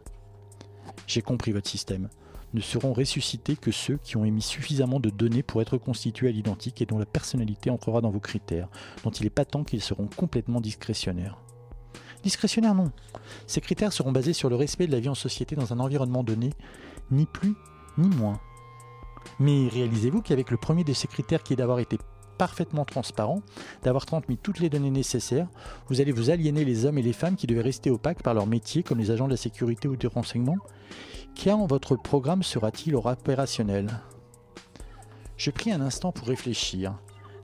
J'ai 1.08 1.22
compris 1.22 1.52
votre 1.52 1.70
système. 1.70 2.10
Ne 2.54 2.62
seront 2.62 2.94
ressuscités 2.94 3.56
que 3.56 3.72
ceux 3.72 3.98
qui 3.98 4.16
ont 4.16 4.26
émis 4.26 4.44
suffisamment 4.44 5.00
de 5.00 5.10
données 5.10 5.42
pour 5.42 5.62
être 5.62 5.78
constitués 5.78 6.28
à 6.30 6.32
l'identique 6.32 6.82
et 6.82 6.86
dont 6.86 7.00
la 7.00 7.06
personnalité 7.06 7.72
entrera 7.72 8.00
dans 8.00 8.12
vos 8.12 8.20
critères, 8.20 8.70
dont 9.04 9.10
il 9.10 9.26
est 9.26 9.32
patent 9.32 9.66
qu'ils 9.66 9.82
seront 9.82 10.08
complètement 10.08 10.62
discrétionnaires. 10.62 11.40
Discrétionnaires 12.24 12.76
non. 12.76 12.92
Ces 13.48 13.60
critères 13.60 13.92
seront 13.92 14.12
basés 14.12 14.34
sur 14.34 14.50
le 14.50 14.56
respect 14.56 14.88
de 14.88 14.94
la 14.94 15.00
vie 15.00 15.10
en 15.10 15.16
société 15.16 15.56
dans 15.56 15.74
un 15.74 15.80
environnement 15.80 16.24
donné, 16.24 16.52
ni 17.14 17.26
plus 17.26 17.56
ni 17.98 18.10
moins. 18.16 18.40
Mais 19.40 19.68
réalisez-vous 19.68 20.22
qu'avec 20.22 20.52
le 20.52 20.58
premier 20.58 20.84
de 20.84 20.94
ces 20.94 21.08
critères 21.08 21.44
qui 21.44 21.54
est 21.54 21.58
d'avoir 21.58 21.80
été 21.80 21.98
parfaitement 22.38 22.84
transparent, 22.84 23.42
d'avoir 23.84 24.06
transmis 24.06 24.38
toutes 24.38 24.60
les 24.60 24.70
données 24.70 24.90
nécessaires, 24.90 25.48
vous 25.88 26.02
allez 26.02 26.12
vous 26.12 26.30
aliéner 26.30 26.66
les 26.66 26.86
hommes 26.86 26.98
et 26.98 27.04
les 27.04 27.14
femmes 27.14 27.36
qui 27.36 27.48
devaient 27.48 27.62
rester 27.62 27.90
opaques 27.92 28.24
par 28.24 28.34
leur 28.34 28.48
métier, 28.48 28.84
comme 28.84 28.98
les 28.98 29.12
agents 29.12 29.28
de 29.28 29.32
la 29.32 29.38
sécurité 29.38 29.88
ou 29.88 29.96
du 29.96 30.08
renseignement? 30.08 30.58
Quand 31.42 31.66
votre 31.66 31.96
programme 31.96 32.44
sera-t-il 32.44 32.96
opérationnel? 32.96 33.88
Je 35.38 35.52
pris 35.52 35.72
un 35.72 35.82
instant 35.82 36.12
pour 36.12 36.28
réfléchir. 36.28 36.96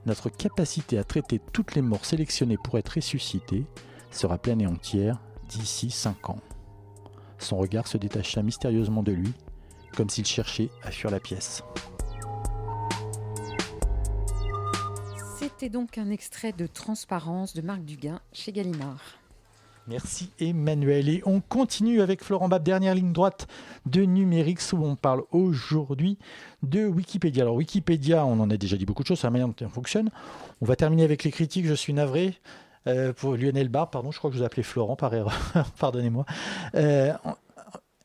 Notre 0.06 0.28
capacité 0.30 0.98
à 0.98 1.04
traiter 1.04 1.40
toutes 1.52 1.74
les 1.74 1.82
morts 1.82 2.04
sélectionnées 2.04 2.58
pour 2.62 2.78
être 2.78 2.94
ressuscitées 2.96 3.66
sera 4.10 4.38
pleine 4.38 4.60
et 4.60 4.66
entière 4.66 5.20
d'ici 5.48 5.90
5 5.90 6.30
ans. 6.30 6.40
Son 7.38 7.56
regard 7.56 7.86
se 7.86 7.98
détacha 7.98 8.42
mystérieusement 8.42 9.02
de 9.02 9.12
lui, 9.12 9.32
comme 9.96 10.10
s'il 10.10 10.26
cherchait 10.26 10.70
à 10.82 10.90
fuir 10.90 11.10
la 11.10 11.20
pièce. 11.20 11.62
C'était 15.38 15.68
donc 15.68 15.98
un 15.98 16.10
extrait 16.10 16.52
de 16.52 16.66
Transparence 16.66 17.54
de 17.54 17.62
Marc 17.62 17.82
Duguin 17.82 18.20
chez 18.32 18.52
Gallimard. 18.52 19.20
Merci 19.90 20.30
Emmanuel. 20.38 21.08
Et 21.08 21.22
on 21.26 21.40
continue 21.40 22.00
avec 22.00 22.22
Florent 22.22 22.48
Bab, 22.48 22.62
dernière 22.62 22.94
ligne 22.94 23.12
droite 23.12 23.48
de 23.86 24.02
numérique 24.02 24.60
où 24.72 24.84
on 24.84 24.94
parle 24.94 25.22
aujourd'hui 25.32 26.18
de 26.62 26.86
Wikipédia. 26.86 27.42
Alors 27.42 27.56
Wikipédia, 27.56 28.24
on 28.24 28.38
en 28.40 28.50
a 28.50 28.56
déjà 28.56 28.76
dit 28.76 28.86
beaucoup 28.86 29.02
de 29.02 29.08
choses, 29.08 29.20
c'est 29.20 29.26
la 29.26 29.32
manière 29.32 29.48
dont 29.48 29.56
elle 29.60 29.68
fonctionne. 29.68 30.10
On 30.60 30.66
va 30.66 30.76
terminer 30.76 31.02
avec 31.04 31.24
les 31.24 31.30
critiques, 31.30 31.66
je 31.66 31.74
suis 31.74 31.92
navré. 31.92 32.38
Euh, 32.86 33.12
pour 33.12 33.36
Lionel 33.36 33.68
Barbe, 33.68 33.90
pardon, 33.90 34.10
je 34.10 34.18
crois 34.18 34.30
que 34.30 34.34
je 34.34 34.38
vous 34.38 34.44
ai 34.44 34.46
appelé 34.46 34.62
Florent 34.62 34.96
par 34.96 35.12
erreur, 35.12 35.36
pardonnez-moi. 35.78 36.24
Euh, 36.74 37.12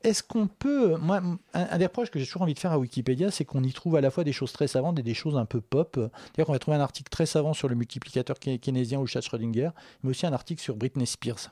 est-ce 0.06 0.24
qu'on 0.24 0.48
peut. 0.48 0.96
Moi, 0.98 1.22
un, 1.54 1.78
des 1.78 1.86
reproches 1.86 2.12
que 2.12 2.20
j'ai 2.20 2.26
toujours 2.26 2.44
envie 2.44 2.54
de 2.54 2.60
faire 2.60 2.72
à 2.72 2.80
Wikipédia, 2.80 3.32
c'est 3.32 3.46
qu'on 3.46 3.64
y 3.64 3.74
trouve 3.74 3.96
à 3.96 4.02
la 4.02 4.12
fois 4.12 4.24
des 4.24 4.34
choses 4.34 4.52
très 4.52 4.68
savantes 4.68 5.00
et 5.00 5.04
des 5.04 5.14
choses 5.14 5.36
un 5.38 5.46
peu 5.46 5.62
pop. 5.62 5.96
D'ailleurs, 6.36 6.50
on 6.50 6.54
va 6.54 6.60
trouver 6.60 6.78
un 6.78 6.82
article 6.82 7.10
très 7.10 7.26
savant 7.26 7.54
sur 7.54 7.68
le 7.68 7.76
multiplicateur 7.76 8.40
keynésien 8.40 9.00
ou 9.00 9.02
le 9.02 9.08
chat 9.08 9.22
Schrödinger, 9.22 9.70
mais 10.04 10.12
aussi 10.12 10.26
un 10.26 10.34
article 10.34 10.62
sur 10.62 10.76
Britney 10.76 11.08
Spears. 11.08 11.52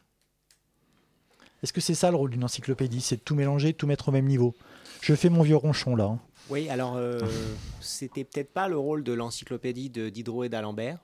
Est-ce 1.63 1.73
que 1.73 1.81
c'est 1.81 1.95
ça 1.95 2.11
le 2.11 2.17
rôle 2.17 2.29
d'une 2.29 2.43
encyclopédie? 2.43 3.01
C'est 3.01 3.15
de 3.17 3.21
tout 3.21 3.35
mélanger, 3.35 3.71
de 3.71 3.77
tout 3.77 3.87
mettre 3.87 4.09
au 4.09 4.11
même 4.11 4.25
niveau 4.27 4.53
Je 5.01 5.15
fais 5.15 5.29
mon 5.29 5.41
vieux 5.43 5.55
ronchon 5.55 5.95
là. 5.95 6.05
hein. 6.05 6.19
Oui, 6.49 6.67
alors 6.69 6.95
euh, 6.97 7.19
c'était 7.79 8.25
peut-être 8.25 8.51
pas 8.51 8.67
le 8.67 8.77
rôle 8.77 9.03
de 9.03 9.13
l'encyclopédie 9.13 9.89
de 9.89 10.09
Diderot 10.09 10.43
et 10.43 10.49
d'Alembert, 10.49 10.99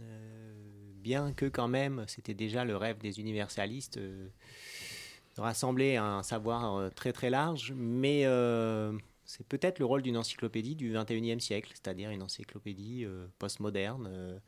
euh, 0.00 0.52
bien 0.96 1.32
que 1.32 1.46
quand 1.46 1.68
même 1.68 2.04
c'était 2.08 2.34
déjà 2.34 2.64
le 2.64 2.76
rêve 2.76 2.98
des 2.98 3.20
universalistes 3.20 3.98
euh, 3.98 4.26
rassembler 5.38 5.96
un 5.96 6.22
savoir 6.22 6.76
euh, 6.76 6.88
très 6.90 7.12
très 7.12 7.30
large, 7.30 7.72
mais 7.76 8.26
euh, 8.26 8.92
c'est 9.24 9.46
peut-être 9.46 9.78
le 9.78 9.84
rôle 9.86 10.02
d'une 10.02 10.16
encyclopédie 10.16 10.74
du 10.76 10.92
21e 10.92 11.40
siècle, 11.40 11.70
c'est-à-dire 11.74 12.10
une 12.10 12.22
encyclopédie 12.22 13.04
euh, 13.04 13.26
postmoderne. 13.38 14.40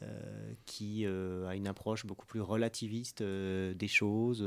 euh, 0.00 0.52
qui 0.64 1.04
euh, 1.04 1.46
a 1.48 1.54
une 1.54 1.66
approche 1.66 2.06
beaucoup 2.06 2.24
plus 2.24 2.40
relativiste 2.40 3.20
euh, 3.20 3.74
des 3.74 3.88
choses. 3.88 4.42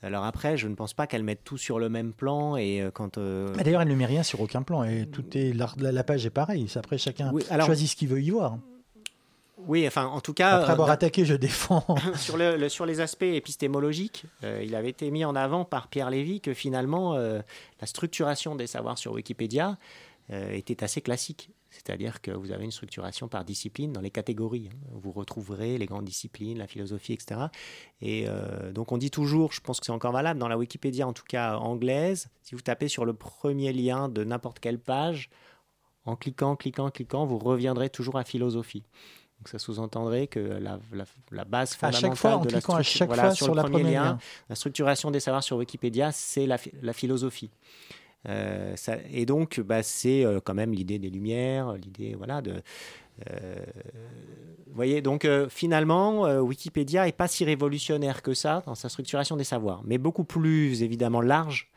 Alors 0.00 0.24
après, 0.24 0.56
je 0.56 0.68
ne 0.68 0.74
pense 0.74 0.94
pas 0.94 1.06
qu'elle 1.06 1.22
mette 1.22 1.44
tout 1.44 1.58
sur 1.58 1.78
le 1.78 1.90
même 1.90 2.14
plan 2.14 2.56
et 2.56 2.82
quand 2.94 3.18
D'ailleurs, 3.18 3.82
elle 3.82 3.88
ne 3.88 3.94
met 3.94 4.06
rien 4.06 4.22
sur 4.22 4.40
aucun 4.40 4.62
plan. 4.62 4.84
Et 4.84 5.06
tout 5.06 5.36
est, 5.36 5.52
la, 5.52 6.04
page 6.04 6.24
est 6.24 6.30
pareille. 6.30 6.66
Après, 6.76 6.96
chacun 6.96 7.30
Oui, 7.32 7.42
alors- 7.50 7.66
choisit 7.66 7.88
ce 7.90 7.96
qu'il 7.96 8.08
veut 8.08 8.22
y 8.22 8.30
voir. 8.30 8.58
Oui, 9.66 9.86
enfin 9.86 10.06
en 10.06 10.20
tout 10.20 10.34
cas 10.34 10.56
Après 10.58 10.72
avoir 10.72 10.88
euh, 10.88 10.92
attaqué, 10.92 11.24
je 11.24 11.34
défends. 11.34 11.84
sur, 12.16 12.36
le, 12.36 12.56
le- 12.56 12.68
sur 12.68 12.86
les 12.86 13.00
aspects 13.00 13.22
épistémologiques, 13.22 14.24
euh, 14.44 14.62
il 14.64 14.74
avait 14.74 14.90
été 14.90 15.10
mis 15.10 15.24
en 15.24 15.34
avant 15.36 15.64
par 15.64 15.88
Pierre 15.88 16.10
Lévy 16.10 16.40
que 16.40 16.54
finalement 16.54 17.14
euh, 17.14 17.40
la 17.80 17.86
structuration 17.86 18.54
des 18.56 18.66
savoirs 18.66 18.98
sur 18.98 19.12
Wikipédia 19.12 19.76
était 20.30 20.84
assez 20.84 21.00
classique. 21.00 21.48
C'est-à-dire 21.70 22.20
que 22.20 22.30
vous 22.30 22.52
avez 22.52 22.64
une 22.64 22.70
structuration 22.70 23.28
par 23.28 23.46
discipline 23.46 23.94
dans 23.94 24.02
les 24.02 24.10
catégories. 24.10 24.68
hein. 24.70 24.76
Vous 24.92 25.10
retrouverez 25.10 25.78
les 25.78 25.86
grandes 25.86 26.04
disciplines, 26.04 26.58
la 26.58 26.66
philosophie, 26.66 27.14
etc. 27.14 27.40
Et 28.02 28.24
euh, 28.26 28.70
donc 28.72 28.92
on 28.92 28.98
dit 28.98 29.10
toujours, 29.10 29.52
je 29.52 29.60
pense 29.62 29.80
que 29.80 29.86
c'est 29.86 29.92
encore 29.92 30.12
valable, 30.12 30.38
dans 30.38 30.48
la 30.48 30.58
Wikipédia 30.58 31.06
en 31.08 31.14
tout 31.14 31.24
cas 31.26 31.56
anglaise, 31.56 32.28
si 32.42 32.54
vous 32.54 32.60
tapez 32.60 32.88
sur 32.88 33.06
le 33.06 33.14
premier 33.14 33.72
lien 33.72 34.10
de 34.10 34.22
n'importe 34.22 34.60
quelle 34.60 34.78
page, 34.78 35.30
en 36.04 36.14
cliquant, 36.14 36.56
cliquant, 36.56 36.90
cliquant, 36.90 37.24
vous 37.24 37.38
reviendrez 37.38 37.88
toujours 37.88 38.16
à 38.18 38.24
philosophie. 38.24 38.84
Donc 39.38 39.48
ça 39.48 39.58
sous-entendrait 39.58 40.26
que 40.26 40.40
la, 40.40 40.78
la- 40.92 41.04
la 41.30 41.44
base 41.44 41.72
À 41.74 41.76
fondamentale 41.92 42.00
chaque 42.10 42.14
fois, 42.16 42.36
en 42.36 42.40
de 42.40 42.44
la 42.50 42.58
cliquant 42.58 42.74
à 42.74 42.82
structure- 42.82 42.98
chaque 42.98 43.08
voilà, 43.08 43.22
fois 43.24 43.34
sur, 43.34 43.44
sur 43.46 43.54
le 43.54 43.56
la 43.56 43.62
premier 43.62 43.82
première 43.84 44.02
lien, 44.04 44.10
lien. 44.12 44.18
la 44.48 44.54
structuration 44.56 45.10
des 45.10 45.20
savoirs 45.20 45.42
sur 45.44 45.56
Wikipédia, 45.58 46.10
c'est 46.12 46.46
la, 46.46 46.56
phi- 46.58 46.72
la 46.82 46.92
philosophie. 46.92 47.50
Euh, 48.28 48.74
ça- 48.76 48.96
et 49.12 49.26
donc, 49.26 49.60
bah, 49.60 49.82
c'est 49.84 50.24
euh, 50.24 50.40
quand 50.44 50.54
même 50.54 50.72
l'idée 50.72 50.98
des 50.98 51.08
Lumières, 51.08 51.74
l'idée, 51.74 52.14
voilà, 52.16 52.42
de. 52.42 52.54
euh, 53.30 53.56
vous 54.66 54.74
voyez, 54.74 55.00
donc 55.02 55.24
euh, 55.24 55.48
finalement, 55.48 56.26
euh, 56.26 56.40
Wikipédia 56.40 57.06
est 57.08 57.12
pas 57.12 57.28
si 57.28 57.44
révolutionnaire 57.44 58.22
que 58.22 58.34
ça 58.34 58.62
dans 58.66 58.74
sa 58.74 58.88
structuration 58.88 59.36
des 59.36 59.44
savoirs, 59.44 59.82
mais 59.84 59.98
beaucoup 59.98 60.24
plus 60.24 60.82
évidemment 60.82 61.20
large 61.20 61.70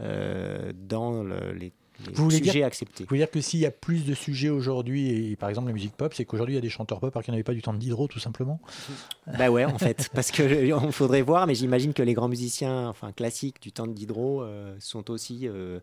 euh, 0.00 0.72
dans 0.74 1.22
le- 1.22 1.52
les, 1.52 1.72
les 2.06 2.12
Vous 2.12 2.24
voulez 2.24 2.38
sujets 2.38 2.50
dire- 2.52 2.66
acceptés. 2.66 3.04
Vous 3.04 3.08
voulez 3.08 3.20
dire 3.20 3.30
que 3.30 3.40
s'il 3.40 3.60
y 3.60 3.66
a 3.66 3.70
plus 3.70 4.04
de 4.04 4.14
sujets 4.14 4.48
aujourd'hui, 4.48 5.30
et 5.32 5.36
par 5.36 5.48
exemple 5.48 5.68
la 5.68 5.72
musique 5.74 5.96
pop, 5.96 6.12
c'est 6.14 6.24
qu'aujourd'hui 6.24 6.54
il 6.54 6.56
y 6.56 6.58
a 6.58 6.62
des 6.62 6.68
chanteurs 6.70 7.00
pop 7.00 7.14
alors 7.14 7.24
qu'il 7.24 7.32
n'y 7.32 7.36
avait 7.36 7.44
pas 7.44 7.54
du 7.54 7.62
temps 7.62 7.72
de 7.72 7.78
Diderot 7.78 8.08
tout 8.08 8.18
simplement 8.18 8.60
Bah 9.38 9.50
ouais, 9.50 9.64
en 9.64 9.78
fait, 9.78 10.08
parce 10.14 10.30
que 10.30 10.72
on 10.74 10.92
faudrait 10.92 11.22
voir, 11.22 11.46
mais 11.46 11.54
j'imagine 11.54 11.92
que 11.94 12.02
les 12.02 12.14
grands 12.14 12.28
musiciens, 12.28 12.88
enfin 12.88 13.12
classiques 13.12 13.60
du 13.62 13.72
temps 13.72 13.86
de 13.86 13.92
Diderot, 13.92 14.42
euh, 14.42 14.74
sont 14.80 15.10
aussi 15.10 15.46
euh, 15.48 15.80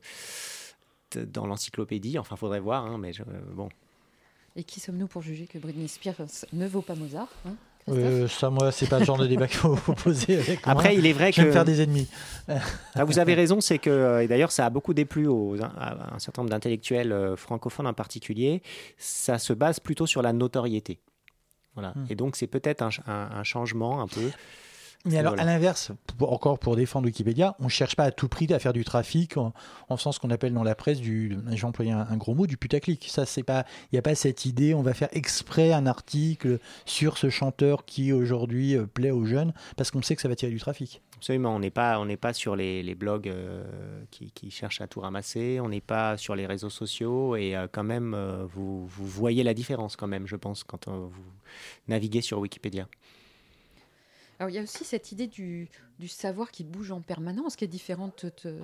dans 1.16 1.48
l'encyclopédie. 1.48 2.20
Enfin, 2.20 2.36
faudrait 2.36 2.60
voir, 2.60 2.86
hein, 2.86 2.98
mais 2.98 3.14
je- 3.14 3.24
euh, 3.24 3.40
bon. 3.54 3.70
Et 4.56 4.64
qui 4.64 4.80
sommes-nous 4.80 5.08
pour 5.08 5.22
juger 5.22 5.48
que 5.48 5.58
Britney 5.58 5.88
Spears 5.88 6.16
ne 6.54 6.68
vaut 6.68 6.82
pas 6.82 6.96
Mozart 6.96 7.30
hein, 7.48 7.56
Euh, 7.90 8.28
Ça, 8.28 8.50
moi, 8.50 8.72
c'est 8.72 8.88
pas 8.88 9.00
le 9.00 9.06
genre 9.06 9.18
de 9.18 9.28
débat 9.28 9.48
qu'il 9.48 9.58
faut 9.58 9.76
faut 9.76 9.94
poser 9.94 10.36
avec 10.38 10.66
moi. 10.66 10.74
Après, 10.74 10.96
il 10.96 11.06
est 11.06 11.14
vrai 11.14 11.32
Je 11.32 11.38
vais 11.42 11.44
me 11.44 11.48
que- 11.50 11.54
faire 11.54 11.66
des 11.66 11.82
ennemis. 11.82 12.08
Ah, 12.96 13.04
vous 13.06 13.20
avez 13.20 13.34
raison, 13.36 13.62
c'est 13.62 13.78
que, 13.80 13.90
euh, 13.90 14.24
et 14.24 14.28
d'ailleurs, 14.28 14.52
ça 14.52 14.66
a 14.66 14.70
beaucoup 14.70 14.94
déplu 14.94 15.28
aux, 15.28 15.56
à 15.62 16.16
un 16.16 16.20
certain 16.20 16.42
nombre 16.42 16.50
d'intellectuels 16.52 17.12
euh, 17.12 17.36
francophones 17.36 17.88
en 17.88 17.94
particulier. 17.94 18.62
Ça 18.98 19.38
se 19.38 19.54
base 19.54 19.80
plutôt 19.80 20.06
sur 20.08 20.22
la 20.22 20.34
notoriété. 20.34 21.00
Voilà. 21.76 21.90
Hmm. 21.96 22.06
Et 22.10 22.16
donc, 22.16 22.36
c'est 22.36 22.48
peut-être 22.48 22.82
un, 22.82 22.92
ch- 22.92 23.06
un- 23.08 23.30
un 23.40 23.44
changement 23.44 24.02
un 24.02 24.08
peu. 24.08 24.30
Mais 25.06 25.18
alors, 25.18 25.34
Voilà. 25.34 25.50
à 25.50 25.54
l'inverse, 25.54 25.92
encore 26.20 26.60
pour 26.60 26.76
défendre 26.76 27.06
Wikipédia, 27.06 27.56
on 27.60 27.66
ne 27.66 27.70
cherche 27.70 27.96
pas 27.96 28.04
à 28.04 28.12
tout 28.12 28.28
prix 28.28 28.52
à 28.54 28.60
faire 28.60 28.74
du 28.74 28.84
trafic 28.84 29.38
en, 29.38 29.54
en 29.88 29.96
faisant 29.98 30.12
ce 30.12 30.20
qu'on 30.20 30.30
appelle 30.30 30.54
dans 30.54 30.64
la 30.64 30.76
presse 30.76 31.00
du, 31.00 31.38
j'ai 31.52 31.66
employé 31.66 31.92
un, 31.92 32.06
un 32.10 32.18
gros 32.18 32.36
mot, 32.36 32.48
du 32.48 32.58
putaclic. 32.58 33.08
Ça, 33.10 33.26
c'est 33.26 33.44
pas, 33.44 33.66
il 33.86 33.96
n'y 33.96 34.00
a 34.00 34.02
pas 34.02 34.14
cette 34.16 34.46
idée, 34.46 34.74
on 34.74 34.82
va 34.82 34.94
faire 34.94 35.08
exprès 35.14 35.72
un 35.72 35.88
article 35.88 36.60
sur 36.86 37.18
ce 37.18 37.30
chanteur 37.30 37.86
qui 37.86 38.12
aujourd'hui 38.12 38.76
euh, 38.76 38.86
plaît 38.86 39.12
aux 39.12 39.24
jeunes 39.24 39.54
parce 39.78 39.90
qu'on 39.90 40.02
sait 40.02 40.16
que 40.18 40.22
ça 40.22 40.28
va 40.28 40.36
tirer 40.36 40.52
du 40.52 40.60
trafic. 40.60 41.02
Absolument, 41.16 41.56
on 41.56 41.60
n'est 41.60 41.70
pas, 41.72 42.00
on 42.00 42.06
n'est 42.06 42.16
pas 42.18 42.34
sur 42.34 42.56
les, 42.56 42.82
les 42.84 42.96
blogs 42.96 43.28
euh, 43.30 43.64
qui, 44.12 44.32
qui 44.32 44.52
cherchent 44.52 44.80
à 44.82 44.88
tout 44.88 45.00
ramasser, 45.02 45.60
on 45.62 45.68
n'est 45.70 45.82
pas 45.82 46.18
sur 46.18 46.36
les 46.36 46.46
réseaux 46.46 46.70
sociaux 46.70 47.36
et 47.36 47.56
euh, 47.56 47.68
quand 47.72 47.84
même, 47.84 48.14
euh, 48.14 48.46
vous, 48.54 48.86
vous 48.88 49.06
voyez 49.08 49.44
la 49.44 49.54
différence 49.54 49.96
quand 49.96 50.08
même, 50.08 50.28
je 50.28 50.36
pense, 50.38 50.64
quand 50.64 50.88
vous 50.88 51.12
naviguez 51.88 52.22
sur 52.22 52.40
Wikipédia. 52.40 52.88
Alors, 54.40 54.50
il 54.50 54.56
y 54.56 54.60
a 54.60 54.64
aussi 54.64 54.86
cette 54.86 55.12
idée 55.12 55.28
du, 55.28 55.70
du 56.00 56.08
savoir 56.08 56.52
qui 56.52 56.64
bouge 56.64 56.92
en 56.92 57.02
permanence, 57.02 57.56
qui 57.56 57.66
est 57.66 57.70
différente 57.70 58.26
de, 58.44 58.58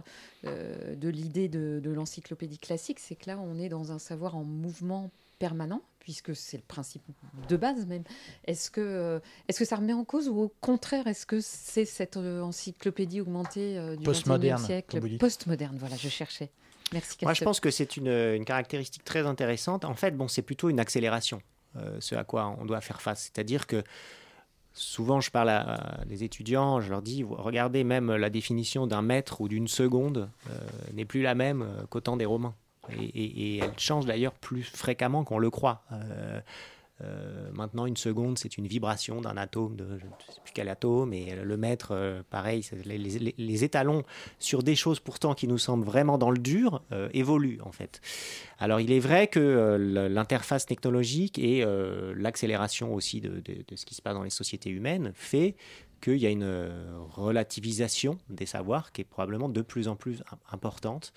euh, 0.46 0.96
de 0.96 1.10
l'idée 1.10 1.50
de, 1.50 1.82
de 1.84 1.92
l'encyclopédie 1.92 2.60
classique. 2.60 3.00
C'est 3.00 3.16
que 3.16 3.30
là, 3.30 3.38
on 3.40 3.60
est 3.60 3.70
dans 3.70 3.92
un 3.92 4.00
savoir 4.00 4.38
en 4.38 4.44
mouvement 4.44 5.12
permanent, 5.38 5.82
puisque 6.00 6.34
c'est 6.34 6.56
le 6.56 6.64
principe 6.64 7.04
de 7.50 7.58
base 7.58 7.86
même. 7.88 8.04
Est-ce 8.46 8.72
que, 8.72 8.80
euh, 8.80 9.20
est-ce 9.50 9.60
que 9.60 9.66
ça 9.66 9.76
remet 9.76 9.92
en 9.92 10.06
cause 10.06 10.30
ou 10.30 10.40
au 10.40 10.54
contraire, 10.62 11.08
est-ce 11.08 11.26
que 11.26 11.42
c'est 11.42 11.84
cette 11.84 12.16
euh, 12.16 12.42
encyclopédie 12.42 13.20
augmentée 13.20 13.78
du 13.98 14.04
Postmoderne, 14.06 14.62
21e 14.62 14.66
siècle. 14.66 15.18
Postmoderne, 15.18 15.78
voilà, 15.78 15.98
je 15.98 16.08
cherchais. 16.08 16.52
Merci. 16.94 17.18
Moi, 17.24 17.34
je 17.34 17.44
pense 17.44 17.60
que 17.60 17.72
c'est 17.72 17.98
une, 17.98 18.08
une 18.08 18.46
caractéristique 18.46 19.04
très 19.04 19.26
intéressante. 19.26 19.86
En 19.86 19.96
fait, 19.96 20.12
bon, 20.12 20.28
c'est 20.28 20.42
plutôt 20.42 20.70
une 20.70 20.80
accélération, 20.80 21.42
euh, 21.78 21.98
ce 22.00 22.16
à 22.16 22.24
quoi 22.24 22.56
on 22.60 22.66
doit 22.66 22.82
faire 22.82 23.02
face. 23.02 23.24
C'est-à-dire 23.24 23.68
que 23.68 23.84
souvent, 24.76 25.22
je 25.22 25.32
parle 25.32 25.50
à, 25.50 26.02
des 26.06 26.24
étudiants, 26.24 26.82
je 26.82 26.90
leur 26.90 27.02
dis, 27.02 27.24
regardez, 27.24 27.84
même 27.84 28.14
la 28.14 28.30
définition 28.30 28.86
d'un 28.88 29.02
mètre 29.02 29.42
ou 29.42 29.48
d'une 29.48 29.68
seconde 29.68 30.30
euh, 30.50 30.54
n'est 30.94 31.06
plus 31.06 31.22
la 31.22 31.34
même 31.34 31.62
euh, 31.64 31.86
qu'au 31.90 32.02
temps 32.02 32.18
des 32.18 32.26
Romains. 32.26 32.54
Et 33.00 33.58
elle 33.58 33.80
change 33.80 34.06
d'ailleurs 34.06 34.34
plus 34.34 34.62
fréquemment 34.62 35.24
qu'on 35.24 35.40
le 35.40 35.50
croit. 35.50 35.82
Euh, 35.92 36.40
euh, 37.02 37.50
maintenant, 37.52 37.86
une 37.86 37.98
seconde, 37.98 38.38
c'est 38.38 38.58
une 38.58 38.68
vibration 38.68 39.20
d'un 39.20 39.36
atome, 39.36 39.76
de, 39.76 39.86
je 40.00 40.06
ne 40.06 40.34
sais 40.34 40.42
plus 40.44 40.54
quel 40.54 40.70
atome, 40.70 41.12
et 41.12 41.36
le 41.36 41.58
mètre, 41.58 41.90
euh, 41.92 42.24
pareil, 42.30 42.66
les, 42.86 43.64
étalons 43.64 44.04
sur 44.40 44.64
des 44.64 44.76
choses 44.76 45.00
pourtant 45.00 45.34
qui 45.34 45.48
nous 45.48 45.58
semblent 45.58 45.86
vraiment 45.86 46.18
dans 46.18 46.32
le 46.32 46.38
dur 46.38 46.84
euh, 46.92 47.10
évoluent 47.14 47.60
en 47.62 47.72
fait. 47.72 48.02
Alors 48.60 48.80
il 48.80 48.92
est 48.92 49.00
vrai 49.00 49.28
que 49.28 49.40
euh, 49.40 50.10
l'interface 50.10 50.66
technologique 50.66 51.40
et 51.40 51.66
l'accélération 52.16 52.94
aussi 52.94 53.22
de, 53.22 53.42
ce 53.76 53.86
qui 53.86 53.96
se 53.96 54.02
passe 54.02 54.14
dans 54.14 54.24
les 54.24 54.30
sociétés 54.30 54.70
humaines 54.70 55.12
fait 55.16 55.56
qu'il 56.02 56.18
y 56.18 56.26
a 56.26 56.30
une 56.30 56.72
relativisation 57.10 58.18
des 58.30 58.46
savoirs 58.46 58.92
qui 58.92 59.02
est 59.02 59.06
probablement 59.06 59.50
de 59.50 59.62
plus 59.62 59.88
en 59.88 59.96
plus 59.96 60.22
im- 60.32 60.38
importante. 60.52 61.14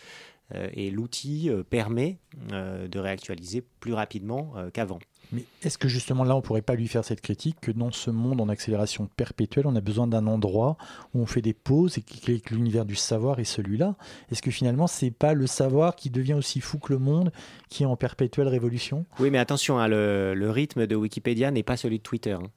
Et 0.72 0.91
l'outil 0.91 1.51
permet 1.68 2.18
de 2.51 2.99
réactualiser 2.99 3.62
plus 3.81 3.93
rapidement 3.93 4.55
qu'avant. 4.72 4.99
Mais 5.33 5.45
est-ce 5.62 5.76
que 5.76 5.89
justement 5.89 6.24
là, 6.24 6.35
on 6.35 6.41
pourrait 6.41 6.62
pas 6.62 6.74
lui 6.74 6.89
faire 6.89 7.05
cette 7.05 7.20
critique 7.20 7.57
que 7.61 7.70
dans 7.70 7.91
ce 7.91 8.11
monde 8.11 8.41
en 8.41 8.49
accélération 8.49 9.09
perpétuelle, 9.16 9.66
on 9.66 9.76
a 9.76 9.81
besoin 9.81 10.07
d'un 10.07 10.26
endroit 10.26 10.76
où 11.14 11.20
on 11.20 11.26
fait 11.26 11.43
des 11.43 11.53
pauses 11.53 11.99
et 11.99 12.03
que 12.03 12.55
l'univers 12.55 12.85
du 12.85 12.95
savoir 12.95 13.39
est 13.39 13.45
celui-là? 13.45 13.97
Est-ce 14.31 14.43
que 14.43 14.51
finalement, 14.51 14.87
c'est 14.87 15.11
pas 15.11 15.35
le 15.35 15.47
savoir 15.47 15.97
qui 15.97 16.11
devient 16.11 16.35
aussi 16.35 16.61
fou 16.61 16.79
que 16.79 16.93
le 16.93 16.99
monde, 16.99 17.33
qui 17.68 17.83
est 17.83 17.87
en 17.87 17.97
perpétuelle 17.97 18.49
révolution? 18.49 19.05
Oui, 19.20 19.31
mais 19.31 19.39
attention, 19.39 19.79
hein, 19.79 19.89
le, 19.89 20.51
rythme 20.51 20.87
de 20.87 20.97
Wikipédia 20.97 21.51
n'est 21.51 21.62
pas 21.62 21.76
celui 21.76 21.99
de 21.99 22.03
Twitter. 22.03 22.33
hein. 22.33 22.51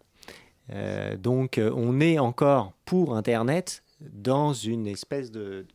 Euh, 0.72 1.18
donc, 1.18 1.58
euh, 1.58 1.72
on 1.76 2.00
est 2.00 2.20
encore 2.20 2.74
pour 2.86 3.18
Internet 3.18 3.84
dans 4.00 4.54
une 4.54 4.88
espèce 4.88 5.32
de 5.32 5.66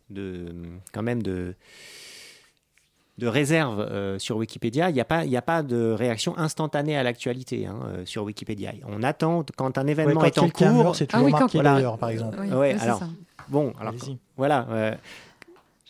quand 0.93 1.03
même 1.03 1.23
de 1.23 1.55
de 3.19 3.27
réserve 3.27 3.81
euh, 3.81 4.19
sur 4.19 4.37
Wikipédia. 4.37 4.91
Il 4.91 4.95
n'y 4.95 5.01
a, 5.01 5.05
pas- 5.07 5.25
il 5.25 5.31
y 5.31 5.37
a 5.39 5.43
pas 5.43 5.63
de 5.63 5.91
réaction 5.93 6.37
instantanée 6.37 6.97
à 6.99 7.03
l'actualité 7.03 7.67
hein, 7.67 7.79
euh, 7.87 8.05
sur 8.05 8.25
Wikipédia. 8.25 8.73
On 8.87 9.03
attend 9.03 9.45
quand 9.57 9.79
un 9.79 9.87
événement 9.87 10.21
Ouais, 10.21 10.29
est 10.29 10.35
quand 10.35 10.45
en 10.45 10.51
cours. 10.51 10.69
meurt, 10.85 10.95
c'est 10.97 11.07
toujours 11.07 11.25
oui, 11.27 11.33
quand- 11.33 11.41
marqué 11.41 11.59
Voilà. 11.59 11.75
d'ailleurs, 11.77 11.99
par 11.99 12.11
exemple. 12.11 12.37
Oui, 12.41 12.51
Ouais, 12.53 12.77
alors, 12.81 12.99
ça. 12.99 13.09
Bon, 13.49 13.73
alors 13.81 13.95
voilà. 14.37 14.67
euh, 14.71 14.95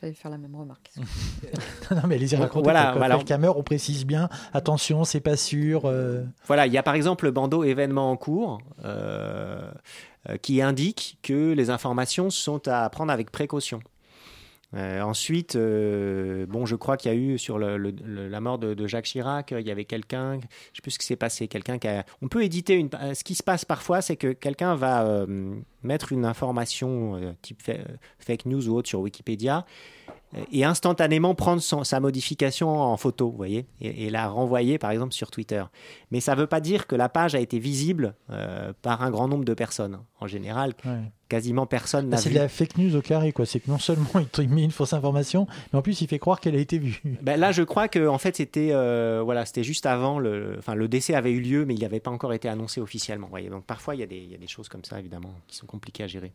J'allais 0.00 0.12
faire 0.12 0.30
la 0.30 0.36
même 0.38 0.54
remarque. 0.54 0.90
non, 1.90 2.02
mais 2.06 2.16
allez-y, 2.16 2.36
racontez. 2.36 2.62
Voilà, 2.64 2.90
quand 2.92 2.98
voilà. 2.98 3.16
quelqu'un 3.16 3.38
meurt, 3.38 3.56
on 3.58 3.62
précise 3.62 4.04
bien. 4.04 4.28
Attention, 4.52 5.04
c'est 5.04 5.20
pas 5.20 5.36
sûr. 5.36 5.82
euh, 5.86 6.22
Voilà, 6.46 6.66
il 6.66 6.72
y 6.74 6.76
a 6.78 6.82
par 6.82 6.94
exemple 6.94 7.24
le 7.24 7.30
bandeau 7.30 7.64
événement 7.64 8.10
en 8.10 8.16
cours 8.16 8.58
qui 10.42 10.60
indique 10.60 11.18
que 11.22 11.52
les 11.52 11.70
informations 11.70 12.30
sont 12.30 12.66
à 12.68 12.88
prendre 12.90 13.12
avec 13.12 13.30
précaution. 13.30 13.80
Euh, 14.74 15.00
ensuite, 15.00 15.54
euh, 15.56 16.44
bon, 16.46 16.66
je 16.66 16.74
crois 16.74 16.96
qu'il 16.96 17.10
y 17.10 17.14
a 17.14 17.16
eu 17.16 17.38
sur 17.38 17.58
la 17.58 18.40
mort 18.40 18.58
de, 18.58 18.86
Jacques 18.86 19.04
Chirac, 19.06 19.52
il 19.56 19.66
y 19.66 19.70
avait 19.70 19.84
quelqu'un, 19.84 20.40
je 20.40 20.76
sais 20.76 20.82
plus 20.82 20.90
ce 20.90 20.98
qui 20.98 21.06
s'est 21.06 21.16
passé, 21.16 21.46
quelqu'un 21.48 21.78
qui 21.78 21.88
a... 21.88 22.04
On 22.20 22.28
peut 22.28 22.42
éditer 22.42 22.74
une... 22.74 22.90
euh, 23.00 23.14
Ce 23.14 23.22
qui 23.24 23.34
se 23.36 23.42
passe 23.44 23.64
parfois, 23.64 24.02
c'est 24.02 24.16
que 24.16 24.32
quelqu'un 24.32 24.74
va 24.74 25.06
euh, 25.06 25.54
mettre 25.82 26.12
une 26.12 26.24
information 26.24 27.14
euh, 27.16 27.32
type 27.42 27.62
fa- 27.62 27.74
fake 28.18 28.46
news 28.46 28.68
ou 28.68 28.74
autre 28.76 28.88
sur 28.88 29.00
Wikipédia 29.00 29.64
euh, 30.08 30.12
et 30.52 30.64
instantanément 30.64 31.34
prendre 31.34 31.62
son- 31.62 31.84
sa 31.84 32.00
modification 32.00 32.68
en 32.68 32.96
photo, 32.96 33.30
vous 33.30 33.36
voyez, 33.36 33.66
et, 33.80 34.06
et 34.06 34.10
la 34.10 34.28
renvoyer 34.28 34.76
par 34.78 34.90
exemple 34.90 35.12
sur 35.14 35.30
Twitter. 35.30 35.62
Mais 36.10 36.20
ça 36.20 36.34
ne 36.34 36.40
veut 36.40 36.46
pas 36.46 36.60
dire 36.60 36.86
que 36.86 36.94
la 36.96 37.08
page 37.08 37.34
a 37.34 37.40
été 37.40 37.58
visible 37.58 38.14
euh, 38.30 38.72
par 38.82 39.02
un 39.02 39.10
grand 39.10 39.28
nombre 39.28 39.44
de 39.44 39.54
personnes. 39.54 39.98
En 40.20 40.26
général, 40.26 40.72
ouais. 40.84 40.98
quasiment 41.28 41.66
personne 41.66 42.06
Bah, 42.08 42.16
n'a 42.16 42.22
c'est 42.22 42.28
vu. 42.30 42.34
de 42.34 42.40
la 42.40 42.48
fake 42.48 42.78
news 42.78 42.96
au 42.96 43.02
carré, 43.02 43.32
quoi. 43.32 43.46
C'est 43.46 43.60
que 43.60 43.70
non 43.70 43.78
seulement 43.78 44.08
il 44.38 44.48
met 44.48 44.64
une 44.64 44.70
fausse 44.70 44.92
information, 44.94 45.46
mais 45.72 45.78
en 45.78 45.82
plus 45.82 46.00
il 46.00 46.08
fait 46.08 46.18
croire 46.18 46.40
qu'elle 46.40 46.56
a 46.56 46.58
été 46.60 46.78
vue. 46.78 47.00
Ben 47.22 47.38
là, 47.38 47.52
je 47.52 47.62
crois 47.62 47.88
que 47.88 48.06
en 48.08 48.18
fait, 48.18 48.36
c'était 48.36 48.70
euh, 48.72 49.22
voilà, 49.24 49.46
c'était 49.46 49.64
juste 49.64 49.86
avant 49.86 50.18
le, 50.18 50.56
enfin, 50.58 50.74
le 50.74 50.88
décès 50.88 51.14
avait 51.14 51.32
eu 51.32 51.40
lieu, 51.40 51.64
mais 51.64 51.74
il 51.74 51.80
n'avait 51.82 52.00
pas 52.00 52.10
encore 52.10 52.32
été 52.32 52.48
annoncé 52.48 52.80
officiellement. 52.80 53.26
vous 53.26 53.30
voyez. 53.32 53.48
Donc 53.48 53.64
parfois, 53.64 53.94
il 53.94 54.00
y, 54.00 54.02
a 54.02 54.06
des, 54.06 54.16
il 54.18 54.30
y 54.30 54.34
a 54.34 54.38
des 54.38 54.46
choses 54.48 54.68
comme 54.68 54.84
ça, 54.84 54.98
évidemment, 54.98 55.32
qui 55.46 55.56
sont 55.56 55.66
compliquées 55.66 56.02
à 56.04 56.06
gérer. 56.08 56.32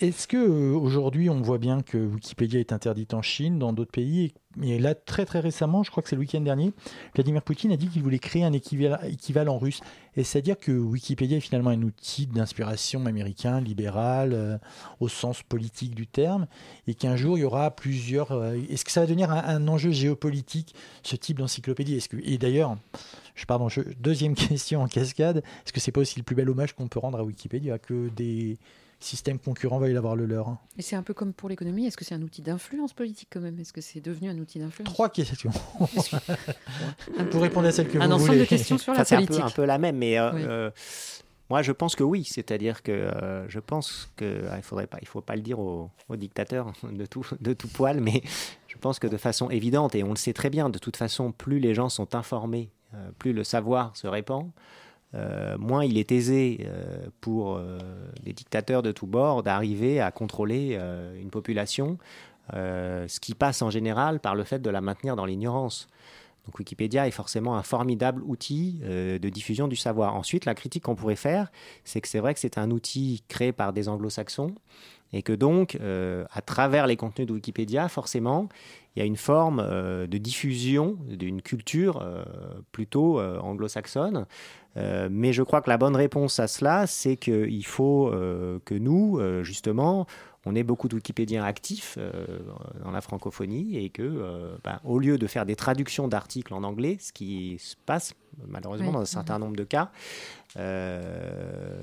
Est-ce 0.00 0.26
que 0.26 0.36
euh, 0.36 0.74
aujourd'hui 0.76 1.30
on 1.30 1.40
voit 1.40 1.58
bien 1.58 1.82
que 1.82 1.98
Wikipédia 1.98 2.58
est 2.60 2.72
interdite 2.72 3.14
en 3.14 3.22
Chine, 3.22 3.58
dans 3.58 3.72
d'autres 3.72 3.90
pays, 3.92 4.32
et, 4.62 4.78
là 4.78 4.94
très 4.94 5.24
très 5.24 5.40
récemment, 5.40 5.82
je 5.82 5.90
crois 5.90 6.02
que 6.02 6.08
c'est 6.08 6.16
le 6.16 6.20
week-end 6.20 6.40
dernier, 6.40 6.72
Vladimir 7.14 7.42
Poutine 7.42 7.70
a 7.72 7.76
dit 7.76 7.88
qu'il 7.88 8.02
voulait 8.02 8.18
créer 8.18 8.44
un 8.44 8.52
équivalent, 8.52 9.58
russe. 9.58 9.80
Et 10.16 10.24
c'est-à-dire 10.24 10.58
que 10.58 10.72
Wikipédia 10.72 11.36
est 11.36 11.40
finalement 11.40 11.70
un 11.70 11.82
outil 11.82 12.26
d'inspiration 12.26 13.06
américain, 13.06 13.60
libéral, 13.60 14.32
euh, 14.32 14.58
au 15.00 15.08
sens 15.08 15.42
politique 15.42 15.94
du 15.94 16.06
terme, 16.06 16.46
et 16.86 16.94
qu'un 16.94 17.14
jour 17.16 17.38
il 17.38 17.42
y 17.42 17.44
aura 17.44 17.70
plusieurs. 17.70 18.32
euh, 18.32 18.56
Est-ce 18.70 18.84
que 18.84 18.90
ça 18.90 19.00
va 19.00 19.06
devenir 19.06 19.30
un, 19.30 19.68
enjeu 19.68 19.92
géopolitique 19.92 20.74
ce 21.02 21.14
type 21.14 21.38
d'encyclopédie? 21.38 22.00
Que 22.08 22.16
et 22.24 22.36
d'ailleurs, 22.38 22.76
je 23.36 23.44
pardon, 23.46 23.68
je- 23.68 23.82
deuxième 24.00 24.34
question 24.34 24.82
en 24.82 24.88
cascade, 24.88 25.38
est-ce 25.38 25.72
que 25.72 25.80
c'est 25.80 25.92
pas 25.92 26.00
aussi 26.00 26.18
le 26.18 26.24
plus 26.24 26.34
bel 26.34 26.50
hommage 26.50 26.72
qu'on 26.74 26.88
peut 26.88 26.98
rendre 26.98 27.18
à 27.18 27.24
Wikipédia 27.24 27.78
que 27.78 28.08
des 28.08 28.58
systèmes 29.00 29.38
concurrents 29.38 29.78
veuillent 29.78 29.96
avoir 29.96 30.16
le 30.16 30.26
leur 30.26 30.48
hein 30.48 30.58
Et 30.76 30.82
c'est 30.82 30.96
un 30.96 31.02
peu 31.02 31.14
comme 31.14 31.32
pour 31.32 31.48
l'économie. 31.48 31.86
Est-ce 31.86 31.96
que 31.96 32.04
c'est 32.04 32.14
un 32.14 32.22
outil 32.22 32.42
d'influence 32.42 32.92
politique 32.92 33.28
quand 33.32 33.40
même? 33.40 33.58
Est-ce 33.58 33.72
que 33.72 33.80
c'est 33.80 34.00
devenu 34.00 34.28
un 34.28 34.38
outil 34.38 34.58
d'influence? 34.58 34.92
Trois 34.92 35.08
questions. 35.08 35.50
Vous 37.30 37.40
répondez 37.40 37.68
à 37.68 37.72
celle 37.72 37.88
que 37.88 37.98
Un 37.98 38.06
vous 38.06 38.12
ensemble 38.14 38.26
voulez. 38.32 38.40
de 38.40 38.44
questions 38.44 38.78
sur 38.78 38.92
Enfin, 38.92 39.00
la 39.00 39.04
c'est 39.04 39.14
un 39.16 39.20
peu, 39.20 39.26
politique. 39.26 39.46
un 39.46 39.50
peu 39.50 39.64
la 39.64 39.78
même, 39.78 39.96
mais 39.98 40.18
euh, 40.18 40.32
Oui. 40.32 40.42
euh, 40.44 40.70
moi, 41.50 41.62
je 41.62 41.72
pense 41.72 41.96
que 41.96 42.02
oui. 42.02 42.24
C'est-à-dire 42.24 42.82
que 42.82 42.92
euh, 42.92 43.48
je 43.48 43.58
pense 43.60 44.10
que 44.16 44.44
ah, 44.50 44.56
il 44.58 44.62
faudrait 44.62 44.86
pas, 44.86 44.98
il 45.00 45.08
faut 45.08 45.20
pas 45.20 45.36
le 45.36 45.42
dire 45.42 45.58
aux, 45.58 45.90
aux 46.08 46.16
dictateurs 46.16 46.72
de 46.90 47.06
tout, 47.06 47.24
de 47.40 47.52
tout 47.54 47.68
poil, 47.68 48.00
mais 48.00 48.22
je 48.66 48.76
pense 48.76 48.98
que 48.98 49.06
de 49.06 49.16
façon 49.16 49.48
évidente, 49.50 49.94
et 49.94 50.02
on 50.04 50.10
le 50.10 50.16
sait 50.16 50.32
très 50.34 50.50
bien, 50.50 50.68
de 50.68 50.78
toute 50.78 50.96
façon, 50.96 51.32
plus 51.32 51.58
les 51.60 51.74
gens 51.74 51.88
sont 51.88 52.14
informés, 52.14 52.70
euh, 52.94 53.10
plus 53.18 53.32
le 53.32 53.44
savoir 53.44 53.96
se 53.96 54.06
répand. 54.06 54.50
Euh, 55.14 55.56
moins 55.58 55.84
il 55.84 55.96
est 55.96 56.12
aisé 56.12 56.66
euh, 56.66 57.06
pour 57.20 57.56
euh, 57.56 57.78
les 58.24 58.32
dictateurs 58.32 58.82
de 58.82 58.92
tous 58.92 59.06
bords 59.06 59.42
d'arriver 59.42 60.00
à 60.00 60.10
contrôler 60.10 60.76
euh, 60.78 61.18
une 61.20 61.30
population, 61.30 61.98
ce 62.52 63.20
qui 63.20 63.34
passe 63.34 63.60
en 63.60 63.68
général 63.68 64.20
par 64.20 64.34
le 64.34 64.42
fait 64.42 64.60
de 64.60 64.70
la 64.70 64.80
maintenir 64.80 65.16
dans 65.16 65.26
l'ignorance. 65.26 65.86
Donc 66.48 66.58
Wikipédia 66.60 67.06
est 67.06 67.10
forcément 67.10 67.58
un 67.58 67.62
formidable 67.62 68.22
outil 68.24 68.80
euh, 68.82 69.18
de 69.18 69.28
diffusion 69.28 69.68
du 69.68 69.76
savoir. 69.76 70.14
Ensuite, 70.14 70.46
la 70.46 70.54
critique 70.54 70.84
qu'on 70.84 70.94
pourrait 70.94 71.14
faire, 71.14 71.52
c'est 71.84 72.00
que 72.00 72.08
c'est 72.08 72.20
vrai 72.20 72.32
que 72.32 72.40
c'est 72.40 72.56
un 72.56 72.70
outil 72.70 73.22
créé 73.28 73.52
par 73.52 73.74
des 73.74 73.86
anglo-saxons 73.86 74.54
et 75.12 75.20
que 75.20 75.34
donc, 75.34 75.76
euh, 75.82 76.24
à 76.32 76.40
travers 76.40 76.86
les 76.86 76.96
contenus 76.96 77.28
de 77.28 77.34
Wikipédia, 77.34 77.90
forcément, 77.90 78.48
il 78.96 79.00
y 79.00 79.02
a 79.02 79.04
une 79.04 79.18
forme 79.18 79.60
euh, 79.60 80.06
de 80.06 80.16
diffusion 80.16 80.96
d'une 81.06 81.42
culture 81.42 82.02
plutôt 82.72 83.20
anglo-saxonne. 83.20 84.24
Mais 85.10 85.32
je 85.32 85.42
crois 85.42 85.60
que 85.60 85.68
la 85.68 85.76
bonne 85.76 85.96
réponse 85.96 86.38
à 86.38 86.46
cela, 86.46 86.86
c'est 86.86 87.16
qu'il 87.16 87.66
faut 87.66 88.10
que 88.64 88.74
nous, 88.74 89.20
justement, 89.42 90.06
on 90.48 90.54
ait 90.54 90.62
beaucoup 90.62 90.88
de 90.88 90.94
Wikipédiens 90.94 91.44
actifs 91.44 91.96
euh, 91.98 92.38
dans 92.82 92.90
la 92.90 93.00
francophonie 93.00 93.76
et 93.76 93.90
que, 93.90 94.02
euh, 94.02 94.56
ben, 94.64 94.80
au 94.84 94.98
lieu 94.98 95.18
de 95.18 95.26
faire 95.26 95.44
des 95.46 95.56
traductions 95.56 96.08
d'articles 96.08 96.54
en 96.54 96.62
anglais, 96.64 96.96
ce 97.00 97.12
qui 97.12 97.58
se 97.58 97.76
passe 97.86 98.14
malheureusement 98.46 98.88
Oui. 98.88 98.92
dans 98.94 99.00
un 99.00 99.04
certain 99.04 99.38
nombre 99.38 99.56
de 99.56 99.64
cas, 99.64 99.90
euh, 100.56 101.82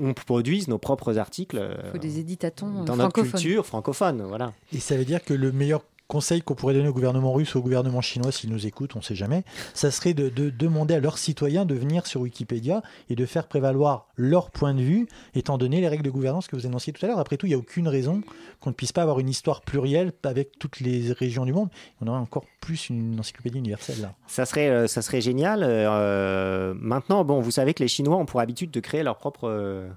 on 0.00 0.14
produise 0.14 0.68
nos 0.68 0.78
propres 0.78 1.18
articles 1.18 1.58
euh, 1.58 1.74
Il 1.86 1.90
faut 1.92 1.98
des 1.98 2.18
éditatons 2.18 2.84
dans 2.84 2.96
notre 2.96 3.10
francophones. 3.10 3.30
culture 3.32 3.66
francophone. 3.66 4.22
Voilà. 4.22 4.52
Et 4.72 4.80
ça 4.80 4.96
veut 4.96 5.04
dire 5.04 5.22
que 5.22 5.34
le 5.34 5.52
meilleur 5.52 5.82
conseil 6.12 6.42
qu'on 6.42 6.54
pourrait 6.54 6.74
donner 6.74 6.88
au 6.88 6.92
gouvernement 6.92 7.32
russe 7.32 7.54
ou 7.54 7.58
au 7.58 7.62
gouvernement 7.62 8.02
chinois 8.02 8.30
s'ils 8.32 8.50
nous 8.50 8.66
écoutent, 8.66 8.96
on 8.96 8.98
ne 8.98 9.04
sait 9.04 9.14
jamais, 9.14 9.44
ça 9.72 9.90
serait 9.90 10.12
de, 10.12 10.28
de 10.28 10.50
demander 10.50 10.92
à 10.92 11.00
leurs 11.00 11.16
citoyens 11.16 11.64
de 11.64 11.74
venir 11.74 12.06
sur 12.06 12.20
Wikipédia 12.20 12.82
et 13.08 13.16
de 13.16 13.24
faire 13.24 13.48
prévaloir 13.48 14.08
leur 14.16 14.50
point 14.50 14.74
de 14.74 14.82
vue, 14.82 15.08
étant 15.34 15.56
donné 15.56 15.80
les 15.80 15.88
règles 15.88 16.02
de 16.02 16.10
gouvernance 16.10 16.48
que 16.48 16.56
vous 16.56 16.66
énonciez 16.66 16.92
tout 16.92 17.02
à 17.06 17.08
l'heure. 17.08 17.18
Après 17.18 17.38
tout, 17.38 17.46
il 17.46 17.50
n'y 17.50 17.54
a 17.54 17.58
aucune 17.58 17.88
raison 17.88 18.20
qu'on 18.60 18.68
ne 18.68 18.74
puisse 18.74 18.92
pas 18.92 19.00
avoir 19.00 19.20
une 19.20 19.30
histoire 19.30 19.62
plurielle 19.62 20.12
avec 20.24 20.58
toutes 20.58 20.80
les 20.80 21.12
régions 21.12 21.46
du 21.46 21.54
monde. 21.54 21.70
On 22.02 22.06
aurait 22.06 22.18
encore 22.18 22.44
plus 22.60 22.90
une 22.90 23.18
encyclopédie 23.18 23.58
universelle 23.58 24.02
là. 24.02 24.14
Ça 24.26 24.44
serait, 24.44 24.68
euh, 24.68 24.86
ça 24.86 25.00
serait 25.00 25.22
génial. 25.22 25.62
Euh, 25.64 26.74
maintenant, 26.76 27.24
bon, 27.24 27.40
vous 27.40 27.50
savez 27.50 27.72
que 27.72 27.82
les 27.82 27.88
Chinois 27.88 28.16
ont 28.16 28.26
pour 28.26 28.40
habitude 28.40 28.70
de 28.70 28.80
créer 28.80 29.02
leur 29.02 29.16
propre, 29.16 29.48
euh, 29.48 29.88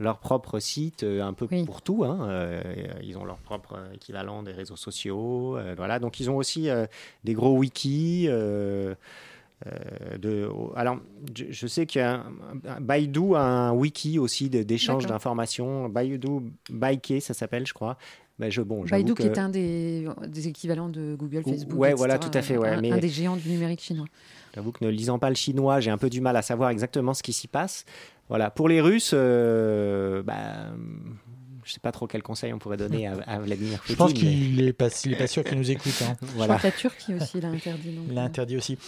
leur 0.00 0.18
propre 0.18 0.58
site 0.58 1.02
euh, 1.04 1.22
un 1.22 1.32
peu 1.34 1.46
Oui. 1.50 1.64
pour 1.64 1.82
tout. 1.82 2.04
hein. 2.04 2.26
Euh, 2.28 2.62
ils 3.02 3.16
ont 3.18 3.24
leur 3.24 3.38
propre 3.38 3.78
équivalent 3.94 4.42
des 4.42 4.52
réseaux 4.52 4.74
sociaux. 4.76 5.56
euh, 5.58 5.74
voilà. 5.76 5.98
Donc, 6.00 6.18
ils 6.18 6.28
ont 6.30 6.36
aussi 6.36 6.68
des 7.22 7.34
gros 7.34 7.56
wikis. 7.56 8.26
euh, 8.28 8.94
de, 10.18 10.48
alors, 10.74 10.96
je, 11.36 11.44
je 11.50 11.66
sais 11.66 11.84
qu'il 11.84 12.00
y 12.00 12.04
a 12.04 12.24
un, 12.66 12.80
Baidu 12.80 13.34
a 13.34 13.40
un 13.42 13.72
wiki 13.72 14.18
aussi 14.18 14.48
d'échange 14.48 15.04
d'informations. 15.06 15.88
Baidu, 15.90 16.40
Baike, 16.70 17.14
ça 17.20 17.34
s'appelle, 17.34 17.66
je 17.66 17.74
crois. 17.74 17.98
Je, 18.48 18.62
bon, 18.62 18.86
j'avoue 18.86 19.02
Baidu, 19.02 19.14
que- 19.14 19.22
qui 19.22 19.28
est 19.28 19.38
un 19.38 19.48
des, 19.50 20.06
des 20.26 20.48
équivalents 20.48 20.88
de 20.88 21.14
Google, 21.18 21.42
Facebook. 21.42 21.78
ouais, 21.78 21.88
etc., 21.90 21.96
voilà, 21.98 22.18
tout 22.18 22.30
à 22.32 22.40
fait, 22.42 22.56
ouais, 22.56 22.68
un, 22.70 22.80
mais- 22.80 22.92
un 22.92 22.98
des 22.98 23.08
géants 23.08 23.36
du 23.36 23.48
numérique 23.50 23.80
chinois. 23.82 24.06
J'avoue 24.54 24.72
que 24.72 24.84
ne 24.84 24.90
lisant 24.90 25.18
pas 25.18 25.28
le 25.28 25.36
chinois, 25.36 25.80
j'ai 25.80 25.90
un 25.90 25.98
peu 25.98 26.08
du 26.10 26.20
mal 26.20 26.36
à 26.36 26.42
savoir 26.42 26.70
exactement 26.70 27.12
ce 27.14 27.22
qui 27.22 27.32
s'y 27.32 27.46
passe. 27.48 27.84
Voilà. 28.28 28.50
Pour 28.50 28.68
les 28.68 28.80
Russes, 28.80 29.10
euh, 29.12 30.22
bah, 30.22 30.72
je 31.64 31.72
sais 31.72 31.80
pas 31.80 31.92
trop 31.92 32.06
quel 32.06 32.22
conseil 32.22 32.52
on 32.52 32.58
pourrait 32.58 32.76
donner 32.76 33.06
à, 33.06 33.12
à 33.26 33.38
Vladimir 33.38 33.78
Poutine. 33.80 33.92
Je 33.94 33.98
pense 33.98 34.12
mais 34.12 34.18
qu'il 34.18 34.64
n'est 34.64 34.72
pas, 34.72 34.88
il 35.04 35.12
est 35.12 35.16
pas 35.16 35.26
sûr 35.26 35.44
qu'il 35.44 35.58
nous 35.58 35.70
écoute. 35.70 35.92
hein. 36.02 36.16
Je 36.22 36.26
voilà. 36.36 36.56
crois 36.56 36.70
que 36.70 36.74
la 36.76 36.80
Turquie 36.80 37.14
aussi 37.14 37.40
l'a 37.40 37.48
interdit. 37.48 37.90
donc, 37.92 38.04
Il 38.08 38.14
l'a 38.14 38.22
euh, 38.22 38.26
interdit 38.26 38.56
aussi. 38.56 38.78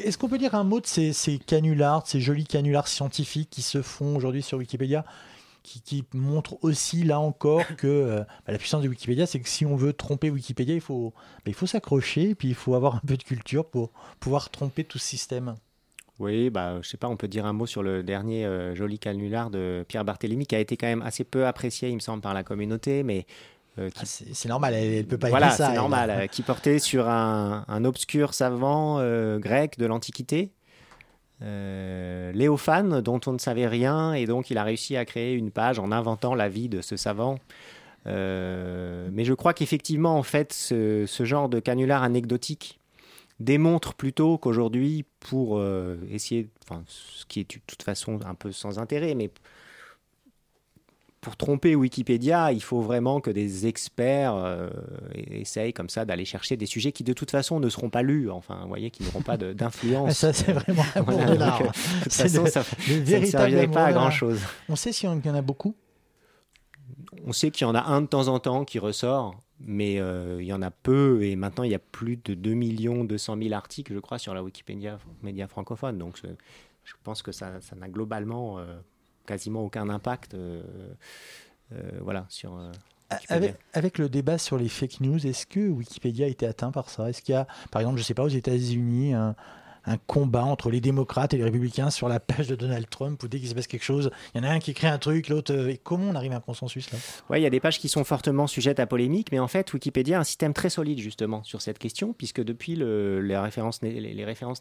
Est-ce 0.00 0.16
qu'on 0.18 0.28
peut 0.28 0.38
dire 0.38 0.54
un 0.54 0.62
mot 0.64 0.80
de 0.80 0.86
ces, 0.86 1.12
ces 1.12 1.38
canulars, 1.38 2.04
de 2.04 2.08
ces 2.08 2.20
jolis 2.20 2.44
canulars 2.44 2.86
scientifiques 2.86 3.48
qui 3.50 3.62
se 3.62 3.82
font 3.82 4.14
aujourd'hui 4.16 4.42
sur 4.42 4.58
Wikipédia, 4.58 5.04
qui, 5.62 5.80
qui 5.80 6.04
montrent 6.14 6.58
aussi, 6.62 7.02
là 7.02 7.20
encore, 7.20 7.64
que 7.76 7.86
euh, 7.86 8.20
bah, 8.46 8.52
la 8.52 8.58
puissance 8.58 8.82
de 8.82 8.88
Wikipédia, 8.88 9.26
c'est 9.26 9.40
que 9.40 9.48
si 9.48 9.66
on 9.66 9.76
veut 9.76 9.92
tromper 9.92 10.30
Wikipédia, 10.30 10.74
il 10.74 10.80
faut, 10.80 11.12
bah, 11.38 11.44
il 11.46 11.54
faut 11.54 11.66
s'accrocher, 11.66 12.30
et 12.30 12.34
puis 12.34 12.48
il 12.48 12.54
faut 12.54 12.74
avoir 12.74 12.96
un 12.96 13.02
peu 13.06 13.16
de 13.16 13.22
culture 13.22 13.66
pour 13.66 13.90
pouvoir 14.18 14.50
tromper 14.50 14.84
tout 14.84 14.98
ce 14.98 15.06
système. 15.06 15.54
Oui, 16.18 16.50
bah, 16.50 16.80
je 16.82 16.88
sais 16.88 16.98
pas, 16.98 17.08
on 17.08 17.16
peut 17.16 17.28
dire 17.28 17.46
un 17.46 17.54
mot 17.54 17.66
sur 17.66 17.82
le 17.82 18.02
dernier 18.02 18.44
euh, 18.44 18.74
joli 18.74 18.98
canular 18.98 19.50
de 19.50 19.84
Pierre 19.88 20.04
Barthélemy, 20.04 20.46
qui 20.46 20.54
a 20.54 20.60
été 20.60 20.76
quand 20.76 20.86
même 20.86 21.02
assez 21.02 21.24
peu 21.24 21.46
apprécié, 21.46 21.88
il 21.88 21.94
me 21.94 22.00
semble, 22.00 22.20
par 22.20 22.34
la 22.34 22.44
communauté, 22.44 23.02
mais 23.02 23.26
euh, 23.78 23.88
qui 23.88 24.00
Ah, 24.02 24.24
c'est 24.32 24.48
normal, 24.48 24.74
elle 24.74 24.98
ne 24.98 25.02
peut 25.02 25.16
pas 25.16 25.30
voilà, 25.30 25.50
c'est 25.50 25.72
normal, 25.74 26.28
qui 26.30 26.42
portait 26.42 26.78
sur 26.78 27.08
un, 27.08 27.64
un 27.66 27.84
obscur 27.84 28.34
savant 28.34 28.98
euh, 28.98 29.38
grec 29.38 29.78
de 29.78 29.86
l'Antiquité, 29.86 30.52
euh, 31.42 32.32
Léophane, 32.32 33.00
dont 33.00 33.20
on 33.26 33.32
ne 33.32 33.38
savait 33.38 33.66
rien, 33.66 34.12
et 34.12 34.26
donc 34.26 34.50
il 34.50 34.58
a 34.58 34.64
réussi 34.64 34.96
à 34.96 35.04
créer 35.04 35.34
une 35.34 35.50
page 35.50 35.78
en 35.78 35.90
inventant 35.90 36.34
la 36.34 36.48
vie 36.48 36.68
de 36.68 36.80
ce 36.82 36.96
savant. 36.96 37.38
Euh, 38.06 39.08
mais 39.12 39.24
je 39.24 39.34
crois 39.34 39.54
qu'effectivement, 39.54 40.16
en 40.16 40.22
fait, 40.22 40.52
ce, 40.52 41.06
genre 41.20 41.48
de 41.48 41.60
canular 41.60 42.02
anecdotique 42.02 42.78
démontre 43.40 43.94
plutôt 43.94 44.36
qu'aujourd'hui, 44.38 45.04
pour 45.20 45.58
euh, 45.58 45.96
essayer, 46.10 46.48
ce 46.86 47.24
qui 47.26 47.40
est 47.40 47.50
de 47.50 47.60
toute 47.66 47.82
façon 47.82 48.20
un 48.26 48.34
peu 48.34 48.52
sans 48.52 48.78
intérêt, 48.78 49.14
mais 49.14 49.30
pour 51.20 51.36
tromper 51.36 51.74
Wikipédia, 51.74 52.52
il 52.52 52.62
faut 52.62 52.80
vraiment 52.80 53.20
que 53.20 53.30
des 53.30 53.66
experts 53.66 54.34
euh, 54.34 54.70
essayent 55.14 55.74
comme 55.74 55.90
ça 55.90 56.06
d'aller 56.06 56.24
chercher 56.24 56.56
des 56.56 56.64
sujets 56.66 56.92
qui 56.92 57.04
de 57.04 57.12
toute 57.12 57.30
façon 57.30 57.60
ne 57.60 57.68
seront 57.68 57.90
pas 57.90 58.02
lus, 58.02 58.30
enfin, 58.30 58.60
vous 58.62 58.68
voyez, 58.68 58.90
qui 58.90 59.02
n'auront 59.02 59.20
pas 59.20 59.36
d'influence. 59.36 60.12
ça, 60.18 60.32
c'est 60.32 60.52
vraiment 60.52 60.82
Voilà, 60.96 61.34
de 61.34 61.38
l'art. 61.38 61.58
donc, 61.58 61.68
euh, 61.68 61.72
de 61.98 62.02
toute 62.04 62.12
façon, 62.12 62.46
ça, 62.46 62.64
ne 62.88 63.24
servirait 63.26 63.68
pas 63.68 63.84
à 63.84 63.90
de 63.90 63.94
l'art. 63.94 64.04
grand 64.04 64.10
chose. 64.10 64.40
On 64.68 64.76
sait 64.76 64.92
s'il 64.92 65.10
y 65.10 65.12
en 65.12 65.34
a 65.34 65.42
beaucoup 65.42 65.74
On 67.26 67.32
sait 67.32 67.50
qu'il 67.50 67.66
y 67.66 67.70
en 67.70 67.74
a 67.74 67.82
un 67.82 68.00
de 68.00 68.06
temps 68.06 68.28
en 68.28 68.38
temps 68.38 68.64
qui 68.64 68.78
ressort, 68.78 69.38
mais 69.60 70.00
euh, 70.00 70.38
il 70.40 70.46
y 70.46 70.54
en 70.54 70.62
a 70.62 70.70
peu, 70.70 71.22
et 71.22 71.36
maintenant 71.36 71.64
il 71.64 71.70
y 71.70 71.74
a 71.74 71.78
plus 71.80 72.16
de 72.16 72.32
2 72.32 73.04
200 73.04 73.36
000 73.36 73.52
articles, 73.52 73.92
je 73.92 73.98
crois, 73.98 74.18
sur 74.18 74.32
la 74.32 74.42
Wikipédia 74.42 74.98
média 75.22 75.46
francophone. 75.48 75.98
Donc 75.98 76.18
je, 76.82 76.94
pense 77.04 77.20
que 77.20 77.30
ça 77.30 77.60
ça 77.60 77.76
n'a 77.76 77.88
globalement 77.88 78.58
euh, 78.58 78.64
quasiment 79.30 79.62
aucun 79.62 79.88
impact 79.88 80.34
euh, 80.34 80.60
euh, 81.72 81.78
voilà, 82.02 82.26
sur. 82.28 82.56
euh. 82.56 82.72
Avec, 83.28 83.56
avec 83.72 83.98
le 83.98 84.08
débat 84.08 84.38
sur 84.38 84.56
les 84.56 84.68
fake 84.68 85.00
news, 85.00 85.26
est-ce 85.26 85.44
que 85.44 85.68
Wikipédia 85.68 86.26
a 86.26 86.28
été 86.28 86.46
atteint 86.46 86.70
par 86.70 86.88
ça? 86.90 87.10
Est-ce 87.10 87.22
qu'il 87.22 87.32
y 87.32 87.36
a, 87.36 87.46
par 87.72 87.82
exemple, 87.82 87.96
je 87.96 88.02
ne 88.02 88.06
sais 88.06 88.14
pas, 88.14 88.22
aux 88.22 88.28
États-Unis, 88.28 89.14
un, 89.14 89.34
un 89.86 89.96
combat 89.96 90.44
entre 90.44 90.70
les 90.70 90.80
démocrates 90.80 91.34
et 91.34 91.38
les 91.38 91.44
républicains 91.44 91.90
sur 91.90 92.08
la 92.08 92.20
page 92.20 92.48
de 92.48 92.54
Donald 92.54 92.88
Trump 92.90 93.22
où 93.22 93.28
dès 93.28 93.38
qu'il 93.38 93.48
se 93.48 93.54
passe 93.54 93.66
quelque 93.66 93.84
chose, 93.84 94.10
il 94.34 94.42
y 94.42 94.46
en 94.46 94.48
a 94.48 94.52
un 94.52 94.58
qui 94.58 94.72
écrit 94.72 94.86
un 94.86 94.98
truc, 94.98 95.28
l'autre. 95.28 95.54
euh, 95.54 95.68
et 95.70 95.78
comment 95.78 96.06
on 96.10 96.14
arrive 96.14 96.32
à 96.32 96.36
un 96.36 96.40
consensus 96.40 96.90
là? 96.92 96.98
Ouais, 97.28 97.40
il 97.40 97.42
y 97.42 97.46
a 97.46 97.50
des 97.50 97.60
pages 97.60 97.78
qui 97.78 97.88
sont 97.88 98.04
fortement 98.04 98.46
sujettes 98.46 98.80
à 98.80 98.86
polémique, 98.86 99.28
mais 99.32 99.38
en 99.38 99.48
fait, 99.48 99.72
Wikipédia 99.72 100.18
a 100.18 100.20
un 100.20 100.24
système 100.24 100.52
très 100.52 100.70
solide 100.70 100.98
justement 100.98 101.42
sur 101.44 101.62
cette 101.62 101.78
question, 101.78 102.12
puisque 102.12 102.42
depuis 102.42 102.76
le- 102.76 103.20
les, 103.20 103.36
références, 103.38 103.82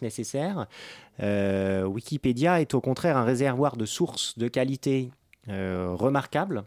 nécessaires, 0.01 0.67
euh, 1.21 1.83
Wikipédia 1.83 2.61
est 2.61 2.73
au 2.73 2.81
contraire 2.81 3.17
un 3.17 3.23
réservoir 3.23 3.77
de 3.77 3.85
sources 3.85 4.37
de 4.37 4.47
qualité 4.47 5.11
euh, 5.49 5.93
remarquable 5.93 6.63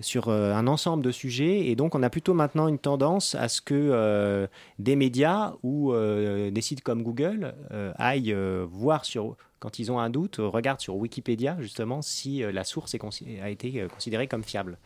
sur 0.00 0.28
euh, 0.28 0.52
un 0.52 0.66
ensemble 0.66 1.04
de 1.04 1.12
sujets, 1.12 1.68
et 1.68 1.76
donc 1.76 1.94
on 1.94 2.02
a 2.02 2.10
plutôt 2.10 2.34
maintenant 2.34 2.66
une 2.66 2.78
tendance 2.78 3.34
à 3.34 3.48
ce 3.48 3.60
que 3.60 3.74
euh, 3.74 4.46
des 4.78 4.96
médias 4.96 5.54
ou 5.62 5.92
euh, 5.92 6.50
des 6.50 6.60
sites 6.60 6.82
comme 6.82 7.02
Google 7.02 7.54
aillent 7.96 8.36
voir 8.68 9.04
sur 9.04 9.36
quand 9.60 9.78
ils 9.78 9.90
ont 9.90 9.98
un 9.98 10.10
doute, 10.10 10.36
regardent 10.38 10.80
sur 10.80 10.96
Wikipédia 10.96 11.56
justement 11.60 12.02
si 12.02 12.40
la 12.40 12.64
source 12.64 12.94
a 13.42 13.50
été 13.50 13.86
considérée 13.92 14.26
comme 14.26 14.44
fiable. 14.44 14.78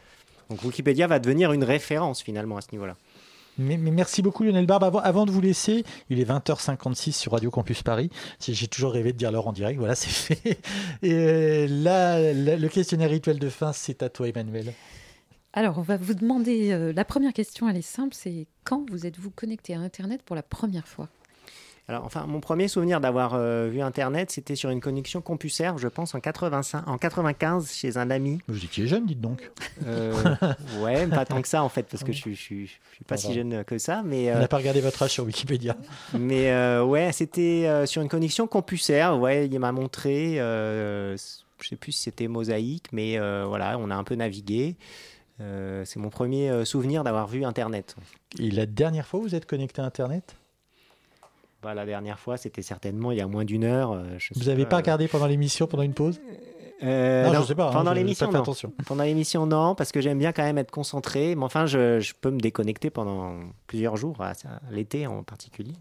Donc 0.50 0.62
Wikipédia 0.62 1.06
va 1.06 1.18
devenir 1.18 1.52
une 1.52 1.64
référence 1.64 2.22
finalement 2.22 2.56
à 2.56 2.60
ce 2.60 2.68
niveau-là. 2.72 2.96
mais, 3.58 3.76
merci 3.76 4.22
beaucoup 4.22 4.44
Lionel 4.44 4.66
Barbe. 4.66 5.00
Avant, 5.02 5.26
de 5.26 5.30
vous 5.30 5.40
laisser, 5.40 5.84
il 6.10 6.20
est 6.20 6.28
20h56 6.28 7.12
sur 7.12 7.32
Radio 7.32 7.50
Campus 7.50 7.82
Paris. 7.82 8.10
J'ai 8.40 8.68
toujours 8.68 8.92
rêvé 8.92 9.12
de 9.12 9.18
dire 9.18 9.32
l'heure 9.32 9.48
en 9.48 9.52
direct, 9.52 9.78
voilà, 9.78 9.94
c'est 9.96 10.10
fait. 10.10 10.58
Et 11.02 11.66
là, 11.66 12.32
le 12.32 12.68
questionnaire 12.68 13.10
rituel 13.10 13.38
de 13.38 13.48
fin, 13.48 13.72
c'est 13.72 14.02
à 14.02 14.08
toi 14.08 14.28
Emmanuel. 14.28 14.72
Alors, 15.58 15.76
on 15.76 15.82
va 15.82 15.96
vous 15.96 16.14
demander, 16.14 16.70
euh, 16.70 16.92
la 16.92 17.04
première 17.04 17.32
question, 17.32 17.68
elle 17.68 17.76
est 17.76 17.82
simple, 17.82 18.14
c'est 18.14 18.46
quand 18.62 18.88
vous 18.92 19.06
êtes-vous 19.06 19.30
connecté 19.30 19.74
à 19.74 19.80
Internet 19.80 20.22
pour 20.22 20.36
la 20.36 20.42
première 20.44 20.86
fois? 20.86 21.08
Alors 21.88 22.04
enfin, 22.04 22.26
mon 22.28 22.38
premier 22.38 22.68
souvenir 22.68 23.00
d'avoir 23.00 23.34
euh, 23.34 23.66
vu 23.68 23.80
Internet, 23.80 24.30
c'était 24.30 24.54
sur 24.54 24.70
une 24.70 24.80
connexion 24.80 25.20
CompuServe, 25.20 25.80
je 25.80 25.88
pense 25.88 26.14
en 26.14 26.20
85, 26.20 26.86
en 26.86 26.96
95 26.96 27.72
chez 27.72 27.96
un 27.96 28.08
ami. 28.08 28.38
Vous 28.46 28.64
étiez 28.64 28.86
jeune, 28.86 29.04
dites 29.04 29.20
donc. 29.20 29.50
Euh, 29.84 30.14
ouais, 30.80 31.08
pas 31.08 31.24
tant 31.24 31.42
que 31.42 31.48
ça 31.48 31.64
en 31.64 31.68
fait, 31.68 31.88
parce 31.90 32.04
que 32.04 32.12
je 32.12 32.18
suis, 32.18 32.36
je 32.36 32.40
suis, 32.40 32.66
je 32.68 32.72
suis 32.94 33.04
pas 33.04 33.16
si 33.16 33.34
jeune 33.34 33.64
que 33.64 33.78
ça, 33.78 34.04
mais 34.04 34.30
On 34.30 34.36
euh, 34.36 34.40
n'a 34.40 34.46
pas 34.46 34.58
regardé 34.58 34.80
votre 34.80 35.02
âge 35.02 35.10
sur 35.10 35.24
Wikipédia. 35.24 35.76
Mais 36.16 36.52
euh, 36.52 36.84
ouais, 36.84 37.10
c'était 37.10 37.66
euh, 37.66 37.84
sur 37.84 38.00
une 38.00 38.08
connexion 38.08 38.46
CompuServe. 38.46 39.20
Ouais, 39.20 39.48
il 39.48 39.58
m'a 39.58 39.72
montré, 39.72 40.38
euh, 40.38 41.16
je 41.60 41.68
sais 41.68 41.76
plus 41.76 41.90
si 41.90 42.02
c'était 42.02 42.28
mosaïque, 42.28 42.92
mais 42.92 43.18
euh, 43.18 43.44
voilà, 43.48 43.76
on 43.78 43.90
a 43.90 43.96
un 43.96 44.04
peu 44.04 44.14
navigué. 44.14 44.76
Euh, 45.40 45.84
c'est 45.84 45.98
mon 46.00 46.10
premier 46.10 46.50
euh, 46.50 46.64
souvenir 46.64 47.04
d'avoir 47.04 47.26
vu 47.28 47.44
Internet. 47.44 47.94
Et 48.38 48.50
la 48.50 48.66
dernière 48.66 49.06
fois, 49.06 49.20
vous 49.20 49.34
êtes 49.34 49.46
connecté 49.46 49.80
à 49.80 49.84
Internet? 49.84 50.34
Bah, 51.62 51.74
la 51.74 51.86
dernière 51.86 52.18
fois, 52.18 52.36
c'était 52.36 52.62
certainement 52.62 53.12
il 53.12 53.18
y 53.18 53.20
a 53.20 53.26
moins 53.26 53.44
d'une 53.44 53.64
heure. 53.64 53.92
euh, 53.92 54.04
je 54.18 54.32
Vous 54.34 54.44
n'avez 54.46 54.66
pas 54.66 54.76
regardé 54.76 55.08
pendant 55.08 55.26
l'émission, 55.26 55.66
pendant 55.66 55.82
une 55.82 55.94
pause? 55.94 56.20
Euh, 56.84 57.24
Non, 57.24 57.32
je 57.32 57.38
non, 57.38 57.44
sais 57.44 57.54
pas, 57.56 57.68
hein, 57.68 57.72
Pendant 57.72 57.92
l'émission, 57.92 58.30
non. 58.30 58.40
attention. 58.40 58.72
Pendant 58.86 59.02
l'émission, 59.02 59.46
non, 59.46 59.74
parce 59.74 59.90
que 59.90 60.00
j'aime 60.00 60.18
bien 60.18 60.32
quand 60.32 60.44
même 60.44 60.58
être 60.58 60.70
concentré. 60.70 61.34
Mais 61.34 61.42
enfin, 61.44 61.66
je, 61.66 61.98
je 61.98 62.14
peux 62.20 62.30
me 62.30 62.38
déconnecter 62.38 62.90
pendant 62.90 63.40
plusieurs 63.66 63.96
jours, 63.96 64.20
à- 64.20 64.30
à 64.30 64.70
l'été 64.70 65.06
en 65.08 65.24
particulier. 65.24 65.72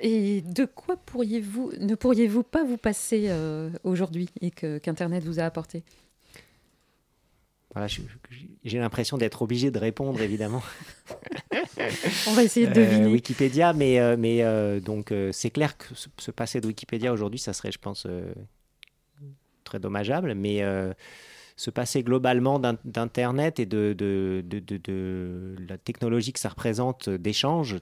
Et 0.00 0.42
de 0.42 0.64
quoi 0.66 0.96
pourriez-vous, 0.96 1.72
ne 1.80 1.94
pourriez-vous 1.94 2.42
pas 2.42 2.64
vous 2.64 2.76
passer 2.76 3.26
euh, 3.28 3.70
aujourd'hui 3.84 4.28
et 4.40 4.50
que, 4.50 4.78
qu'Internet 4.78 5.22
vous 5.24 5.38
a 5.40 5.44
apporté? 5.44 5.84
Voilà, 7.76 7.88
j'ai 8.64 8.78
l'impression 8.78 9.18
d'être 9.18 9.42
obligé 9.42 9.70
de 9.70 9.78
répondre, 9.78 10.18
évidemment. 10.22 10.62
On 12.26 12.32
va 12.32 12.42
essayer 12.42 12.66
de 12.66 12.70
Euh, 12.70 12.74
deviner. 12.86 13.06
Wikipédia, 13.06 13.74
mais, 13.74 14.00
euh, 14.00 14.16
mais 14.18 14.42
euh, 14.42 14.80
donc 14.80 15.12
euh, 15.12 15.30
c'est 15.30 15.50
clair 15.50 15.76
que 15.76 15.94
se, 15.94 16.08
se 16.16 16.30
passer 16.30 16.62
de 16.62 16.66
Wikipédia 16.68 17.12
aujourd'hui, 17.12 17.38
ça 17.38 17.52
serait, 17.52 17.70
je 17.70 17.78
pense, 17.78 18.06
euh, 18.06 18.32
très 19.64 19.78
dommageable, 19.78 20.34
mais 20.34 20.62
euh, 20.62 20.94
se 21.56 21.68
passer 21.70 22.02
globalement 22.02 22.58
d'in- 22.58 22.78
d'Internet 22.86 23.60
et 23.60 23.66
de, 23.66 23.94
de, 23.96 24.42
de, 24.46 24.58
de- 24.58 24.78
de 24.78 25.56
la 25.68 25.76
technologie 25.76 26.32
que 26.32 26.40
ça 26.40 26.48
représente 26.48 27.10
d'échange, 27.10 27.76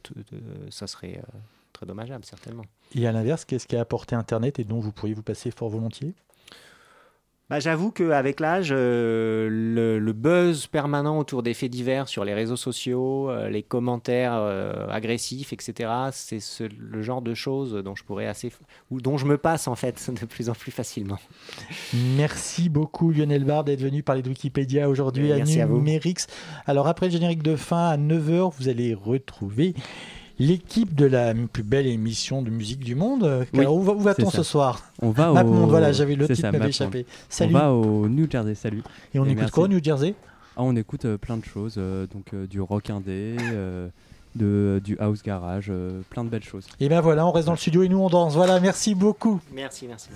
ça 0.70 0.88
serait 0.88 1.18
euh, 1.18 1.38
très 1.72 1.86
dommageable, 1.86 2.24
certainement. 2.24 2.64
Et 2.96 3.06
à 3.06 3.12
l'inverse, 3.12 3.44
qu'est-ce 3.44 3.68
qui 3.68 3.76
a 3.76 3.80
apporté 3.82 4.16
Internet 4.16 4.58
et 4.58 4.64
dont 4.64 4.80
vous 4.80 4.90
pourriez 4.90 5.14
vous 5.14 5.22
passer 5.22 5.52
fort 5.52 5.68
volontiers? 5.70 6.14
Bah, 7.54 7.60
J'avoue 7.60 7.92
qu'avec 7.92 8.40
l'âge, 8.40 8.70
euh, 8.72 9.48
le, 9.48 10.00
le 10.00 10.12
buzz 10.12 10.66
permanent 10.66 11.16
autour 11.20 11.44
des 11.44 11.54
faits 11.54 11.70
divers 11.70 12.08
sur 12.08 12.24
les 12.24 12.34
réseaux 12.34 12.56
sociaux, 12.56 13.30
euh, 13.30 13.48
les 13.48 13.62
commentaires 13.62 14.32
euh, 14.34 14.88
agressifs, 14.90 15.52
etc., 15.52 15.88
c'est 16.10 16.40
ce- 16.40 16.64
le 16.76 17.00
genre 17.02 17.22
de 17.22 17.32
choses 17.32 17.74
dont 17.84 17.94
je 17.94 18.02
pourrais 18.02 18.26
assez, 18.26 18.50
ou 18.90 19.00
dont 19.00 19.18
je 19.18 19.26
me 19.26 19.38
passe 19.38 19.68
en 19.68 19.76
fait 19.76 20.10
de 20.20 20.26
plus 20.26 20.48
en 20.50 20.54
plus 20.54 20.72
facilement. 20.72 21.18
Merci 22.16 22.68
beaucoup 22.68 23.12
Lionel 23.12 23.44
Barre 23.44 23.62
d'être 23.62 23.82
venu 23.82 24.02
parler 24.02 24.22
de 24.22 24.28
Wikipédia 24.30 24.88
aujourd'hui 24.88 25.30
à. 25.30 25.36
Numérix. 25.78 26.26
Alors 26.66 26.88
après 26.88 27.06
le 27.06 27.12
générique 27.12 27.44
de 27.44 27.54
fin 27.54 27.88
à 27.90 27.96
9h, 27.96 28.52
vous 28.58 28.68
allez 28.68 28.94
retrouver 28.94 29.74
l'équipe 30.38 30.94
de 30.94 31.06
la 31.06 31.32
plus 31.34 31.62
belle 31.62 31.86
émission 31.86 32.42
de 32.42 32.50
musique 32.50 32.80
du 32.80 32.94
monde. 32.94 33.46
Oui, 33.52 33.60
Alors, 33.60 33.76
où 33.76 33.82
va- 33.82 33.92
où 33.92 34.00
va-t-on 34.00 34.30
ce 34.30 34.42
soir 34.42 34.82
On 35.00 35.10
va 35.10 35.32
au... 35.32 35.44
Monde, 35.44 35.68
voilà, 35.70 35.92
j'avais 35.92 36.16
le 36.16 36.26
titre 36.28 36.50
m'avait 36.50 36.68
échappé. 36.68 37.06
Salut. 37.28 37.54
On 37.54 37.58
va 37.58 37.72
au 37.72 38.08
New 38.08 38.28
Jersey, 38.30 38.54
salut. 38.54 38.82
Et 39.14 39.18
on 39.18 39.24
écoute 39.24 39.36
merci. 39.36 39.52
quoi 39.52 39.64
au 39.64 39.68
New 39.68 39.82
Jersey? 39.82 40.14
Ah, 40.56 40.62
On 40.62 40.76
écoute 40.76 41.04
euh, 41.04 41.18
plein 41.18 41.36
de 41.36 41.44
choses, 41.44 41.74
euh, 41.78 42.06
donc 42.06 42.26
euh, 42.32 42.46
du 42.46 42.60
rock 42.60 42.88
indé, 42.90 43.36
euh, 43.40 43.88
de, 44.34 44.80
du 44.82 44.96
house 44.98 45.22
garage, 45.22 45.66
euh, 45.70 46.00
plein 46.10 46.24
de 46.24 46.28
belles 46.28 46.44
choses. 46.44 46.66
Et 46.80 46.88
ben 46.88 47.00
voilà, 47.00 47.26
on 47.26 47.32
reste 47.32 47.46
dans 47.46 47.52
le 47.52 47.58
studio 47.58 47.82
et 47.82 47.88
nous 47.88 47.98
on 47.98 48.08
danse. 48.08 48.34
Voilà, 48.34 48.60
merci 48.60 48.94
beaucoup. 48.94 49.40
Merci, 49.52 49.86
merci. 49.86 50.08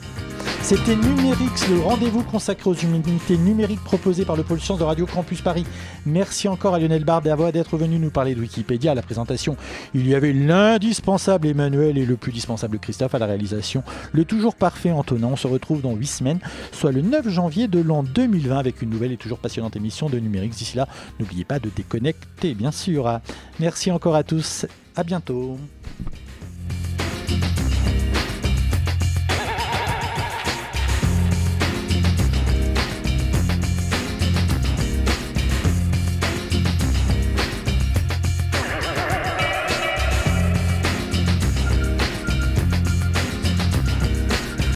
C'était 0.62 0.97
Numérix, 0.97 1.69
le 1.69 1.81
rendez-vous 1.81 2.23
consacré 2.25 2.69
aux 2.69 2.75
humanités 2.75 3.39
numériques 3.39 3.83
proposé 3.85 4.25
par 4.25 4.37
le 4.37 4.43
pôle 4.43 4.61
sciences 4.61 4.79
de 4.79 4.85
Radio 4.85 5.07
Campus 5.07 5.41
Paris. 5.41 5.64
Merci 6.05 6.49
encore 6.49 6.75
à 6.75 6.79
Lionel 6.79 7.05
Barbe 7.05 7.25
d'avoir 7.25 7.53
d'être 7.53 7.77
venu 7.79 7.99
nous 7.99 8.11
parler 8.11 8.35
de 8.35 8.41
Wikipédia 8.41 8.93
à 8.93 8.95
la 8.95 9.03
présentation. 9.03 9.57
Il 9.95 10.07
y 10.07 10.14
avait 10.14 10.33
l'indispensable 10.33 11.47
Emmanuel 11.47 11.97
et 11.97 12.05
le 12.05 12.16
plus 12.16 12.33
dispensable 12.33 12.79
Christophe 12.79 13.14
à 13.14 13.19
la 13.19 13.27
réalisation. 13.27 13.83
Le 14.12 14.25
toujours 14.25 14.57
parfait 14.57 14.91
Antonin. 14.91 15.29
On 15.29 15.37
se 15.37 15.47
retrouve 15.47 15.81
dans 15.81 15.95
8 15.95 16.07
semaines, 16.07 16.41
soit 16.73 16.93
le 16.93 17.03
9 17.03 17.29
janvier 17.29 17.69
de 17.69 17.81
l'an 17.81 18.03
2020 18.03 18.59
avec 18.59 18.83
une 18.83 18.91
nouvelle 18.91 19.12
et 19.12 19.16
toujours 19.16 19.39
passionnante 19.39 19.77
émission 19.77 20.09
de 20.09 20.19
Numérix. 20.19 20.57
D'ici 20.57 20.77
là, 20.77 20.89
n'oubliez 21.21 21.45
pas 21.45 21.61
de 21.61 21.71
déconnecter, 21.75 22.55
bien 22.55 22.73
sûr. 22.73 23.21
Merci 23.61 23.91
à 24.15 24.23
tous. 24.23 24.67
À 24.97 25.05
bientôt. 25.05 25.59